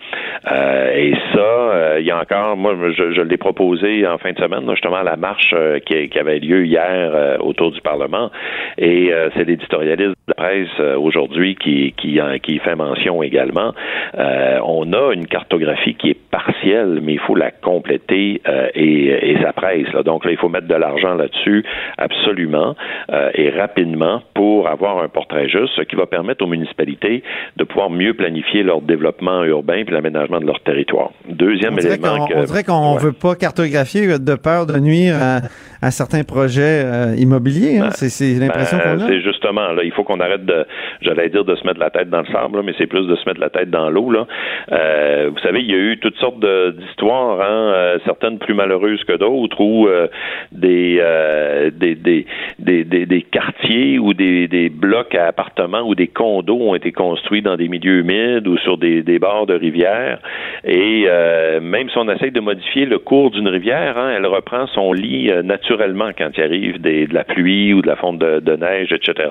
Euh, 0.51 0.91
et 0.95 1.13
ça, 1.33 1.39
euh, 1.39 1.97
il 1.99 2.05
y 2.05 2.11
a 2.11 2.19
encore, 2.19 2.57
moi, 2.57 2.75
je, 2.97 3.11
je 3.11 3.21
l'ai 3.21 3.37
proposé 3.37 4.07
en 4.07 4.17
fin 4.17 4.31
de 4.31 4.39
semaine, 4.39 4.65
là, 4.65 4.73
justement, 4.73 4.97
à 4.97 5.03
la 5.03 5.15
marche 5.17 5.53
euh, 5.53 5.79
qui, 5.79 6.09
qui 6.09 6.19
avait 6.19 6.39
lieu 6.39 6.65
hier 6.65 7.37
autour 7.41 7.71
du 7.71 7.81
Parlement. 7.81 8.31
Et 8.77 9.11
c'est 9.35 9.43
l'éditorialiste 9.43 10.09
de 10.09 10.15
la 10.27 10.33
presse 10.33 10.79
aujourd'hui 10.97 11.55
qui, 11.55 11.93
qui, 11.97 12.59
fait 12.59 12.75
mention 12.75 13.21
également. 13.23 13.73
On 14.17 14.93
a 14.93 15.13
une 15.13 15.27
cartographie 15.27 15.95
qui 15.95 16.11
est 16.11 16.17
partielle, 16.29 16.99
mais 17.01 17.13
il 17.13 17.19
faut 17.19 17.35
la 17.35 17.51
compléter 17.51 18.41
euh, 18.47 18.69
et, 19.11 19.31
et 19.31 19.41
ça 19.41 19.53
presse. 19.53 19.91
Là. 19.93 20.03
Donc 20.03 20.25
là, 20.25 20.31
il 20.31 20.37
faut 20.37 20.49
mettre 20.49 20.67
de 20.67 20.75
l'argent 20.75 21.13
là-dessus 21.15 21.63
absolument 21.97 22.75
euh, 23.11 23.29
et 23.35 23.49
rapidement 23.49 24.21
pour 24.33 24.67
avoir 24.67 25.03
un 25.03 25.07
portrait 25.07 25.47
juste, 25.49 25.73
ce 25.75 25.81
qui 25.81 25.95
va 25.95 26.05
permettre 26.05 26.43
aux 26.43 26.47
municipalités 26.47 27.23
de 27.57 27.63
pouvoir 27.63 27.89
mieux 27.89 28.13
planifier 28.13 28.63
leur 28.63 28.81
développement 28.81 29.43
urbain 29.43 29.83
puis 29.85 29.93
l'aménagement 29.93 30.39
de 30.39 30.45
leur 30.45 30.59
territoire. 30.61 31.11
Deuxième 31.29 31.73
On 31.75 31.77
élément 31.77 32.27
que 32.27 32.33
on 32.35 32.43
dirait 32.43 32.63
qu'on 32.63 32.95
Ouais. 32.95 32.99
veut 33.03 33.11
pas 33.13 33.35
cartographier 33.35 34.07
de 34.19 34.35
peur 34.35 34.65
de 34.65 34.77
nuire 34.79 35.15
à, 35.21 35.39
à 35.81 35.91
certains 35.91 36.23
projets 36.23 36.83
euh, 36.85 37.15
immobiliers. 37.17 37.79
hein. 37.79 37.89
C'est 37.91 38.09
c'est 38.09 38.39
l'impression 38.39 38.77
Ben, 38.77 38.97
qu'on 38.97 39.03
a. 39.03 39.07
C'est 39.07 39.21
justement 39.21 39.71
là, 39.71 39.83
il 39.83 39.91
faut 39.91 40.03
qu'on 40.03 40.19
arrête 40.19 40.45
de, 40.45 40.65
j'allais 41.01 41.29
dire 41.29 41.43
de 41.45 41.55
se 41.55 41.65
mettre 41.65 41.79
la 41.79 41.89
tête 41.89 42.09
dans 42.09 42.19
le 42.21 42.27
sable, 42.27 42.57
là, 42.57 42.63
mais 42.63 42.73
c'est 42.77 42.87
plus 42.87 43.07
de 43.07 43.15
se 43.15 43.27
mettre 43.27 43.39
la 43.39 43.49
tête 43.49 43.69
dans 43.69 43.89
l'eau 43.89 44.11
là. 44.11 44.27
Euh, 44.71 45.29
vous 45.31 45.39
savez, 45.39 45.61
il 45.61 45.69
y 45.71 45.73
a 45.73 45.77
eu 45.77 45.97
toutes 45.99 46.17
sortes 46.17 46.39
d'histoires, 46.77 47.41
hein, 47.41 47.73
euh, 47.73 47.97
certaines 48.05 48.37
plus 48.37 48.53
malheureuses 48.53 49.03
que 49.05 49.17
d'autres, 49.17 49.59
où 49.59 49.87
euh, 49.87 50.07
des, 50.51 50.97
euh, 51.01 51.71
des, 51.73 51.95
des, 51.95 52.25
des, 52.59 52.83
des, 52.83 53.05
des 53.05 53.21
quartiers 53.23 53.97
ou 53.99 54.13
des, 54.13 54.47
des 54.47 54.69
blocs 54.69 55.15
à 55.15 55.25
appartements 55.27 55.81
ou 55.81 55.95
des 55.95 56.07
condos 56.07 56.59
ont 56.61 56.75
été 56.75 56.91
construits 56.91 57.41
dans 57.41 57.55
des 57.55 57.67
milieux 57.67 57.99
humides 57.99 58.47
ou 58.47 58.57
sur 58.57 58.77
des, 58.77 59.01
des 59.03 59.19
bords 59.19 59.47
de 59.47 59.53
rivières. 59.55 60.19
Et 60.63 61.05
euh, 61.07 61.59
même 61.61 61.89
si 61.89 61.97
on 61.97 62.09
essaye 62.09 62.31
de 62.31 62.39
modifier 62.39 62.85
le 62.85 62.99
cours 62.99 63.31
d'une 63.31 63.47
rivière, 63.47 63.97
hein, 63.97 64.11
elle 64.15 64.25
reprend 64.25 64.67
son 64.67 64.93
lit 64.93 65.29
euh, 65.31 65.41
naturellement 65.71 66.09
quand 66.17 66.29
il 66.37 66.43
arrive 66.43 66.81
de 66.81 67.13
la 67.13 67.23
pluie 67.23 67.73
ou 67.73 67.81
de 67.81 67.87
la 67.87 67.95
fonte 67.95 68.19
de, 68.19 68.55
neige, 68.55 68.91
etc. 68.91 69.29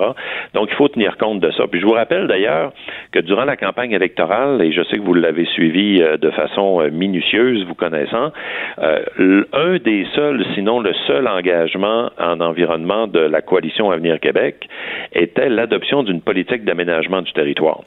Donc, 0.54 0.68
il 0.70 0.74
faut 0.76 0.88
tenir 0.88 1.16
compte 1.18 1.40
de 1.40 1.50
ça. 1.52 1.64
Puis 1.70 1.80
je 1.80 1.86
vous 1.86 1.92
rappelle 1.92 2.26
d'ailleurs 2.26 2.72
que 3.12 3.20
durant 3.20 3.44
la 3.44 3.56
campagne 3.56 3.92
électorale, 3.92 4.62
et 4.62 4.72
je 4.72 4.82
sais 4.84 4.96
que 4.96 5.02
vous 5.02 5.14
l'avez 5.14 5.44
suivi 5.46 6.02
euh, 6.02 6.16
de 6.16 6.30
façon 6.30 6.80
euh, 6.80 6.90
minutieuse, 6.90 7.64
vous 7.66 7.74
connaissant, 7.74 8.32
euh, 8.78 9.44
un 9.52 9.76
des 9.78 10.06
seuls, 10.14 10.44
sinon 10.54 10.80
le 10.80 10.92
seul 11.06 11.28
engagement 11.28 12.10
en 12.18 12.40
environnement 12.40 13.06
de 13.06 13.20
la 13.20 13.42
coalition 13.42 13.90
Avenir 13.90 14.18
Québec 14.20 14.68
était 15.12 15.48
l'adoption 15.48 16.02
d'une 16.02 16.20
politique 16.22 16.64
d'aménagement 16.64 17.22
du 17.22 17.32
territoire. 17.32 17.82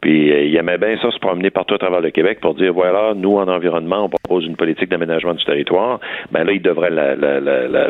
Puis 0.00 0.28
il 0.28 0.56
aimait 0.56 0.78
bien 0.78 0.96
ça 1.02 1.10
se 1.10 1.18
promener 1.18 1.50
partout 1.50 1.74
à 1.74 1.78
travers 1.78 2.00
le 2.00 2.10
Québec 2.10 2.38
pour 2.40 2.54
dire 2.54 2.72
voilà, 2.72 3.14
nous 3.14 3.36
en 3.36 3.48
environnement, 3.48 4.04
on 4.04 4.08
propose 4.08 4.46
une 4.46 4.56
politique 4.56 4.88
d'aménagement 4.88 5.34
du 5.34 5.44
territoire. 5.44 6.00
Ben 6.30 6.44
là, 6.44 6.52
il 6.52 6.62
devrait 6.62 6.90
la- 6.90 7.16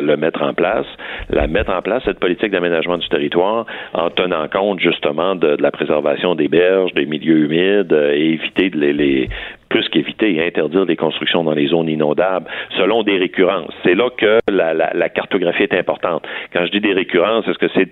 le 0.07 0.17
mettre 0.17 0.41
en 0.41 0.53
place, 0.53 0.85
la 1.29 1.47
mettre 1.47 1.71
en 1.71 1.81
place 1.81 2.03
cette 2.05 2.19
politique 2.19 2.51
d'aménagement 2.51 2.97
du 2.97 3.07
territoire 3.09 3.65
en 3.93 4.09
tenant 4.09 4.47
compte 4.47 4.79
justement 4.79 5.35
de, 5.35 5.57
la 5.59 5.71
préservation 5.71 6.35
des 6.35 6.47
berges, 6.47 6.93
des 6.93 7.05
milieux 7.05 7.45
humides 7.45 7.93
euh, 7.93 8.13
et 8.13 8.33
éviter 8.33 8.69
de 8.69 8.79
les, 8.79 9.29
plus 9.69 9.87
qu'éviter, 9.89 10.45
interdire 10.45 10.85
les 10.85 10.95
constructions 10.95 11.43
dans 11.43 11.53
les 11.53 11.67
zones 11.67 11.89
inondables 11.89 12.47
selon 12.77 13.03
des 13.03 13.17
récurrences. 13.17 13.73
C'est 13.83 13.95
là 13.95 14.09
que 14.15 14.39
la, 14.49 15.09
cartographie 15.09 15.63
est 15.63 15.73
importante. 15.73 16.25
Quand 16.53 16.65
je 16.65 16.71
dis 16.71 16.81
des 16.81 16.93
récurrences, 16.93 17.47
est-ce 17.47 17.57
que 17.57 17.69
c'est 17.73 17.89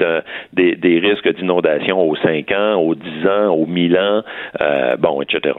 des, 0.53 0.75
des 0.75 0.99
risques 0.99 1.33
d'inondation 1.35 2.01
aux 2.01 2.15
5 2.15 2.51
ans, 2.51 2.75
aux 2.75 2.95
10 2.95 3.27
ans, 3.27 3.53
aux 3.53 3.65
1000 3.65 3.97
ans, 3.97 4.23
euh, 4.61 4.95
bon, 4.97 5.21
etc. 5.21 5.55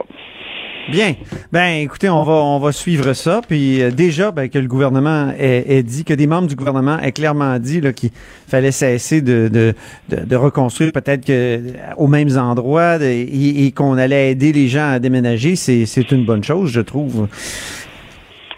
Bien. 0.89 1.15
Ben, 1.51 1.81
écoutez, 1.81 2.09
on 2.09 2.23
va, 2.23 2.33
on 2.33 2.59
va 2.59 2.71
suivre 2.71 3.11
ça. 3.13 3.41
Puis 3.47 3.81
euh, 3.81 3.91
déjà, 3.91 4.31
ben, 4.31 4.49
que 4.49 4.57
le 4.57 4.67
gouvernement 4.67 5.31
ait, 5.37 5.83
dit, 5.83 6.05
que 6.05 6.13
des 6.13 6.27
membres 6.27 6.47
du 6.47 6.55
gouvernement 6.55 6.97
aient 6.99 7.11
clairement 7.11 7.59
dit 7.59 7.81
qu'il 7.93 8.09
fallait 8.47 8.71
cesser 8.71 9.21
de, 9.21 9.49
de, 9.49 9.73
de, 10.09 10.23
de 10.25 10.35
reconstruire 10.35 10.91
peut-être 10.93 11.25
que 11.25 11.31
euh, 11.33 11.59
aux 11.97 12.07
mêmes 12.07 12.37
endroits 12.37 12.97
et, 13.01 13.65
et 13.65 13.71
qu'on 13.71 13.97
allait 13.97 14.31
aider 14.31 14.53
les 14.53 14.67
gens 14.67 14.91
à 14.93 14.99
déménager, 14.99 15.55
c'est, 15.55 16.11
une 16.11 16.23
bonne 16.25 16.43
chose, 16.43 16.71
je 16.71 16.81
trouve. 16.81 17.27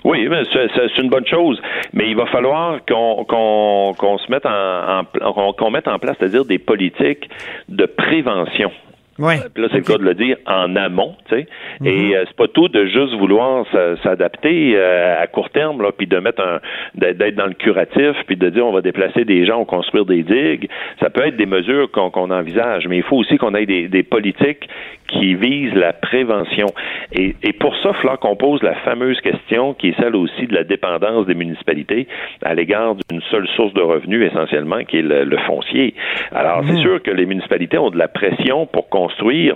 Oui, 0.05 0.27
c'est, 0.53 1.01
une 1.01 1.09
bonne 1.09 1.25
chose, 1.27 1.59
mais 1.93 2.09
il 2.09 2.15
va 2.15 2.25
falloir 2.27 2.79
qu'on, 2.87 3.25
qu'on, 3.27 3.93
qu'on 3.97 4.17
se 4.17 4.31
mette 4.31 4.45
en, 4.45 5.01
en- 5.21 5.53
qu'on 5.53 5.71
mette 5.71 5.87
en 5.87 5.99
place, 5.99 6.15
c'est-à-dire 6.19 6.45
des 6.45 6.57
politiques 6.59 7.29
de 7.67 7.85
prévention 7.85 8.71
Ouais. 9.19 9.35
Puis 9.53 9.61
là, 9.63 9.69
c'est 9.71 9.77
le 9.79 9.83
cas 9.83 9.97
de 9.97 10.03
le 10.03 10.13
dire 10.15 10.37
en 10.47 10.75
amont, 10.75 11.15
tu 11.27 11.35
sais. 11.35 11.47
Mhm. 11.81 11.87
Et 11.87 12.15
euh, 12.15 12.23
c'est 12.27 12.35
pas 12.37 12.47
tout 12.47 12.67
de 12.69 12.85
juste 12.85 13.13
vouloir 13.15 13.65
s'a- 13.71 13.97
s'adapter 13.97 14.73
euh, 14.75 15.21
à 15.21 15.27
court 15.27 15.49
terme, 15.49 15.81
là, 15.81 15.91
puis 15.95 16.07
de 16.07 16.17
mettre 16.19 16.41
un, 16.41 16.59
d'être 16.95 17.35
dans 17.35 17.47
le 17.47 17.53
curatif, 17.53 18.15
puis 18.27 18.37
de 18.37 18.49
dire 18.49 18.65
on 18.65 18.71
va 18.71 18.81
déplacer 18.81 19.25
des 19.25 19.45
gens 19.45 19.59
ou 19.61 19.65
construire 19.65 20.05
des 20.05 20.23
digues. 20.23 20.69
Ça 21.01 21.09
peut 21.09 21.25
être 21.27 21.37
des 21.37 21.45
mesures 21.45 21.91
qu'on 21.91 22.09
qu'on 22.09 22.31
envisage, 22.31 22.87
mais 22.87 22.97
il 22.97 23.03
faut 23.03 23.17
aussi 23.17 23.37
qu'on 23.37 23.53
ait 23.55 23.65
des, 23.65 23.87
des 23.87 24.03
politiques 24.03 24.67
qui 25.11 25.35
visent 25.35 25.73
la 25.73 25.93
prévention. 25.93 26.67
Et, 27.11 27.35
et 27.43 27.53
pour 27.53 27.75
ça, 27.77 27.91
il 28.03 28.17
qu'on 28.17 28.35
pose 28.35 28.61
la 28.63 28.75
fameuse 28.75 29.19
question 29.21 29.73
qui 29.73 29.89
est 29.89 29.99
celle 29.99 30.15
aussi 30.15 30.47
de 30.47 30.53
la 30.53 30.63
dépendance 30.63 31.25
des 31.25 31.35
municipalités 31.35 32.07
à 32.43 32.53
l'égard 32.53 32.95
d'une 33.09 33.21
seule 33.29 33.47
source 33.55 33.73
de 33.73 33.81
revenus 33.81 34.29
essentiellement, 34.31 34.83
qui 34.83 34.97
est 34.97 35.01
le, 35.01 35.23
le 35.23 35.37
foncier. 35.39 35.93
Alors, 36.31 36.63
c'est 36.67 36.77
sûr 36.77 37.01
que 37.01 37.11
les 37.11 37.25
municipalités 37.25 37.77
ont 37.77 37.89
de 37.89 37.97
la 37.97 38.07
pression 38.07 38.65
pour 38.65 38.89
construire 38.89 39.55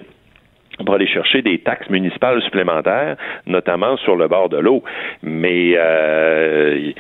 pour 0.86 0.96
aller 0.96 1.08
chercher 1.08 1.42
des 1.42 1.60
taxes 1.60 1.90
municipales 1.90 2.42
supplémentaires, 2.42 3.16
notamment 3.46 3.98
sur 3.98 4.16
le 4.16 4.28
bord 4.28 4.50
de 4.50 4.58
l'eau. 4.58 4.84
Mais 5.22 5.74
euh, 5.78 6.92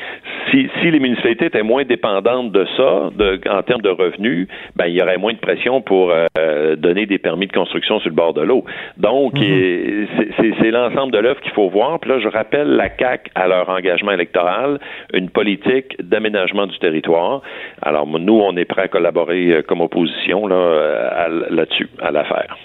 si, 0.51 0.69
si 0.81 0.91
les 0.91 0.99
municipalités 0.99 1.45
étaient 1.45 1.63
moins 1.63 1.83
dépendantes 1.83 2.51
de 2.51 2.65
ça, 2.77 3.09
de, 3.15 3.39
en 3.49 3.63
termes 3.63 3.81
de 3.81 3.89
revenus, 3.89 4.47
ben 4.75 4.85
il 4.87 4.93
y 4.95 5.01
aurait 5.01 5.17
moins 5.17 5.33
de 5.33 5.39
pression 5.39 5.81
pour 5.81 6.11
euh, 6.11 6.75
donner 6.75 7.05
des 7.05 7.17
permis 7.17 7.47
de 7.47 7.51
construction 7.53 7.99
sur 7.99 8.09
le 8.09 8.15
bord 8.15 8.33
de 8.33 8.41
l'eau. 8.41 8.63
Donc, 8.97 9.33
euh, 9.35 10.05
c'est- 10.37 10.71
l'ensemble 10.73 11.11
de 11.13 11.19
l'œuvre 11.19 11.39
qu'il 11.41 11.51
faut 11.51 11.69
voir. 11.69 11.99
Puis 11.99 12.09
là, 12.09 12.19
je 12.19 12.27
rappelle 12.27 12.67
la 12.75 12.89
CAC 12.89 13.29
à 13.35 13.47
leur 13.47 13.69
engagement 13.69 14.11
électoral, 14.11 14.79
une 15.13 15.29
politique 15.29 15.95
d'aménagement 16.01 16.65
du 16.67 16.77
territoire. 16.79 17.41
Alors, 17.81 18.07
nous, 18.07 18.39
on 18.39 18.55
est 18.57 18.65
prêts 18.65 18.83
à 18.83 18.87
collaborer 18.87 19.51
euh, 19.51 19.61
comme 19.61 19.81
opposition 19.81 20.47
là, 20.47 20.55
euh, 20.55 21.09
à- 21.11 21.29
là-dessus, 21.53 21.87
à 22.01 22.11
l'affaire. 22.11 22.57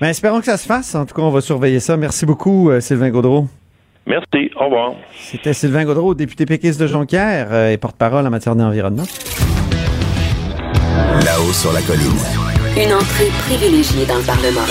Ben, 0.00 0.08
espérons 0.08 0.40
que 0.40 0.46
ça 0.46 0.56
se 0.56 0.66
fasse. 0.66 0.94
En 0.94 1.06
tout 1.06 1.14
cas, 1.14 1.22
on 1.22 1.30
va 1.30 1.40
surveiller 1.40 1.80
ça. 1.80 1.96
Merci 1.96 2.26
beaucoup, 2.26 2.70
euh, 2.70 2.80
Sylvain 2.80 3.10
Gaudreau. 3.10 3.46
Merci. 4.06 4.50
Au 4.60 4.64
revoir. 4.64 4.94
C'était 5.16 5.54
Sylvain 5.54 5.84
Gaudreau, 5.84 6.14
député 6.14 6.44
péquiste 6.46 6.80
de 6.80 6.86
Jonquière 6.86 7.48
euh, 7.50 7.70
et 7.70 7.76
porte-parole 7.78 8.26
en 8.26 8.30
matière 8.30 8.54
d'environnement. 8.54 9.04
Là-haut 11.24 11.52
sur 11.52 11.72
la 11.72 11.80
colline. 11.82 12.18
Une 12.76 12.92
entrée 12.92 13.30
privilégiée 13.46 14.04
dans 14.06 14.16
le 14.16 14.26
Parlement. 14.26 14.66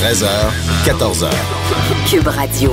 13h, 0.00 0.26
14h. 0.86 1.30
Cube 2.10 2.26
Radio. 2.26 2.70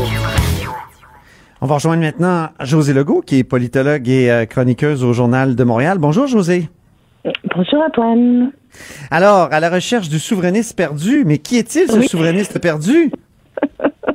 On 1.61 1.67
va 1.67 1.75
rejoindre 1.75 2.01
maintenant 2.01 2.49
José 2.61 2.93
Legault, 2.93 3.21
qui 3.21 3.39
est 3.39 3.43
politologue 3.43 4.07
et 4.07 4.31
euh, 4.31 4.45
chroniqueuse 4.45 5.03
au 5.03 5.13
Journal 5.13 5.55
de 5.55 5.63
Montréal. 5.63 5.97
Bonjour, 5.99 6.27
José. 6.27 6.69
Bonjour 7.55 7.81
Antoine. 7.87 8.51
Alors, 9.11 9.49
à 9.51 9.59
la 9.59 9.69
recherche 9.69 10.09
du 10.09 10.19
souverainiste 10.19 10.75
perdu, 10.77 11.23
mais 11.25 11.37
qui 11.37 11.57
est-il, 11.57 11.89
ce 11.89 11.97
Oui. 11.97 12.07
souverainiste 12.07 12.59
perdu? 12.59 13.11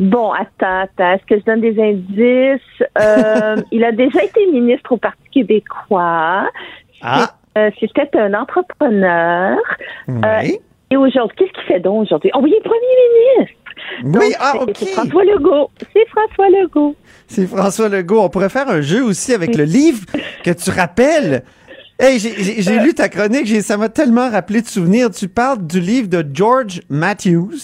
Bon, 0.00 0.32
attends, 0.32 0.82
attends. 0.82 1.12
Est-ce 1.12 1.26
que 1.26 1.38
je 1.38 1.44
donne 1.44 1.60
des 1.60 1.80
indices? 1.80 2.60
Euh, 3.00 3.56
il 3.70 3.84
a 3.84 3.92
déjà 3.92 4.24
été 4.24 4.46
ministre 4.50 4.92
au 4.92 4.96
Parti 4.96 5.22
québécois. 5.32 6.48
Ah. 7.02 7.34
Euh, 7.56 7.70
C'était 7.78 8.08
un 8.18 8.34
entrepreneur. 8.34 9.58
Euh, 10.08 10.42
et 10.90 10.96
aujourd'hui, 10.96 11.36
qu'est-ce 11.38 11.52
qu'il 11.52 11.74
fait 11.74 11.80
donc 11.80 12.02
aujourd'hui? 12.02 12.30
Oh 12.34 12.40
oui, 12.42 12.52
il 12.52 12.56
est 12.56 12.62
premier 12.62 13.38
ministre. 13.38 13.58
Oui, 14.04 14.34
ah, 14.40 14.54
OK. 14.60 14.70
C'est 14.74 14.86
François 14.86 15.24
Legault. 15.24 15.70
C'est 15.92 16.08
François 16.08 16.48
Legault. 16.48 16.96
C'est 17.26 17.46
François 17.46 17.88
Legault. 17.88 18.20
On 18.22 18.28
pourrait 18.28 18.48
faire 18.48 18.68
un 18.68 18.80
jeu 18.80 19.04
aussi 19.04 19.32
avec 19.32 19.56
le 19.56 19.64
livre 19.64 20.00
que 20.44 20.50
tu 20.50 20.70
rappelles. 20.70 21.42
Hey, 22.04 22.18
j'ai- 22.18 22.78
lu 22.80 22.94
ta 22.94 23.08
chronique, 23.08 23.48
ça 23.62 23.76
m'a 23.76 23.88
tellement 23.88 24.28
rappelé 24.28 24.60
de 24.60 24.66
souvenirs. 24.66 25.10
Tu 25.12 25.28
parles 25.28 25.64
du 25.64 25.78
livre 25.78 26.08
de 26.08 26.26
George 26.34 26.80
Matthews, 26.90 27.54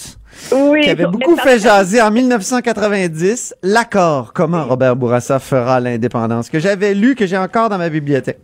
Oui. 0.53 0.83
qui 0.83 0.91
avait 0.91 1.07
beaucoup 1.07 1.37
fait 1.37 1.59
jaser 1.59 2.01
en 2.01 2.13
1990, 2.13 3.53
L'accord, 3.65 4.33
comment 4.33 4.65
Robert 4.65 4.95
Bourassa 4.95 5.41
fera 5.41 5.81
l'indépendance, 5.81 6.49
que 6.51 6.61
j'avais 6.61 6.95
lu, 6.95 7.17
que 7.17 7.27
j'ai 7.27 7.37
encore 7.37 7.69
dans 7.69 7.79
ma 7.79 7.89
bibliothèque. 7.89 8.39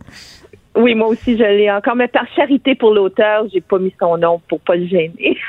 Oui, 0.75 0.93
moi 0.95 1.07
aussi, 1.07 1.37
je 1.37 1.43
l'ai 1.43 1.71
encore. 1.71 1.95
Mais 1.95 2.09
par 2.09 2.25
charité 2.35 2.75
pour 2.75 2.93
l'auteur, 2.93 3.45
j'ai 3.53 3.61
pas 3.61 3.79
mis 3.79 3.93
son 3.97 4.17
nom 4.17 4.41
pour 4.49 4.59
pas 4.59 4.75
le 4.75 4.87
gêner. 4.87 5.37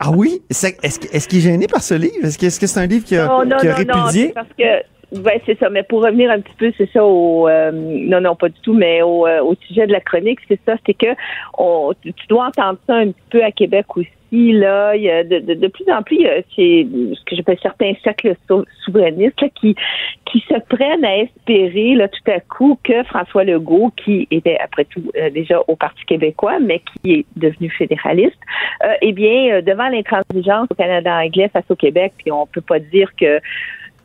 Ah 0.00 0.10
oui? 0.10 0.42
Est-ce 0.50 1.28
qu'il 1.28 1.38
est 1.38 1.42
gêné 1.42 1.66
par 1.68 1.80
ce 1.82 1.94
livre? 1.94 2.24
Est-ce 2.24 2.58
que 2.58 2.66
c'est 2.66 2.80
un 2.80 2.86
livre 2.86 3.04
qui 3.04 3.16
a, 3.16 3.26
Non, 3.26 3.44
non, 3.44 3.56
qui 3.58 3.68
a 3.68 3.70
non, 3.70 3.76
répudié? 3.76 4.26
c'est 4.28 4.32
parce 4.32 4.48
que 4.58 4.64
ben, 5.12 5.40
c'est 5.46 5.58
ça. 5.58 5.68
Mais 5.70 5.82
pour 5.82 6.02
revenir 6.02 6.30
un 6.30 6.40
petit 6.40 6.54
peu, 6.56 6.72
c'est 6.76 6.90
ça 6.90 7.04
au 7.04 7.48
euh, 7.48 7.70
non, 7.72 8.20
non, 8.20 8.34
pas 8.34 8.48
du 8.48 8.60
tout, 8.62 8.74
mais 8.74 9.02
au, 9.02 9.26
euh, 9.26 9.42
au 9.42 9.54
sujet 9.66 9.86
de 9.86 9.92
la 9.92 10.00
chronique, 10.00 10.40
c'est 10.48 10.60
ça, 10.66 10.76
c'est 10.86 10.94
que 10.94 11.14
on, 11.58 11.92
tu 12.02 12.26
dois 12.28 12.46
entendre 12.46 12.78
ça 12.86 12.94
un 12.94 13.08
petit 13.08 13.28
peu 13.30 13.44
à 13.44 13.50
Québec 13.50 13.86
aussi. 13.96 14.08
Là, 14.34 14.96
il 14.96 15.02
y 15.02 15.10
a 15.10 15.24
de, 15.24 15.40
de, 15.40 15.52
de 15.52 15.66
plus 15.68 15.84
en 15.92 16.02
plus, 16.02 16.16
il 16.16 16.22
y 16.22 16.26
a 16.26 16.36
c'est 16.56 16.86
ce 17.14 17.24
que 17.26 17.36
j'appelle 17.36 17.58
certains 17.60 17.92
cercles 18.02 18.34
sou- 18.48 18.64
souverainistes 18.82 19.38
là, 19.42 19.48
qui 19.54 19.74
qui 20.24 20.40
se 20.48 20.58
prennent 20.74 21.04
à 21.04 21.18
espérer 21.18 21.94
là 21.96 22.08
tout 22.08 22.30
à 22.30 22.40
coup 22.40 22.78
que 22.82 23.02
François 23.02 23.44
Legault, 23.44 23.92
qui 23.94 24.26
était 24.30 24.56
après 24.58 24.86
tout 24.86 25.04
euh, 25.18 25.28
déjà 25.28 25.60
au 25.68 25.76
Parti 25.76 26.02
québécois, 26.06 26.58
mais 26.60 26.80
qui 26.80 27.12
est 27.12 27.26
devenu 27.36 27.68
fédéraliste, 27.68 28.40
euh, 28.82 28.94
eh 29.02 29.12
bien, 29.12 29.56
euh, 29.56 29.60
devant 29.60 29.88
l'intransigeance 29.90 30.66
au 30.70 30.74
Canada 30.76 31.14
anglais 31.14 31.50
face 31.52 31.70
au 31.70 31.76
Québec, 31.76 32.14
puis 32.16 32.32
on 32.32 32.46
peut 32.46 32.62
pas 32.62 32.78
dire 32.78 33.10
que 33.20 33.38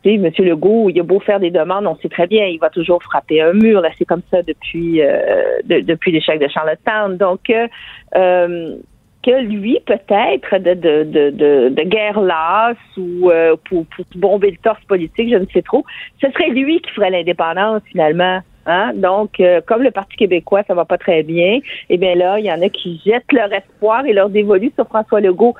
sais, 0.07 0.13
M. 0.15 0.31
Legault, 0.47 0.89
il 0.89 0.99
a 0.99 1.03
beau 1.03 1.19
faire 1.19 1.39
des 1.39 1.51
demandes, 1.51 1.85
on 1.87 1.95
sait 1.97 2.09
très 2.09 2.27
bien, 2.27 2.45
il 2.45 2.59
va 2.59 2.69
toujours 2.69 3.01
frapper 3.03 3.41
un 3.41 3.53
mur. 3.53 3.81
C'est 3.97 4.05
comme 4.05 4.21
ça 4.31 4.41
depuis 4.41 5.01
euh, 5.01 5.59
de- 5.65 5.81
depuis 5.81 6.11
l'échec 6.11 6.39
de 6.39 6.47
Charlottetown. 6.47 7.17
Donc, 7.17 7.49
euh, 7.49 7.67
euh, 8.15 8.75
que 9.23 9.41
lui, 9.41 9.77
peut-être, 9.85 10.57
de, 10.59 11.83
guerre 11.83 12.21
lasse 12.21 12.77
ou 12.97 13.29
pour, 13.67 13.85
bomber 14.15 14.51
le 14.51 14.57
torse 14.57 14.83
politique, 14.85 15.29
je 15.29 15.35
ne 15.37 15.45
sais 15.47 15.61
trop, 15.61 15.83
ce 16.21 16.31
serait 16.31 16.49
lui 16.49 16.79
qui 16.79 16.91
ferait 16.91 17.09
l'indépendance, 17.09 17.81
finalement. 17.91 18.39
Hein? 18.67 18.93
Donc, 18.95 19.41
comme 19.65 19.83
le 19.83 19.91
Parti 19.91 20.15
québécois, 20.15 20.63
ça 20.65 20.75
va 20.75 20.85
pas 20.85 20.97
très 20.97 21.23
bien, 21.23 21.59
eh 21.89 21.97
bien 21.97 22.15
là, 22.15 22.39
il 22.39 22.45
y 22.45 22.51
en 22.51 22.61
a 22.61 22.69
qui 22.69 23.01
jettent 23.05 23.33
leur 23.33 23.51
espoir 23.51 24.05
et 24.05 24.13
leur 24.13 24.29
dévolu 24.29 24.71
sur 24.75 24.87
François 24.87 25.19
Legault. 25.19 25.55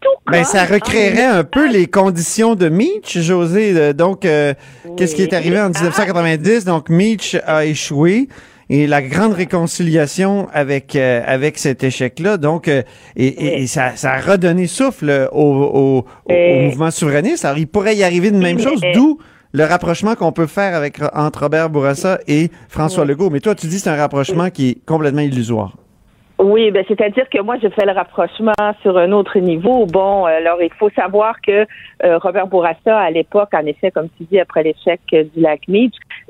Tout 0.00 0.08
Ben, 0.30 0.44
ça 0.44 0.64
recréerait 0.64 1.24
un 1.24 1.44
peu 1.44 1.70
les 1.70 1.86
conditions 1.86 2.54
de 2.54 2.68
Meach, 2.68 3.18
José. 3.18 3.72
Euh, 3.76 3.92
Donc, 3.92 4.24
euh, 4.24 4.54
qu'est-ce 4.96 5.14
qui 5.14 5.22
est 5.22 5.32
arrivé 5.34 5.60
en 5.60 5.68
1990? 5.70 6.64
Donc, 6.64 6.88
Meach 6.88 7.36
a 7.46 7.64
échoué. 7.66 8.28
Et 8.72 8.86
la 8.86 9.02
grande 9.02 9.32
réconciliation 9.32 10.46
avec 10.52 10.94
euh, 10.94 11.22
avec 11.26 11.58
cet 11.58 11.82
échec-là, 11.82 12.36
donc 12.36 12.68
euh, 12.68 12.82
et, 13.16 13.26
et- 13.26 13.62
et 13.62 13.66
ça, 13.66 13.96
ça 13.96 14.12
a 14.12 14.20
redonné 14.20 14.68
souffle 14.68 15.28
au, 15.32 15.42
au, 15.42 16.04
au- 16.32 16.32
mouvement 16.66 16.92
souverainiste. 16.92 17.44
Alors, 17.44 17.58
il 17.58 17.66
pourrait 17.66 17.96
y 17.96 18.04
arriver 18.04 18.30
de 18.30 18.36
même 18.36 18.60
chose, 18.60 18.80
d'où 18.94 19.18
le 19.52 19.64
rapprochement 19.64 20.14
qu'on 20.14 20.30
peut 20.30 20.46
faire 20.46 20.76
avec 20.76 20.98
entre 21.14 21.40
Robert 21.40 21.68
Bourassa 21.68 22.20
et 22.28 22.48
François 22.68 23.04
Legault. 23.04 23.30
Mais 23.30 23.40
toi, 23.40 23.56
tu 23.56 23.66
dis 23.66 23.74
que 23.78 23.82
c'est 23.82 23.90
un 23.90 23.96
rapprochement 23.96 24.50
qui 24.50 24.68
est 24.70 24.78
complètement 24.86 25.22
illusoire. 25.22 25.76
Oui, 26.42 26.70
ben 26.70 26.82
c'est-à-dire 26.88 27.28
que 27.28 27.42
moi, 27.42 27.56
je 27.62 27.68
fais 27.68 27.84
le 27.84 27.92
rapprochement 27.92 28.54
sur 28.80 28.96
un 28.96 29.12
autre 29.12 29.38
niveau. 29.38 29.84
Bon, 29.84 30.24
alors 30.24 30.62
il 30.62 30.72
faut 30.72 30.88
savoir 30.90 31.38
que 31.42 31.66
euh, 32.02 32.16
Robert 32.16 32.46
Bourassa, 32.46 32.98
à 32.98 33.10
l'époque, 33.10 33.50
en 33.52 33.66
effet, 33.66 33.90
comme 33.90 34.08
tu 34.16 34.24
dis, 34.24 34.40
après 34.40 34.62
l'échec 34.62 35.00
du 35.10 35.40
lac 35.40 35.60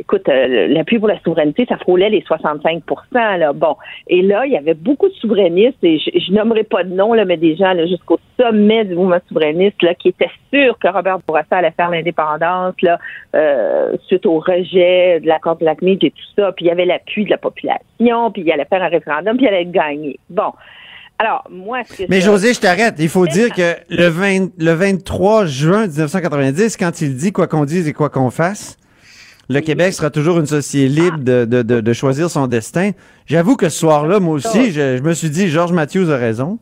écoute, 0.00 0.28
euh, 0.28 0.66
l'appui 0.68 0.98
pour 0.98 1.08
la 1.08 1.20
souveraineté, 1.20 1.66
ça 1.68 1.76
frôlait 1.76 2.10
les 2.10 2.22
65 2.22 2.82
là. 3.12 3.52
Bon, 3.52 3.76
et 4.08 4.22
là, 4.22 4.46
il 4.46 4.52
y 4.52 4.56
avait 4.56 4.74
beaucoup 4.74 5.08
de 5.08 5.14
souverainistes, 5.14 5.82
et 5.82 5.98
je, 5.98 6.10
je 6.18 6.32
nommerai 6.32 6.64
pas 6.64 6.82
de 6.84 6.92
nom, 6.92 7.12
là, 7.12 7.24
mais 7.24 7.36
des 7.36 7.56
gens 7.56 7.74
jusqu'au 7.86 8.18
sommet 8.40 8.84
du 8.84 8.94
mouvement 8.94 9.20
souverainiste 9.28 9.82
là, 9.82 9.94
qui 9.94 10.08
étaient 10.08 10.30
sûrs 10.52 10.78
que 10.78 10.88
Robert 10.88 11.18
Bourassa 11.26 11.58
allait 11.58 11.72
faire 11.72 11.90
l'indépendance 11.90 12.74
là, 12.82 12.98
euh, 13.34 13.96
suite 14.06 14.26
au 14.26 14.38
rejet 14.38 15.20
de 15.20 15.26
l'accord 15.26 15.56
de 15.56 15.66
et 15.66 16.10
tout 16.10 16.16
ça. 16.36 16.52
Puis 16.52 16.64
il 16.64 16.68
y 16.68 16.70
avait 16.70 16.86
l'appui 16.86 17.24
de 17.24 17.30
la 17.30 17.38
population, 17.38 18.30
puis 18.32 18.42
il 18.42 18.52
allait 18.52 18.64
faire 18.64 18.82
un 18.82 18.88
référendum, 18.88 19.36
puis 19.36 19.46
il 19.46 19.48
allait 19.48 19.66
gagner. 19.66 20.18
Bon. 20.28 20.52
Alors, 21.18 21.44
moi, 21.50 21.82
ce 21.84 21.98
que 21.98 22.08
Mais 22.08 22.22
José, 22.22 22.54
je 22.54 22.60
t'arrête. 22.60 22.94
Il 22.98 23.10
faut 23.10 23.26
dire 23.26 23.52
que 23.52 23.74
le, 23.90 24.08
20 24.08 24.52
le 24.58 24.72
23 24.72 25.44
juin 25.44 25.86
1990, 25.86 26.78
quand 26.78 27.02
il 27.02 27.14
dit 27.14 27.30
quoi 27.30 27.46
qu'on 27.46 27.66
dise 27.66 27.86
et 27.86 27.92
quoi 27.92 28.08
qu'on 28.08 28.30
fasse, 28.30 28.78
le 29.50 29.60
Québec 29.60 29.92
sera 29.92 30.10
toujours 30.10 30.38
une 30.38 30.46
société 30.46 30.88
libre 30.88 31.18
de, 31.18 31.44
de, 31.44 31.62
de, 31.62 31.80
de 31.80 31.92
choisir 31.92 32.30
son 32.30 32.46
destin. 32.46 32.92
J'avoue 33.26 33.56
que 33.56 33.68
ce 33.68 33.80
soir-là, 33.80 34.20
moi 34.20 34.34
aussi, 34.34 34.70
je, 34.70 34.96
je 34.96 35.02
me 35.02 35.12
suis 35.12 35.28
dit, 35.28 35.48
Georges 35.48 35.72
Matthews 35.72 36.08
a 36.08 36.16
raison. 36.16 36.60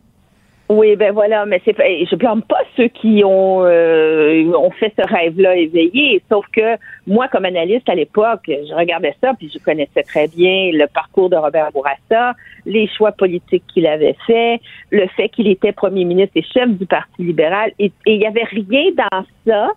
Oui, 0.71 0.97
ben 0.97 1.13
voilà, 1.13 1.45
mais 1.47 1.61
c'est 1.65 1.75
je 1.77 2.17
blâme 2.17 2.43
pas 2.43 2.61
ceux 2.77 2.89
qui 2.89 3.23
ont 3.25 3.65
euh, 3.65 4.45
ont 4.53 4.71
fait 4.71 4.93
ce 4.99 5.07
rêve-là 5.07 5.57
éveillé, 5.57 6.23
sauf 6.31 6.45
que 6.53 6.77
moi, 7.07 7.27
comme 7.29 7.47
analyste 7.47 7.89
à 7.89 7.95
l'époque, 7.95 8.45
je 8.47 8.75
regardais 8.75 9.15
ça, 9.23 9.33
puis 9.39 9.51
je 9.53 9.59
connaissais 9.63 10.03
très 10.03 10.29
bien 10.29 10.71
le 10.73 10.87
parcours 10.87 11.31
de 11.31 11.37
Robert 11.37 11.73
Bourassa, 11.73 12.35
les 12.67 12.87
choix 12.87 13.13
politiques 13.13 13.65
qu'il 13.73 13.87
avait 13.87 14.17
fait, 14.27 14.61
le 14.91 15.07
fait 15.09 15.31
qu'il 15.31 15.49
était 15.49 15.73
premier 15.73 16.05
ministre 16.05 16.33
et 16.37 16.43
chef 16.43 16.69
du 16.71 16.85
Parti 16.85 17.23
libéral, 17.23 17.71
et 17.79 17.91
et 18.07 18.15
il 18.15 18.21
y 18.21 18.27
avait 18.27 18.45
rien 18.45 18.91
dans 18.97 19.25
ça 19.47 19.69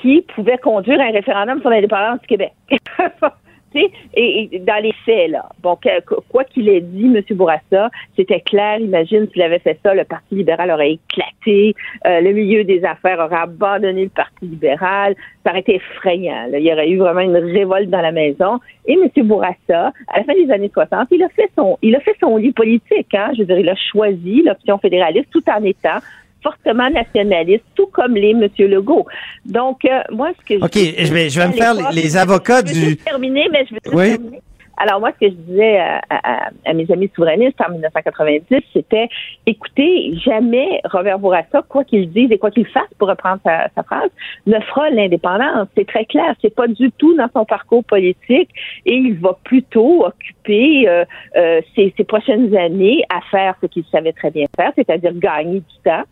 qui 0.00 0.22
pouvait 0.34 0.58
conduire 0.58 1.00
un 1.00 1.10
référendum 1.10 1.60
sur 1.60 1.70
l'indépendance 1.70 2.20
du 2.20 2.26
Québec. 2.26 2.52
Et, 3.74 4.48
et 4.54 4.58
dans 4.60 4.82
les 4.82 4.94
faits, 5.04 5.30
là, 5.30 5.44
bon, 5.62 5.76
que- 5.76 6.00
quoi 6.30 6.44
qu'il 6.44 6.68
ait 6.70 6.80
dit, 6.80 7.04
M. 7.04 7.22
Bourassa, 7.36 7.90
c'était 8.16 8.40
clair. 8.40 8.78
Imagine 8.80 9.28
s'il 9.30 9.42
avait 9.42 9.58
fait 9.58 9.78
ça, 9.82 9.94
le 9.94 10.04
Parti 10.04 10.36
libéral 10.36 10.70
aurait 10.70 10.92
éclaté, 10.92 11.74
euh, 12.06 12.20
le 12.20 12.32
milieu 12.32 12.64
des 12.64 12.82
affaires 12.84 13.18
aurait 13.18 13.42
abandonné 13.42 14.04
le 14.04 14.08
Parti 14.08 14.46
libéral. 14.46 15.14
Ça 15.44 15.50
aurait 15.50 15.60
été 15.60 15.74
effrayant. 15.76 16.46
là. 16.50 16.58
Il 16.58 16.64
y 16.66 16.72
aurait 16.72 16.88
eu 16.88 16.96
vraiment 16.96 17.20
une 17.20 17.36
révolte 17.36 17.90
dans 17.90 18.00
la 18.00 18.10
maison. 18.12 18.58
Et 18.86 18.94
M. 18.94 19.26
Bourassa, 19.26 19.92
à 20.08 20.18
la 20.18 20.24
fin 20.24 20.34
des 20.34 20.50
années 20.50 20.70
60, 20.72 21.08
il 21.10 21.22
a 21.22 21.28
fait 21.28 21.50
son, 21.54 21.78
il 21.82 21.94
a 21.94 22.00
fait 22.00 22.16
son 22.20 22.38
lit 22.38 22.52
politique. 22.52 23.14
Hein? 23.14 23.32
Je 23.34 23.40
veux 23.40 23.46
dire, 23.46 23.58
il 23.58 23.68
a 23.68 23.76
choisi 23.76 24.42
l'option 24.44 24.78
fédéraliste 24.78 25.28
tout 25.30 25.44
en 25.50 25.62
étant 25.62 25.98
fortement 26.48 26.90
nationaliste, 26.90 27.64
tout 27.74 27.86
comme 27.86 28.14
les 28.14 28.30
M. 28.30 28.48
Legault. 28.58 29.06
Donc, 29.44 29.84
euh, 29.84 30.00
moi, 30.10 30.30
ce 30.38 30.44
que 30.54 30.64
OK, 30.64 30.74
je, 30.74 31.12
vais, 31.12 31.30
je 31.30 31.40
vais 31.40 31.48
me 31.48 31.52
faire 31.52 31.74
les, 31.92 32.16
avocats 32.16 32.62
je 32.64 32.74
veux 32.74 32.86
du... 32.88 32.96
terminer, 32.96 33.48
mais 33.50 33.66
je 33.68 33.74
veux 33.74 33.96
Oui. 33.96 34.10
terminer. 34.10 34.42
Alors, 34.80 35.00
moi, 35.00 35.10
ce 35.14 35.26
que 35.26 35.32
je 35.32 35.36
disais 35.36 35.78
à, 35.78 36.00
à- 36.10 36.50
à 36.66 36.72
mes 36.72 36.90
amis 36.90 37.10
souverainistes 37.14 37.60
en 37.66 37.72
1990, 37.72 38.60
c'était, 38.72 39.08
écoutez, 39.46 40.14
jamais 40.24 40.80
Robert 40.84 41.18
Bourassa, 41.18 41.62
quoi 41.68 41.84
qu'il 41.84 42.10
dise 42.10 42.30
et 42.30 42.38
quoi 42.38 42.50
qu'il 42.50 42.66
fasse, 42.66 42.88
pour 42.98 43.08
reprendre 43.08 43.40
sa, 43.44 43.68
sa 43.74 43.82
phrase, 43.82 44.10
ne 44.46 44.58
fera 44.60 44.90
l'indépendance. 44.90 45.68
C'est 45.76 45.86
très 45.86 46.04
clair. 46.04 46.34
C'est 46.42 46.54
pas 46.54 46.68
du 46.68 46.90
tout 46.92 47.16
dans 47.16 47.28
son 47.34 47.44
parcours 47.44 47.84
politique 47.84 48.50
et 48.86 48.94
il 48.94 49.18
va 49.18 49.36
plutôt 49.44 50.04
occuper 50.06 50.88
euh, 50.88 51.04
euh, 51.36 51.60
ses, 51.74 51.92
ses 51.96 52.04
prochaines 52.04 52.54
années 52.56 53.02
à 53.10 53.20
faire 53.30 53.54
ce 53.60 53.66
qu'il 53.66 53.84
savait 53.90 54.12
très 54.12 54.30
bien 54.30 54.46
faire, 54.56 54.72
c'est-à-dire 54.76 55.12
gagner 55.14 55.60
du 55.60 55.76
temps, 55.84 56.02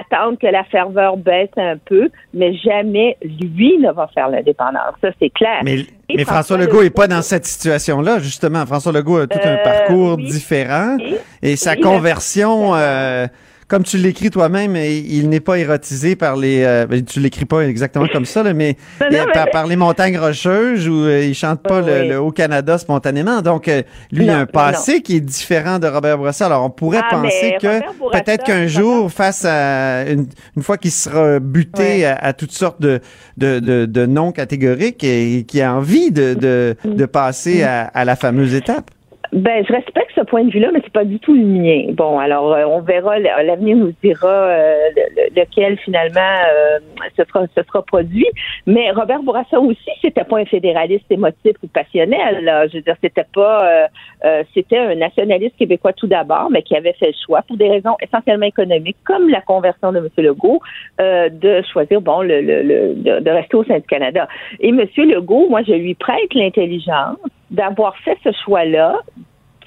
attendre 0.00 0.38
que 0.38 0.46
la 0.46 0.64
ferveur 0.64 1.16
baisse 1.16 1.50
un 1.56 1.76
peu, 1.76 2.08
mais 2.32 2.54
jamais 2.54 3.16
lui 3.22 3.78
ne 3.78 3.90
va 3.92 4.06
faire 4.14 4.28
l'indépendance. 4.28 4.94
Ça, 5.00 5.10
c'est 5.20 5.30
clair. 5.30 5.60
Mais, 5.64 5.78
mais 6.14 6.24
François 6.24 6.56
Legault 6.56 6.82
n'est 6.82 6.90
pas 6.90 7.06
dans 7.06 7.20
cette 7.22 7.44
situation-là, 7.44 8.07
justement. 8.18 8.64
François 8.66 8.92
Legault 8.92 9.18
a 9.18 9.26
tout 9.26 9.38
un 9.42 9.48
Euh, 9.56 9.64
parcours 9.64 10.16
oui. 10.18 10.24
différent 10.30 10.96
et 11.42 11.56
sa 11.56 11.76
conversion, 11.76 12.74
euh, 12.74 13.26
comme 13.68 13.84
tu 13.84 13.98
l'écris 13.98 14.30
toi-même, 14.30 14.74
il 14.76 15.28
n'est 15.28 15.40
pas 15.40 15.58
érotisé 15.58 16.16
par 16.16 16.36
les... 16.36 16.62
euh, 16.64 16.86
ben, 16.86 17.04
tu 17.04 17.20
l'écris 17.20 17.44
pas 17.44 17.60
exactement 17.60 18.06
comme 18.10 18.24
ça, 18.24 18.42
là, 18.42 18.54
mais, 18.54 18.76
Non, 19.00 19.06
non, 19.12 19.24
mais- 19.26 19.32
par, 19.32 19.50
par 19.50 19.66
les 19.66 19.76
montagnes 19.76 20.18
rocheuses 20.18 20.88
où 20.88 20.94
euh, 21.04 21.22
il 21.24 21.34
chante 21.34 21.62
pas 21.62 21.80
le, 21.82 22.00
oui. 22.00 22.08
le 22.08 22.18
Haut-Canada 22.18 22.78
spontanément. 22.78 23.42
Donc, 23.42 23.68
euh, 23.68 23.82
lui, 24.10 24.24
il 24.24 24.30
a 24.30 24.38
un 24.38 24.46
passé 24.46 25.02
qui 25.02 25.16
est 25.16 25.20
différent 25.20 25.78
de 25.78 25.86
Robert 25.86 26.16
Bourassa. 26.16 26.46
Alors, 26.46 26.64
on 26.64 26.70
pourrait 26.70 27.00
Ah, 27.02 27.08
penser 27.20 27.56
que 27.60 27.80
peut-être 28.12 28.44
qu'un 28.44 28.66
jour, 28.66 29.12
face 29.12 29.44
à 29.44 30.08
une, 30.10 30.26
une 30.56 30.62
fois 30.62 30.78
qu'il 30.78 30.90
sera 30.90 31.38
buté 31.38 32.06
à, 32.06 32.14
à 32.16 32.32
toutes 32.32 32.52
sortes 32.52 32.80
de, 32.80 33.00
de, 33.36 33.58
de, 33.58 33.84
de 33.84 34.06
noms 34.06 34.32
catégoriques 34.32 35.04
et 35.04 35.44
qui 35.46 35.60
a 35.60 35.74
envie 35.74 36.10
de, 36.10 36.32
de, 36.34 36.74
de 36.84 37.04
passer 37.06 37.62
à, 37.64 37.82
à 37.82 38.04
la 38.06 38.16
fameuse 38.16 38.54
étape. 38.54 38.90
Ben, 39.32 39.62
je 39.66 39.72
respecte 39.74 40.10
ce 40.14 40.22
point 40.22 40.44
de 40.44 40.50
vue-là, 40.50 40.70
mais 40.72 40.80
c'est 40.82 40.92
pas 40.92 41.04
du 41.04 41.18
tout 41.18 41.34
le 41.34 41.44
mien. 41.44 41.84
Bon, 41.92 42.18
alors 42.18 42.52
euh, 42.54 42.64
on 42.64 42.80
verra, 42.80 43.18
l- 43.18 43.30
l'avenir 43.44 43.76
nous 43.76 43.92
dira 44.02 44.26
euh, 44.26 44.76
le- 44.96 45.14
le- 45.16 45.40
lequel 45.42 45.76
finalement 45.80 46.20
euh, 46.20 46.78
se 47.14 47.24
sera 47.24 47.46
se 47.54 47.62
sera 47.62 47.82
produit. 47.82 48.26
Mais 48.66 48.90
Robert 48.90 49.22
Bourassa 49.22 49.60
aussi, 49.60 49.90
c'était 50.00 50.24
pas 50.24 50.38
un 50.38 50.46
fédéraliste 50.46 51.04
émotif 51.10 51.56
ou 51.62 51.66
passionnel. 51.66 52.42
Là. 52.42 52.68
Je 52.68 52.76
veux 52.78 52.82
dire, 52.82 52.96
c'était 53.02 53.26
pas, 53.34 53.68
euh, 53.68 53.86
euh, 54.24 54.44
c'était 54.54 54.78
un 54.78 54.94
nationaliste 54.94 55.56
québécois 55.58 55.92
tout 55.92 56.06
d'abord, 56.06 56.48
mais 56.50 56.62
qui 56.62 56.74
avait 56.74 56.94
fait 56.94 57.08
le 57.08 57.14
choix 57.26 57.42
pour 57.42 57.58
des 57.58 57.68
raisons 57.68 57.96
essentiellement 58.00 58.46
économiques, 58.46 58.96
comme 59.04 59.28
la 59.28 59.42
conversion 59.42 59.92
de 59.92 59.98
M. 59.98 60.08
Legault, 60.16 60.60
euh, 61.02 61.28
de 61.28 61.62
choisir 61.70 62.00
bon 62.00 62.22
le, 62.22 62.40
le, 62.40 62.62
le- 62.62 62.94
de, 62.94 63.20
de 63.20 63.30
rester 63.30 63.56
au 63.58 63.64
sein 63.64 63.76
du 63.78 63.86
Canada. 63.86 64.26
Et 64.60 64.70
M. 64.70 64.80
Legault, 64.96 65.48
moi, 65.50 65.60
je 65.66 65.72
lui 65.72 65.94
prête 65.94 66.32
l'intelligence 66.34 67.18
d'avoir 67.50 67.96
fait 67.98 68.18
ce 68.24 68.30
choix-là, 68.44 69.00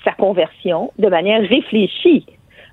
sa 0.04 0.12
conversion, 0.12 0.92
de 0.98 1.08
manière 1.08 1.42
réfléchie. 1.42 2.26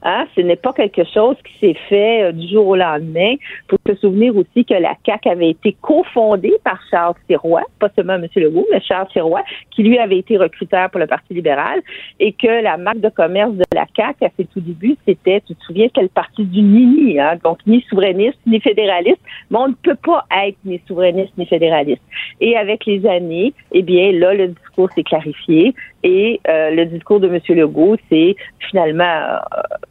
Hein, 0.02 0.26
ce 0.36 0.40
n'est 0.42 0.56
pas 0.56 0.72
quelque 0.72 1.02
chose 1.04 1.36
qui 1.44 1.58
s'est 1.58 1.78
fait 1.88 2.22
euh, 2.22 2.32
du 2.32 2.46
jour 2.48 2.68
au 2.68 2.76
lendemain. 2.76 3.34
Il 3.34 3.38
faut 3.68 3.78
se 3.86 3.96
souvenir 3.96 4.36
aussi 4.36 4.64
que 4.64 4.74
la 4.74 4.94
CAQ 5.04 5.28
avait 5.28 5.50
été 5.50 5.76
cofondée 5.80 6.54
par 6.62 6.78
Charles 6.88 7.14
Sirois, 7.26 7.64
pas 7.80 7.88
seulement 7.96 8.14
M. 8.14 8.28
Legault, 8.36 8.66
mais 8.70 8.80
Charles 8.80 9.08
Sirois, 9.12 9.42
qui 9.72 9.82
lui 9.82 9.98
avait 9.98 10.18
été 10.18 10.36
recruteur 10.36 10.88
pour 10.90 11.00
le 11.00 11.08
Parti 11.08 11.34
libéral, 11.34 11.80
et 12.20 12.32
que 12.32 12.62
la 12.62 12.76
marque 12.76 13.00
de 13.00 13.08
commerce 13.08 13.52
de 13.52 13.64
la 13.74 13.86
CAQ 13.96 14.24
à 14.24 14.28
ses 14.36 14.44
tout 14.44 14.60
débuts, 14.60 14.96
c'était, 15.04 15.40
tu 15.40 15.56
te 15.56 15.64
souviens, 15.64 15.86
c'était 15.86 16.02
le 16.02 16.08
parti 16.08 16.44
du 16.44 16.62
nini, 16.62 17.18
hein, 17.18 17.36
donc 17.42 17.58
ni 17.66 17.80
souverainiste, 17.88 18.38
ni 18.46 18.60
fédéraliste, 18.60 19.20
mais 19.50 19.58
on 19.58 19.68
ne 19.68 19.74
peut 19.74 19.96
pas 19.96 20.24
être 20.44 20.58
ni 20.64 20.80
souverainiste, 20.86 21.32
ni 21.36 21.46
fédéraliste. 21.46 22.02
Et 22.40 22.56
avec 22.56 22.86
les 22.86 23.04
années, 23.04 23.52
eh 23.72 23.82
bien, 23.82 24.12
là, 24.12 24.32
le 24.32 24.54
discours 24.78 24.90
s'est 24.94 25.02
clarifié, 25.02 25.74
et 26.02 26.40
euh, 26.48 26.70
le 26.70 26.86
discours 26.86 27.20
de 27.20 27.28
M. 27.28 27.40
Legault, 27.48 27.96
c'est 28.10 28.36
finalement 28.70 29.04
euh, 29.04 29.38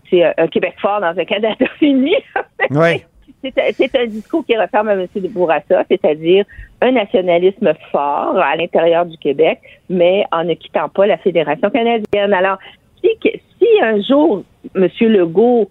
c'est 0.09 0.23
un 0.39 0.47
Québec 0.47 0.75
fort 0.81 1.01
dans 1.01 1.17
un 1.17 1.25
Canada. 1.25 1.65
Ouais. 2.71 3.05
C'est 3.43 3.95
un- 3.95 4.05
discours 4.07 4.43
qui 4.45 4.57
ressemble 4.57 4.89
à 4.89 4.93
M. 4.93 5.07
de 5.15 5.27
Bourassa, 5.27 5.83
c'est-à-dire 5.89 6.43
un 6.81 6.91
nationalisme 6.91 7.73
fort 7.91 8.38
à 8.38 8.55
l'intérieur 8.55 9.05
du 9.05 9.17
Québec, 9.17 9.59
mais 9.89 10.25
en 10.31 10.43
ne 10.43 10.53
quittant 10.55 10.89
pas 10.89 11.05
la 11.05 11.17
Fédération 11.17 11.69
canadienne. 11.69 12.33
Alors, 12.33 12.57
si, 13.01 13.09
si 13.21 13.67
un 13.81 14.01
jour 14.01 14.43
M. 14.75 14.89
Legault 15.01 15.69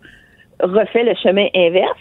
refait 0.60 1.04
le 1.04 1.14
chemin 1.22 1.48
inverse, 1.54 1.98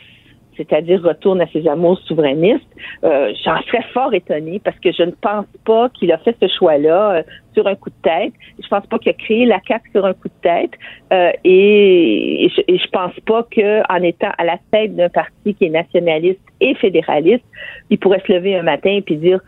c'est-à-dire 0.58 1.02
retourne 1.02 1.42
à 1.42 1.48
ses 1.48 1.68
amours 1.68 2.00
souverainistes, 2.00 2.66
euh, 3.04 3.34
j'en 3.44 3.62
serais 3.64 3.84
fort 3.94 4.14
étonnée 4.14 4.60
parce 4.64 4.80
que 4.80 4.92
je 4.92 5.04
ne 5.04 5.12
pense 5.12 5.46
pas 5.66 5.90
qu'il 5.90 6.12
a 6.12 6.18
fait 6.18 6.36
ce 6.42 6.48
choix-là 6.48 7.18
euh, 7.18 7.24
sur 7.54 7.68
un 7.68 7.76
coup 7.76 7.90
de 7.90 8.02
tête. 8.04 8.34
Je 8.62 8.68
pense 8.68 8.86
pas 8.88 9.00
qu'il 9.00 9.10
a 9.10 9.14
créé 9.14 9.46
la 9.46 9.60
CAQ 9.68 9.92
sur 9.92 10.06
un 10.06 10.14
coup 10.14 10.28
de 10.28 10.42
tête 10.42 10.72
euh, 11.14 11.32
et, 11.44 12.52
je, 12.56 12.62
et 12.68 12.78
je 12.78 12.88
pense 12.90 13.14
pas 13.26 13.44
que 13.44 13.82
en 13.92 14.02
étant 14.04 14.32
à 14.38 14.44
la 14.44 14.58
tête 14.72 14.96
d'un 14.96 15.10
parti 15.10 15.54
qui 15.56 15.66
est 15.66 15.70
nationaliste 15.70 16.40
et 16.62 16.76
fédéraliste, 16.76 17.46
il 17.90 17.98
pourrait 17.98 18.24
se 18.26 18.32
lever 18.32 18.56
un 18.56 18.64
matin 18.64 18.92
et 18.92 19.02
puis 19.02 19.18
dire 19.18 19.40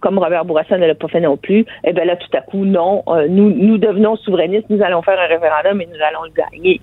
comme 0.00 0.18
Robert 0.18 0.44
Bourassa 0.44 0.76
ne 0.78 0.86
l'a 0.86 0.94
pas 0.94 1.08
fait 1.08 1.20
non 1.20 1.36
plus, 1.36 1.64
eh 1.84 1.92
bien 1.92 2.04
là, 2.04 2.16
tout 2.16 2.34
à 2.36 2.40
coup, 2.42 2.64
non, 2.64 3.02
euh, 3.08 3.26
nous, 3.28 3.50
nous 3.50 3.78
devenons 3.78 4.16
souverainistes, 4.16 4.66
nous 4.70 4.82
allons 4.82 5.02
faire 5.02 5.18
un 5.18 5.26
référendum 5.26 5.80
et 5.80 5.86
nous 5.86 6.02
allons 6.06 6.22
le 6.24 6.30
gagner. 6.30 6.80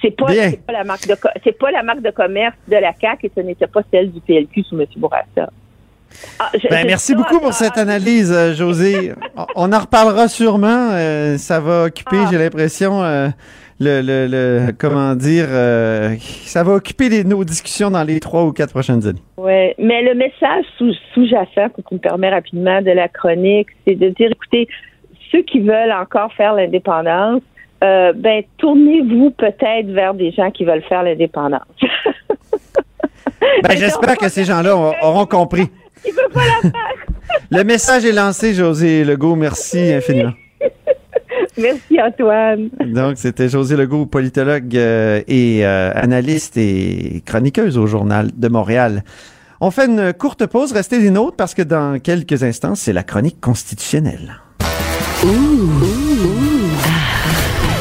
C'est 0.00 0.10
pas, 0.16 0.26
pas 0.26 0.72
la 0.72 0.84
marque 0.84 1.06
de, 1.08 1.14
c'est 1.42 1.58
pas 1.58 1.70
la 1.70 1.82
marque 1.82 2.02
de 2.02 2.10
commerce 2.10 2.54
de 2.68 2.76
la 2.76 2.92
CAQ 3.00 3.26
et 3.26 3.32
ce 3.34 3.40
n'était 3.40 3.66
pas 3.66 3.80
celle 3.92 4.12
du 4.12 4.20
PLQ 4.20 4.62
sous 4.62 4.78
M. 4.80 4.86
Bourassa. 4.96 5.50
Ah, 6.38 6.50
je- 6.54 6.68
Ben, 6.68 6.82
je- 6.82 6.86
merci 6.86 7.14
beaucoup 7.14 7.40
pour 7.40 7.52
cette 7.52 7.76
analyse, 7.78 8.32
euh, 8.32 8.54
José. 8.54 9.12
On- 9.56 9.72
en 9.72 9.78
reparlera 9.78 10.28
sûrement. 10.28 10.90
euh, 10.92 11.36
ça 11.38 11.60
va 11.60 11.84
occuper, 11.84 12.16
Ah. 12.24 12.28
j'ai 12.30 12.38
l'impression, 12.38 13.02
le, 13.78 14.00
le, 14.00 14.26
le- 14.26 14.72
comment 14.78 15.14
dire, 15.14 15.46
euh, 15.50 16.14
ça 16.20 16.62
va 16.62 16.72
occuper 16.74 17.08
les- 17.08 17.24
nos 17.24 17.44
discussions 17.44 17.90
dans 17.90 18.02
les 18.04 18.20
trois 18.20 18.44
ou 18.44 18.52
quatre 18.52 18.70
prochaines 18.70 19.06
années. 19.06 19.22
Ouais, 19.36 19.74
mais 19.78 20.02
le 20.02 20.14
message 20.14 20.64
sous- 20.78 20.94
sous-jacent, 21.12 21.68
pour 21.74 21.84
qu'on 21.84 21.96
me 21.96 22.00
permet 22.00 22.30
rapidement 22.30 22.80
de 22.82 22.90
la 22.90 23.08
chronique, 23.08 23.68
c'est 23.86 23.94
de 23.94 24.08
dire, 24.10 24.30
écoutez, 24.32 24.66
ceux 25.30 25.42
qui 25.42 25.60
veulent 25.60 25.92
encore 25.92 26.32
faire 26.34 26.54
l'indépendance, 26.54 27.42
euh, 27.84 28.12
ben 28.14 28.42
tournez-vous 28.58 29.30
peut-être 29.32 29.88
vers 29.88 30.14
des 30.14 30.30
gens 30.32 30.50
qui 30.50 30.64
veulent 30.64 30.82
faire 30.88 31.02
l'indépendance. 31.02 31.60
Ben, 33.62 33.76
j'espère 33.76 34.16
que 34.16 34.28
ces 34.28 34.44
gens-là 34.44 34.74
auront- 34.76 34.94
auront 35.02 35.26
compris. 35.26 35.68
Il 36.06 36.12
veut 36.12 36.28
pas 36.32 36.40
la 36.40 36.70
faire. 36.70 36.80
Le 37.50 37.64
message 37.64 38.04
est 38.04 38.12
lancé, 38.12 38.54
José 38.54 39.04
Legault. 39.04 39.34
Merci 39.36 39.92
infiniment. 39.92 40.32
Merci 41.58 41.98
Antoine. 42.00 42.70
Donc, 42.84 43.16
c'était 43.16 43.48
José 43.48 43.76
Legault, 43.76 44.06
politologue 44.06 44.76
euh, 44.76 45.22
et 45.26 45.64
euh, 45.64 45.90
analyste 45.94 46.56
et 46.56 47.22
chroniqueuse 47.24 47.78
au 47.78 47.86
Journal 47.86 48.30
de 48.34 48.48
Montréal. 48.48 49.02
On 49.60 49.70
fait 49.70 49.86
une 49.86 50.12
courte 50.12 50.46
pause, 50.46 50.72
restez 50.72 50.98
des 50.98 51.10
nôtres 51.10 51.36
parce 51.36 51.54
que 51.54 51.62
dans 51.62 51.98
quelques 51.98 52.42
instants, 52.42 52.74
c'est 52.74 52.92
la 52.92 53.02
chronique 53.02 53.40
constitutionnelle. 53.40 54.40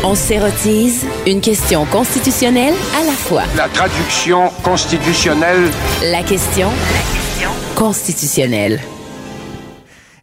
On 0.04 0.16
s'érotise 0.16 1.06
une 1.28 1.42
question 1.42 1.86
constitutionnelle 1.86 2.76
à 2.96 3.04
la 3.04 3.12
fois. 3.12 3.44
La 3.58 3.68
traduction 3.68 4.50
constitutionnelle. 4.64 5.70
La 6.12 6.24
question 6.24 6.70
constitutionnelle. 7.76 8.80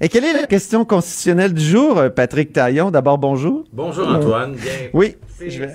Et 0.04 0.08
quelle 0.08 0.24
est 0.24 0.32
la 0.32 0.48
question 0.48 0.84
constitutionnelle 0.84 1.54
du 1.54 1.62
jour, 1.64 1.96
euh, 1.96 2.08
Patrick 2.08 2.52
Taillon? 2.52 2.90
D'abord, 2.90 3.18
bonjour. 3.18 3.62
Bonjour 3.72 4.08
Antoine. 4.08 4.54
Bien. 4.54 4.72
Oui. 4.92 5.14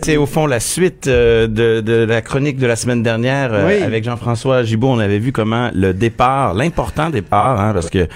C'est 0.03 0.17
au 0.17 0.25
fond 0.25 0.47
la 0.47 0.59
suite 0.59 1.07
euh, 1.07 1.47
de, 1.47 1.79
de 1.79 1.93
la 2.03 2.21
chronique 2.21 2.57
de 2.57 2.67
la 2.67 2.75
semaine 2.75 3.01
dernière 3.03 3.53
euh, 3.53 3.67
Oui. 3.67 3.81
avec 3.81 4.03
Jean-François 4.03 4.63
Gibault. 4.63 4.89
On 4.89 4.99
avait 4.99 5.19
vu 5.19 5.31
comment 5.31 5.69
le 5.73 5.93
départ, 5.93 6.53
l'important 6.55 7.09
départ, 7.09 7.59
hein, 7.61 7.71
parce 7.73 7.89
que 7.89 8.07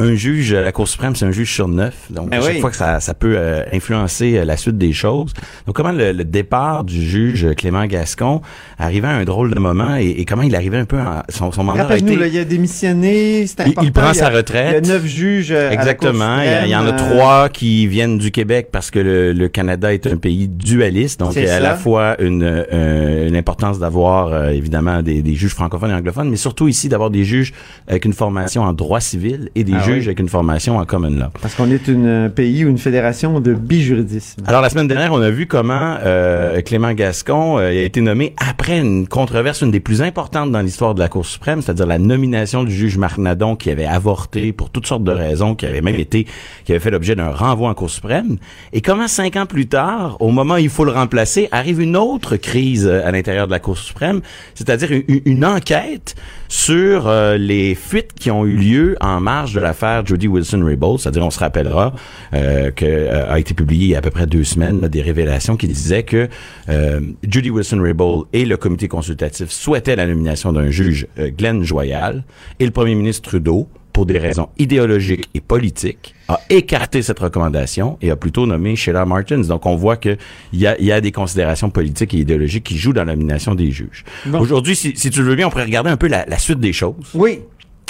un 0.00 0.14
juge 0.14 0.52
à 0.54 0.62
la 0.62 0.72
Cour 0.72 0.88
suprême, 0.88 1.14
c'est 1.14 1.24
un 1.26 1.30
juge 1.30 1.52
sur 1.52 1.68
neuf. 1.68 1.94
Donc, 2.10 2.30
Ben 2.30 2.38
à 2.38 2.42
chaque 2.42 2.54
oui. 2.54 2.60
fois 2.60 2.70
que 2.70 2.76
ça, 2.76 3.00
ça 3.00 3.14
peut 3.14 3.34
euh, 3.36 3.62
influencer 3.72 4.38
euh, 4.38 4.44
la 4.44 4.56
suite 4.56 4.78
des 4.78 4.92
choses. 4.92 5.32
Donc, 5.66 5.76
comment 5.76 5.92
le, 5.92 6.12
le 6.12 6.24
départ 6.24 6.84
du 6.84 7.02
juge 7.02 7.46
Clément 7.56 7.84
Gascon 7.86 8.40
arrivait 8.78 9.08
à 9.08 9.12
un 9.12 9.24
drôle 9.24 9.54
de 9.54 9.58
moment 9.60 9.96
et, 9.96 10.08
et 10.10 10.24
comment 10.24 10.42
il 10.42 10.54
arrivait 10.56 10.78
un 10.78 10.84
peu 10.86 10.98
en, 10.98 11.22
son, 11.28 11.52
son 11.52 11.64
mandat 11.64 11.86
a 11.86 11.96
été... 11.96 12.16
là, 12.16 12.26
il 12.26 12.38
a 12.38 12.44
démissionné, 12.44 13.46
c'est 13.46 13.66
Il- 13.66 13.74
il 13.82 13.92
prend 13.92 14.08
a- 14.08 14.14
sa 14.14 14.30
retraite. 14.30 14.84
Il 14.84 14.88
y 14.88 14.90
a 14.90 14.94
neuf 14.94 15.06
juges 15.06 15.52
euh, 15.52 15.68
à 15.70 15.70
la 15.70 15.76
Cour 15.76 15.80
Exactement. 16.08 16.40
Il 16.40 16.46
y, 16.46 16.48
a- 16.48 16.66
il 16.66 16.70
y 16.70 16.76
en 16.76 16.86
a 16.86 16.92
euh, 16.94 16.96
trois 16.96 17.48
qui 17.48 17.86
viennent 17.86 18.18
du 18.18 18.30
Québec 18.30 18.68
parce 18.72 18.90
que 18.90 18.98
le, 18.98 19.32
le 19.32 19.48
Canada 19.48 19.92
est 19.92 20.06
un 20.06 20.16
pays 20.16 20.48
dualiste. 20.48 21.20
Donc, 21.20 21.30
il 21.30 21.34
C'est 21.34 21.44
y 21.44 21.48
a 21.50 21.56
à 21.56 21.60
la 21.60 21.74
fois 21.76 22.16
une, 22.22 22.42
euh, 22.42 23.28
une 23.28 23.36
importance 23.36 23.78
d'avoir 23.78 24.28
euh, 24.32 24.48
évidemment 24.50 25.02
des, 25.02 25.22
des 25.22 25.34
juges 25.34 25.52
francophones 25.54 25.90
et 25.90 25.94
anglophones, 25.94 26.30
mais 26.30 26.36
surtout 26.36 26.68
ici 26.68 26.88
d'avoir 26.88 27.10
des 27.10 27.24
juges 27.24 27.52
avec 27.88 28.04
une 28.04 28.12
formation 28.12 28.62
en 28.62 28.72
droit 28.72 29.00
civil 29.00 29.50
et 29.54 29.64
des 29.64 29.72
Ah 29.76 29.82
juges 29.82 29.89
oui. 29.92 30.04
avec 30.04 30.20
une 30.20 30.28
formation 30.28 30.78
en 30.78 30.84
common 30.84 31.10
law. 31.10 31.26
Parce 31.40 31.54
qu'on 31.54 31.70
est 31.70 31.88
un 31.88 32.28
pays 32.28 32.64
ou 32.64 32.68
une 32.68 32.78
fédération 32.78 33.40
de 33.40 33.54
bijuridisme. 33.54 34.42
Alors 34.46 34.60
la 34.60 34.70
semaine 34.70 34.88
dernière, 34.88 35.12
on 35.12 35.20
a 35.20 35.30
vu 35.30 35.46
comment 35.46 35.96
euh, 36.02 36.60
Clément 36.62 36.92
Gascon 36.92 37.58
euh, 37.58 37.68
a 37.68 37.72
été 37.72 38.00
nommé 38.00 38.34
après 38.36 38.78
une 38.78 39.06
controverse, 39.06 39.62
une 39.62 39.70
des 39.70 39.80
plus 39.80 40.02
importantes 40.02 40.50
dans 40.50 40.60
l'histoire 40.60 40.94
de 40.94 41.00
la 41.00 41.08
Cour 41.08 41.26
suprême, 41.26 41.62
c'est-à-dire 41.62 41.86
la 41.86 41.98
nomination 41.98 42.64
du 42.64 42.72
juge 42.72 42.96
Marc 42.98 43.18
Nadon 43.18 43.56
qui 43.56 43.70
avait 43.70 43.86
avorté 43.86 44.52
pour 44.52 44.70
toutes 44.70 44.86
sortes 44.86 45.04
de 45.04 45.12
raisons, 45.12 45.54
qui 45.54 45.66
avait 45.66 45.80
même 45.80 45.96
été, 45.96 46.26
qui 46.64 46.72
avait 46.72 46.80
fait 46.80 46.90
l'objet 46.90 47.14
d'un 47.14 47.30
renvoi 47.30 47.68
en 47.68 47.74
Cour 47.74 47.90
suprême. 47.90 48.36
Et 48.72 48.80
comment 48.80 49.08
cinq 49.08 49.36
ans 49.36 49.46
plus 49.46 49.66
tard, 49.66 50.16
au 50.20 50.30
moment 50.30 50.54
où 50.54 50.58
il 50.58 50.70
faut 50.70 50.84
le 50.84 50.92
remplacer, 50.92 51.48
arrive 51.52 51.80
une 51.80 51.96
autre 51.96 52.36
crise 52.36 52.86
euh, 52.86 53.06
à 53.06 53.10
l'intérieur 53.10 53.46
de 53.46 53.52
la 53.52 53.58
Cour 53.58 53.78
suprême, 53.78 54.20
c'est-à-dire 54.54 54.90
une, 54.92 55.20
une 55.24 55.44
enquête 55.44 56.14
sur 56.48 57.06
euh, 57.06 57.36
les 57.36 57.74
fuites 57.74 58.12
qui 58.12 58.30
ont 58.30 58.44
eu 58.44 58.56
lieu 58.56 58.96
en 59.00 59.20
marge 59.20 59.54
de 59.54 59.60
l'affaire 59.70 60.04
Jody 60.04 60.26
Wilson-Raybould, 60.26 60.98
c'est-à-dire 60.98 61.24
on 61.24 61.30
se 61.30 61.38
rappellera 61.38 61.94
euh, 62.34 62.70
que 62.72 62.84
euh, 62.84 63.32
a 63.32 63.38
été 63.38 63.54
publié 63.54 63.84
il 63.84 63.90
y 63.90 63.94
a 63.94 63.98
à 63.98 64.00
peu 64.00 64.10
près 64.10 64.26
deux 64.26 64.44
semaines 64.44 64.80
là, 64.80 64.88
des 64.88 65.00
révélations 65.00 65.56
qui 65.56 65.68
disaient 65.68 66.02
que 66.02 66.28
euh, 66.68 67.00
Judy 67.22 67.50
Wilson-Raybould 67.50 68.26
et 68.32 68.44
le 68.44 68.56
comité 68.56 68.88
consultatif 68.88 69.50
souhaitaient 69.50 69.96
la 69.96 70.06
nomination 70.06 70.52
d'un 70.52 70.70
juge 70.70 71.06
Glenn 71.38 71.62
Joyal 71.62 72.24
et 72.58 72.64
le 72.64 72.72
premier 72.72 72.96
ministre 72.96 73.28
Trudeau 73.30 73.68
pour 73.92 74.06
des 74.06 74.18
raisons 74.18 74.48
idéologiques 74.58 75.28
et 75.34 75.40
politiques, 75.40 76.14
a 76.28 76.40
écarté 76.48 77.02
cette 77.02 77.18
recommandation 77.18 77.98
et 78.00 78.10
a 78.10 78.16
plutôt 78.16 78.46
nommé 78.46 78.76
Sheila 78.76 79.04
Martins. 79.04 79.40
Donc, 79.40 79.66
on 79.66 79.74
voit 79.76 79.96
que 79.96 80.16
il 80.52 80.60
y 80.60 80.66
a, 80.66 80.80
y 80.80 80.92
a 80.92 81.00
des 81.00 81.12
considérations 81.12 81.70
politiques 81.70 82.14
et 82.14 82.18
idéologiques 82.18 82.64
qui 82.64 82.78
jouent 82.78 82.92
dans 82.92 83.04
la 83.04 83.14
nomination 83.14 83.54
des 83.54 83.70
juges. 83.70 84.04
Bon. 84.26 84.38
Aujourd'hui, 84.38 84.76
si, 84.76 84.92
si 84.96 85.10
tu 85.10 85.22
le 85.22 85.30
veux 85.30 85.36
bien, 85.36 85.48
on 85.48 85.50
pourrait 85.50 85.64
regarder 85.64 85.90
un 85.90 85.96
peu 85.96 86.06
la, 86.06 86.24
la 86.26 86.38
suite 86.38 86.60
des 86.60 86.72
choses. 86.72 87.10
Oui. 87.14 87.40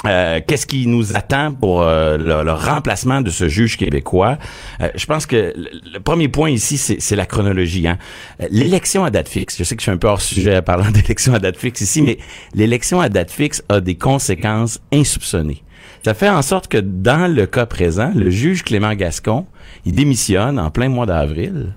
Euh, 0.05 0.39
Qu'est-ce 0.45 0.65
qui 0.65 0.87
nous 0.87 1.15
attend 1.15 1.53
pour 1.53 1.81
euh, 1.83 2.17
le, 2.17 2.43
le 2.43 2.51
remplacement 2.53 3.21
de 3.21 3.29
ce 3.29 3.47
juge 3.47 3.77
québécois? 3.77 4.37
Euh, 4.81 4.89
Je 4.95 5.05
pense 5.05 5.25
que 5.25 5.53
le, 5.55 5.99
premier 5.99 6.27
point 6.27 6.49
ici, 6.49 6.77
c'est 6.77 6.99
c'est 6.99 7.15
la 7.15 7.25
chronologie. 7.25 7.87
Hein. 7.87 7.97
Euh, 8.41 8.47
L'élection 8.49 9.03
à 9.03 9.11
date 9.11 9.29
fixe. 9.29 9.57
Je 9.57 9.63
sais 9.63 9.75
que 9.75 9.81
je 9.81 9.83
suis 9.85 9.91
un 9.91 9.97
peu 9.97 10.07
hors 10.07 10.21
sujet 10.21 10.57
en 10.57 10.61
parlant 10.63 10.89
d'élection 10.91 11.33
à 11.35 11.39
date 11.39 11.57
fixe 11.57 11.81
ici, 11.81 12.01
mais 12.01 12.17
l'élection 12.55 12.99
à 12.99 13.09
date 13.09 13.31
fixe 13.31 13.63
a 13.69 13.79
des 13.79 13.95
conséquences 13.95 14.79
insoupçonnées. 14.91 15.63
Ça 16.03 16.13
fait 16.15 16.29
en 16.29 16.41
sorte 16.41 16.67
que 16.67 16.77
dans 16.79 17.31
le 17.31 17.45
cas 17.45 17.67
présent, 17.67 18.11
le 18.15 18.29
juge 18.31 18.63
Clément 18.63 18.93
Gascon, 18.95 19.45
il 19.85 19.93
démissionne 19.93 20.59
en 20.59 20.71
plein 20.71 20.89
mois 20.89 21.05
d'avril. 21.05 21.73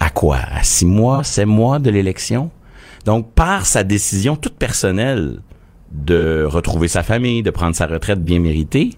À 0.00 0.10
quoi? 0.10 0.38
À 0.52 0.62
six 0.64 0.86
mois, 0.86 1.22
sept 1.22 1.46
mois 1.46 1.78
de 1.78 1.90
l'élection? 1.90 2.50
Donc, 3.04 3.32
par 3.34 3.66
sa 3.66 3.84
décision 3.84 4.34
toute 4.36 4.56
personnelle 4.56 5.38
de 5.92 6.44
retrouver 6.46 6.88
sa 6.88 7.02
famille, 7.02 7.42
de 7.42 7.50
prendre 7.50 7.74
sa 7.74 7.86
retraite 7.86 8.22
bien 8.22 8.40
méritée, 8.40 8.90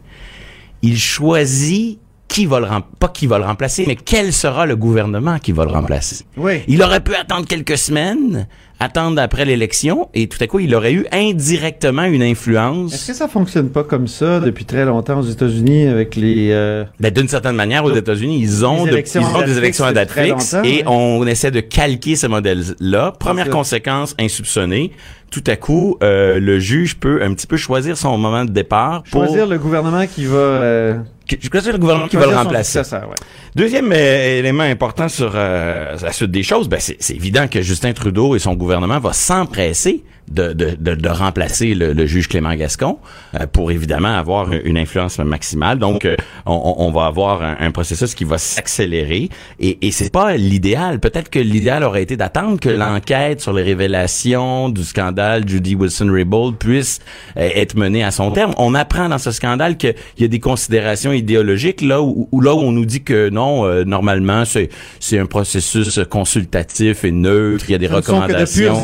il 0.83 0.99
choisit 0.99 1.99
qui 2.29 2.47
va 2.47 2.61
le 2.61 2.67
rem- 2.67 2.83
pas 2.99 3.09
qui 3.09 3.27
va 3.27 3.39
le 3.39 3.45
remplacer, 3.45 3.85
mais 3.89 3.97
quel 3.97 4.33
sera 4.33 4.65
le 4.65 4.77
gouvernement 4.77 5.39
qui 5.41 5.51
va 5.53 5.65
le 5.65 5.73
remplacer. 5.73 6.25
Oui. 6.37 6.63
Il 6.69 6.81
aurait 6.83 7.01
pu 7.01 7.15
attendre 7.15 7.47
quelques 7.47 7.77
semaines, 7.77 8.47
attendre 8.81 9.21
après 9.21 9.45
l'élection, 9.45 10.09
et 10.15 10.27
tout 10.27 10.39
à 10.41 10.47
coup, 10.47 10.59
il 10.59 10.75
aurait 10.75 10.93
eu 10.93 11.07
indirectement 11.13 12.05
une 12.05 12.23
influence. 12.23 12.93
Est-ce 12.95 13.07
que 13.09 13.15
ça 13.15 13.29
fonctionne 13.29 13.69
pas 13.71 13.85
comme 13.85 14.09
ça 14.09 14.41
depuis 14.41 14.65
très 14.65 14.85
longtemps 14.85 15.19
aux 15.21 15.25
États-Unis 15.29 15.87
avec 15.87 16.17
les... 16.17 16.49
euh, 16.51 16.85
Ben, 16.99 17.13
d'une 17.13 17.29
certaine 17.29 17.57
manière, 17.57 17.85
aux 17.85 17.95
États-Unis, 17.95 18.39
ils 18.41 18.65
ont, 18.67 18.87
de- 18.87 18.91
ils 18.99 19.19
ont 19.37 19.43
des 19.45 19.59
élections 19.59 19.85
à 19.85 19.93
date 19.93 20.11
fixe 20.11 20.57
et 20.65 20.83
on 20.87 21.27
essaie 21.27 21.51
de 21.51 21.61
calquer 21.61 22.17
ce 22.17 22.27
modèle-là. 22.27 23.13
Première 23.19 23.51
conséquence 23.51 24.15
insoupçonnée, 24.19 24.93
tout 25.31 25.45
à 25.47 25.57
coup, 25.57 25.97
euh, 26.03 26.41
le 26.41 26.59
juge 26.59 26.97
peut 26.97 27.23
un 27.23 27.35
petit 27.35 27.47
peu 27.47 27.57
choisir 27.57 27.97
son 27.97 28.17
moment 28.19 28.45
de 28.45 28.51
départ 28.51 29.03
pour 29.11 29.25
Choisir 29.27 29.47
le 29.47 29.59
gouvernement 29.59 30.07
qui 30.07 30.25
va... 30.25 30.37
euh, 30.39 30.95
le 31.31 31.79
gouvernement 31.79 32.09
qui 32.09 32.17
va 32.17 32.27
le 32.27 32.35
remplacer. 32.37 32.81
ouais. 32.81 33.15
Deuxième 33.55 33.93
euh, 33.93 34.39
élément 34.41 34.63
important 34.65 35.09
sur 35.09 35.33
euh, 35.35 35.97
la 36.03 36.11
suite 36.13 36.31
des 36.33 36.43
choses, 36.43 36.69
ben 36.69 36.79
c'est 36.81 37.15
évident 37.15 37.47
que 37.49 37.63
Justin 37.63 37.93
Trudeau 37.93 38.35
et 38.35 38.39
son 38.41 38.55
gouvernement 38.55 38.70
vont 38.99 39.13
s'empresser 39.13 40.05
de, 40.31 40.53
de, 40.53 40.77
de, 40.79 40.95
de 40.95 41.09
remplacer 41.09 41.75
le, 41.75 41.93
le 41.93 42.07
juge 42.07 42.29
Clément 42.29 42.55
Gascon 42.55 42.99
euh, 43.35 43.47
pour 43.47 43.71
évidemment 43.71 44.17
avoir 44.17 44.53
une 44.53 44.79
influence 44.79 45.19
maximale. 45.19 45.79
Donc, 45.79 46.05
euh, 46.05 46.17
on, 46.47 46.75
on 46.79 46.91
va 46.91 47.07
avoir 47.07 47.43
un, 47.43 47.57
un 47.61 47.71
processus 47.71 48.15
qui 48.15 48.25
va 48.25 48.39
s'accélérer 48.39 49.29
et, 49.59 49.87
et 49.87 49.91
c'est 49.91 50.13
pas 50.13 50.37
l'idéal. 50.37 51.01
Peut-être 51.01 51.31
que 51.31 51.39
l'idéal 51.39 51.85
aurait 51.85 52.03
été 52.03 52.17
d'attendre 52.17 52.59
que 52.61 52.69
l'enquête 52.69 53.41
sur 53.41 53.53
les 53.53 53.63
révélations 53.63 54.69
du 54.69 54.85
scandale 54.85 55.49
Judy 55.49 55.75
Wilson-Raybould 55.75 56.57
puisse 56.57 57.01
euh, 57.37 57.49
être 57.55 57.77
menée 57.77 58.05
à 58.05 58.11
son 58.11 58.31
terme. 58.31 58.55
On 58.59 58.75
apprend 58.75 59.09
dans 59.09 59.19
ce 59.19 59.31
scandale 59.31 59.77
qu'il 59.77 59.95
y 60.19 60.25
a 60.25 60.29
des 60.29 60.41
considérations 60.41 61.13
idéologiques 61.13 61.81
là 61.83 62.01
où, 62.03 62.29
où 62.31 62.41
là 62.41 62.55
où 62.55 62.59
on 62.59 62.73
nous 62.73 62.87
dit 62.87 63.03
que 63.03 63.29
non, 63.31 63.65
euh, 63.67 63.85
normalement 63.85 64.45
c'est 64.45 64.69
c'est 64.99 65.19
un 65.19 65.27
processus 65.27 66.01
consultatif 66.09 67.05
et 67.05 67.11
neutre. 67.11 67.65
Il 67.69 67.73
y 67.73 67.75
a 67.75 67.79
des 67.79 67.87
recommandations. 67.87 68.83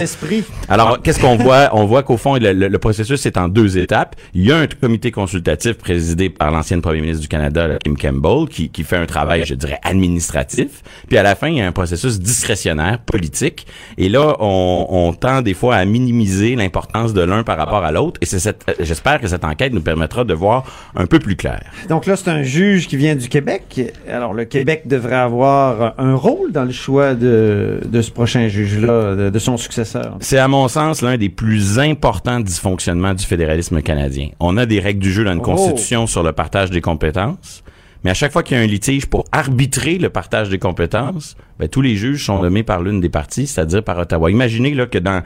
Alors, 0.68 1.00
qu'est-ce 1.02 1.20
qu'on 1.20 1.35
voit? 1.36 1.70
On 1.72 1.84
voit 1.86 2.02
qu'au 2.02 2.16
fond, 2.16 2.36
le, 2.36 2.52
le- 2.52 2.68
le 2.68 2.78
processus 2.78 3.24
est 3.26 3.36
en 3.36 3.48
deux 3.48 3.78
étapes. 3.78 4.16
Il 4.34 4.44
y 4.44 4.52
a 4.52 4.58
un 4.58 4.66
comité 4.66 5.10
consultatif 5.10 5.74
présidé 5.74 6.30
par 6.30 6.50
l'ancienne 6.50 6.82
première 6.82 7.02
ministre 7.02 7.22
du 7.22 7.28
Canada, 7.28 7.66
là, 7.66 7.78
Kim 7.84 7.96
Campbell, 7.96 8.48
qui, 8.48 8.68
qui 8.70 8.82
fait 8.84 8.96
un 8.96 9.06
travail, 9.06 9.44
je 9.44 9.54
dirais, 9.54 9.78
administratif. 9.82 10.82
Puis 11.08 11.16
à 11.18 11.22
la 11.22 11.34
fin, 11.34 11.48
il 11.48 11.58
y 11.58 11.60
a 11.60 11.66
un 11.66 11.72
processus 11.72 12.18
discrétionnaire, 12.20 12.98
politique. 13.00 13.66
Et 13.98 14.08
là, 14.08 14.36
on, 14.40 14.86
on 14.88 15.12
tend 15.12 15.42
des 15.42 15.54
fois 15.54 15.76
à 15.76 15.84
minimiser 15.84 16.56
l'importance 16.56 17.12
de 17.14 17.20
l'un 17.22 17.42
par 17.42 17.56
rapport 17.58 17.84
à 17.84 17.92
l'autre. 17.92 18.18
Et 18.20 18.26
c'est 18.26 18.38
cette, 18.38 18.64
euh, 18.68 18.74
j'espère 18.80 19.20
que 19.20 19.28
cette 19.28 19.44
enquête 19.44 19.72
nous 19.72 19.80
permettra 19.82 20.24
de 20.24 20.34
voir 20.34 20.64
un 20.94 21.06
peu 21.06 21.18
plus 21.18 21.36
clair. 21.36 21.60
Donc 21.88 22.06
là, 22.06 22.16
c'est 22.16 22.28
un 22.30 22.42
juge 22.42 22.88
qui 22.88 22.96
vient 22.96 23.14
du 23.14 23.28
Québec. 23.28 23.80
Alors, 24.10 24.34
le 24.34 24.44
Québec 24.44 24.82
devrait 24.86 25.16
avoir 25.16 25.94
un 25.98 26.14
rôle 26.14 26.52
dans 26.52 26.64
le 26.64 26.72
choix 26.72 27.14
de, 27.14 27.80
de 27.84 28.02
ce 28.02 28.10
prochain 28.10 28.48
juge-là, 28.48 29.14
de, 29.14 29.30
de 29.30 29.38
son 29.38 29.56
successeur. 29.56 30.16
C'est 30.20 30.38
à 30.38 30.48
mon 30.48 30.68
sens 30.68 31.02
l'un 31.02 31.16
des 31.16 31.25
plus 31.28 31.78
importants 31.78 32.40
dysfonctionnements 32.40 33.14
du 33.14 33.24
fédéralisme 33.24 33.82
canadien. 33.82 34.28
On 34.40 34.56
a 34.56 34.66
des 34.66 34.80
règles 34.80 35.00
du 35.00 35.12
jeu 35.12 35.24
dans 35.24 35.32
une 35.32 35.38
Oh. 35.40 35.42
constitution 35.42 36.06
sur 36.06 36.22
le 36.22 36.32
partage 36.32 36.70
des 36.70 36.80
compétences, 36.80 37.62
mais 38.04 38.10
à 38.10 38.14
chaque 38.14 38.30
fois 38.32 38.42
qu'il 38.42 38.56
y 38.56 38.60
a 38.60 38.62
un 38.62 38.66
litige 38.66 39.06
pour 39.06 39.24
arbitrer 39.32 39.98
le 39.98 40.10
partage 40.10 40.48
des 40.48 40.58
compétences, 40.58 41.36
ben, 41.58 41.68
tous 41.68 41.80
les 41.80 41.96
juges 41.96 42.24
sont 42.26 42.40
nommés 42.40 42.62
par 42.62 42.80
l'une 42.82 43.00
des 43.00 43.08
parties, 43.08 43.46
c'est-à-dire 43.46 43.82
par 43.82 43.98
Ottawa. 43.98 44.30
Imaginez 44.30 44.74
là 44.74 44.86
que 44.86 44.98
dans, 44.98 45.22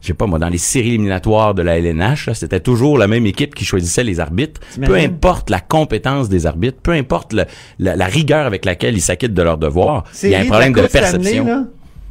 je 0.00 0.06
sais 0.08 0.14
pas 0.14 0.26
moi, 0.26 0.38
dans 0.38 0.48
les 0.48 0.58
séries 0.58 0.88
éliminatoires 0.94 1.54
de 1.54 1.62
la 1.62 1.78
LNH, 1.78 2.30
c'était 2.32 2.58
toujours 2.60 2.98
la 2.98 3.06
même 3.06 3.26
équipe 3.26 3.54
qui 3.54 3.64
choisissait 3.64 4.02
les 4.04 4.18
arbitres. 4.18 4.60
Peu 4.86 4.94
importe 5.04 5.50
la 5.50 5.60
compétence 5.60 6.28
des 6.28 6.46
arbitres, 6.46 6.78
peu 6.82 6.92
importe 6.92 7.34
le- 7.34 7.44
la, 7.78 7.94
la 7.94 8.06
rigueur 8.06 8.46
avec 8.46 8.64
laquelle 8.64 8.94
ils 8.96 9.00
s'acquittent 9.02 9.34
de 9.34 9.42
leurs 9.42 9.58
devoirs, 9.58 10.04
il 10.28 10.30
y 10.30 10.34
a 10.34 10.38
un 10.38 10.42
problème 10.50 10.72
de 10.72 10.80
perception. 11.10 11.44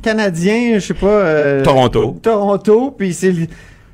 Canadien, 0.04 0.76
je 0.76 0.80
sais 0.80 0.94
pas. 0.94 1.08
euh, 1.08 1.64
Toronto. 1.64 2.18
Toronto, 2.22 2.94
puis 2.96 3.14
c'est 3.14 3.34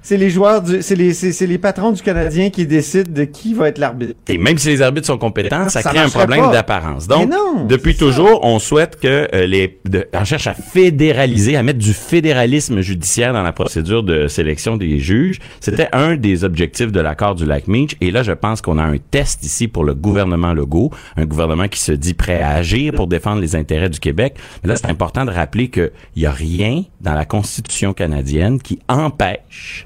c'est 0.10 0.18
les 0.18 0.32
joueurs, 0.32 0.64
du- 0.64 0.82
c'est 0.82 0.96
les, 0.96 1.14
c'est 1.14 1.32
c'est 1.32 1.46
les 1.46 1.60
patrons 1.60 1.92
du 1.92 2.02
Canadien 2.02 2.50
qui 2.50 2.66
décident 2.66 3.12
de 3.14 3.26
qui 3.26 3.54
va 3.54 3.68
être 3.68 3.78
l'arbitre. 3.78 4.16
Et 4.28 4.40
même 4.40 4.58
si 4.58 4.70
les 4.70 4.82
arbitres 4.82 5.06
sont 5.06 5.20
compétents, 5.20 5.70
ça, 5.70 5.84
Ça 5.84 5.90
crée 5.92 6.00
un 6.00 6.10
problème 6.10 6.50
d'apparence. 6.52 7.08
Donc, 7.08 7.30
non, 7.30 7.66
depuis 7.68 7.96
toujours, 7.96 8.40
on 8.44 8.58
souhaite 8.58 9.00
que 9.00 9.28
euh, 9.36 9.46
les, 9.46 9.80
de- 9.86 10.08
on 10.14 10.26
cherche 10.26 10.48
à 10.48 10.56
fédéraliser, 10.56 11.56
à 11.56 11.62
mettre 11.62 11.78
du 11.78 11.94
fédéralisme 11.94 12.82
judiciaire 12.82 13.34
dans 13.34 13.44
la 13.44 13.52
procédure 13.52 14.02
de 14.02 14.28
sélection 14.28 14.78
des 14.78 14.98
juges. 14.98 15.38
C'était 15.60 15.90
un 15.94 16.16
des 16.16 16.44
objectifs 16.44 16.92
de 16.92 17.00
l'accord 17.00 17.36
du 17.36 17.46
lac 17.46 17.68
Meach. 17.68 17.96
Et 18.02 18.10
là, 18.10 18.24
je 18.24 18.32
pense 18.32 18.62
qu'on 18.64 18.80
a 18.80 18.84
un 18.84 18.98
test 18.98 19.44
ici 19.46 19.68
pour 19.68 19.84
le 19.84 19.94
gouvernement 19.94 20.54
Legault, 20.54 20.90
un 21.18 21.26
gouvernement 21.26 21.68
qui 21.68 21.80
se 21.82 21.92
dit 21.92 22.16
prêt 22.16 22.42
à 22.42 22.50
agir 22.56 22.94
pour 22.94 23.06
défendre 23.06 23.42
les 23.42 23.56
intérêts 23.56 23.90
du 23.90 24.00
Québec. 24.00 24.38
Mais 24.64 24.70
là, 24.70 24.76
c'est 24.76 24.88
important 24.90 25.24
de 25.26 25.32
rappeler 25.32 25.68
qu'il 25.70 25.92
y 26.16 26.26
a 26.26 26.32
rien 26.32 26.84
dans 27.02 27.14
la 27.14 27.26
Constitution 27.26 27.94
canadienne 27.94 28.60
qui 28.60 28.80
empêche 28.90 29.86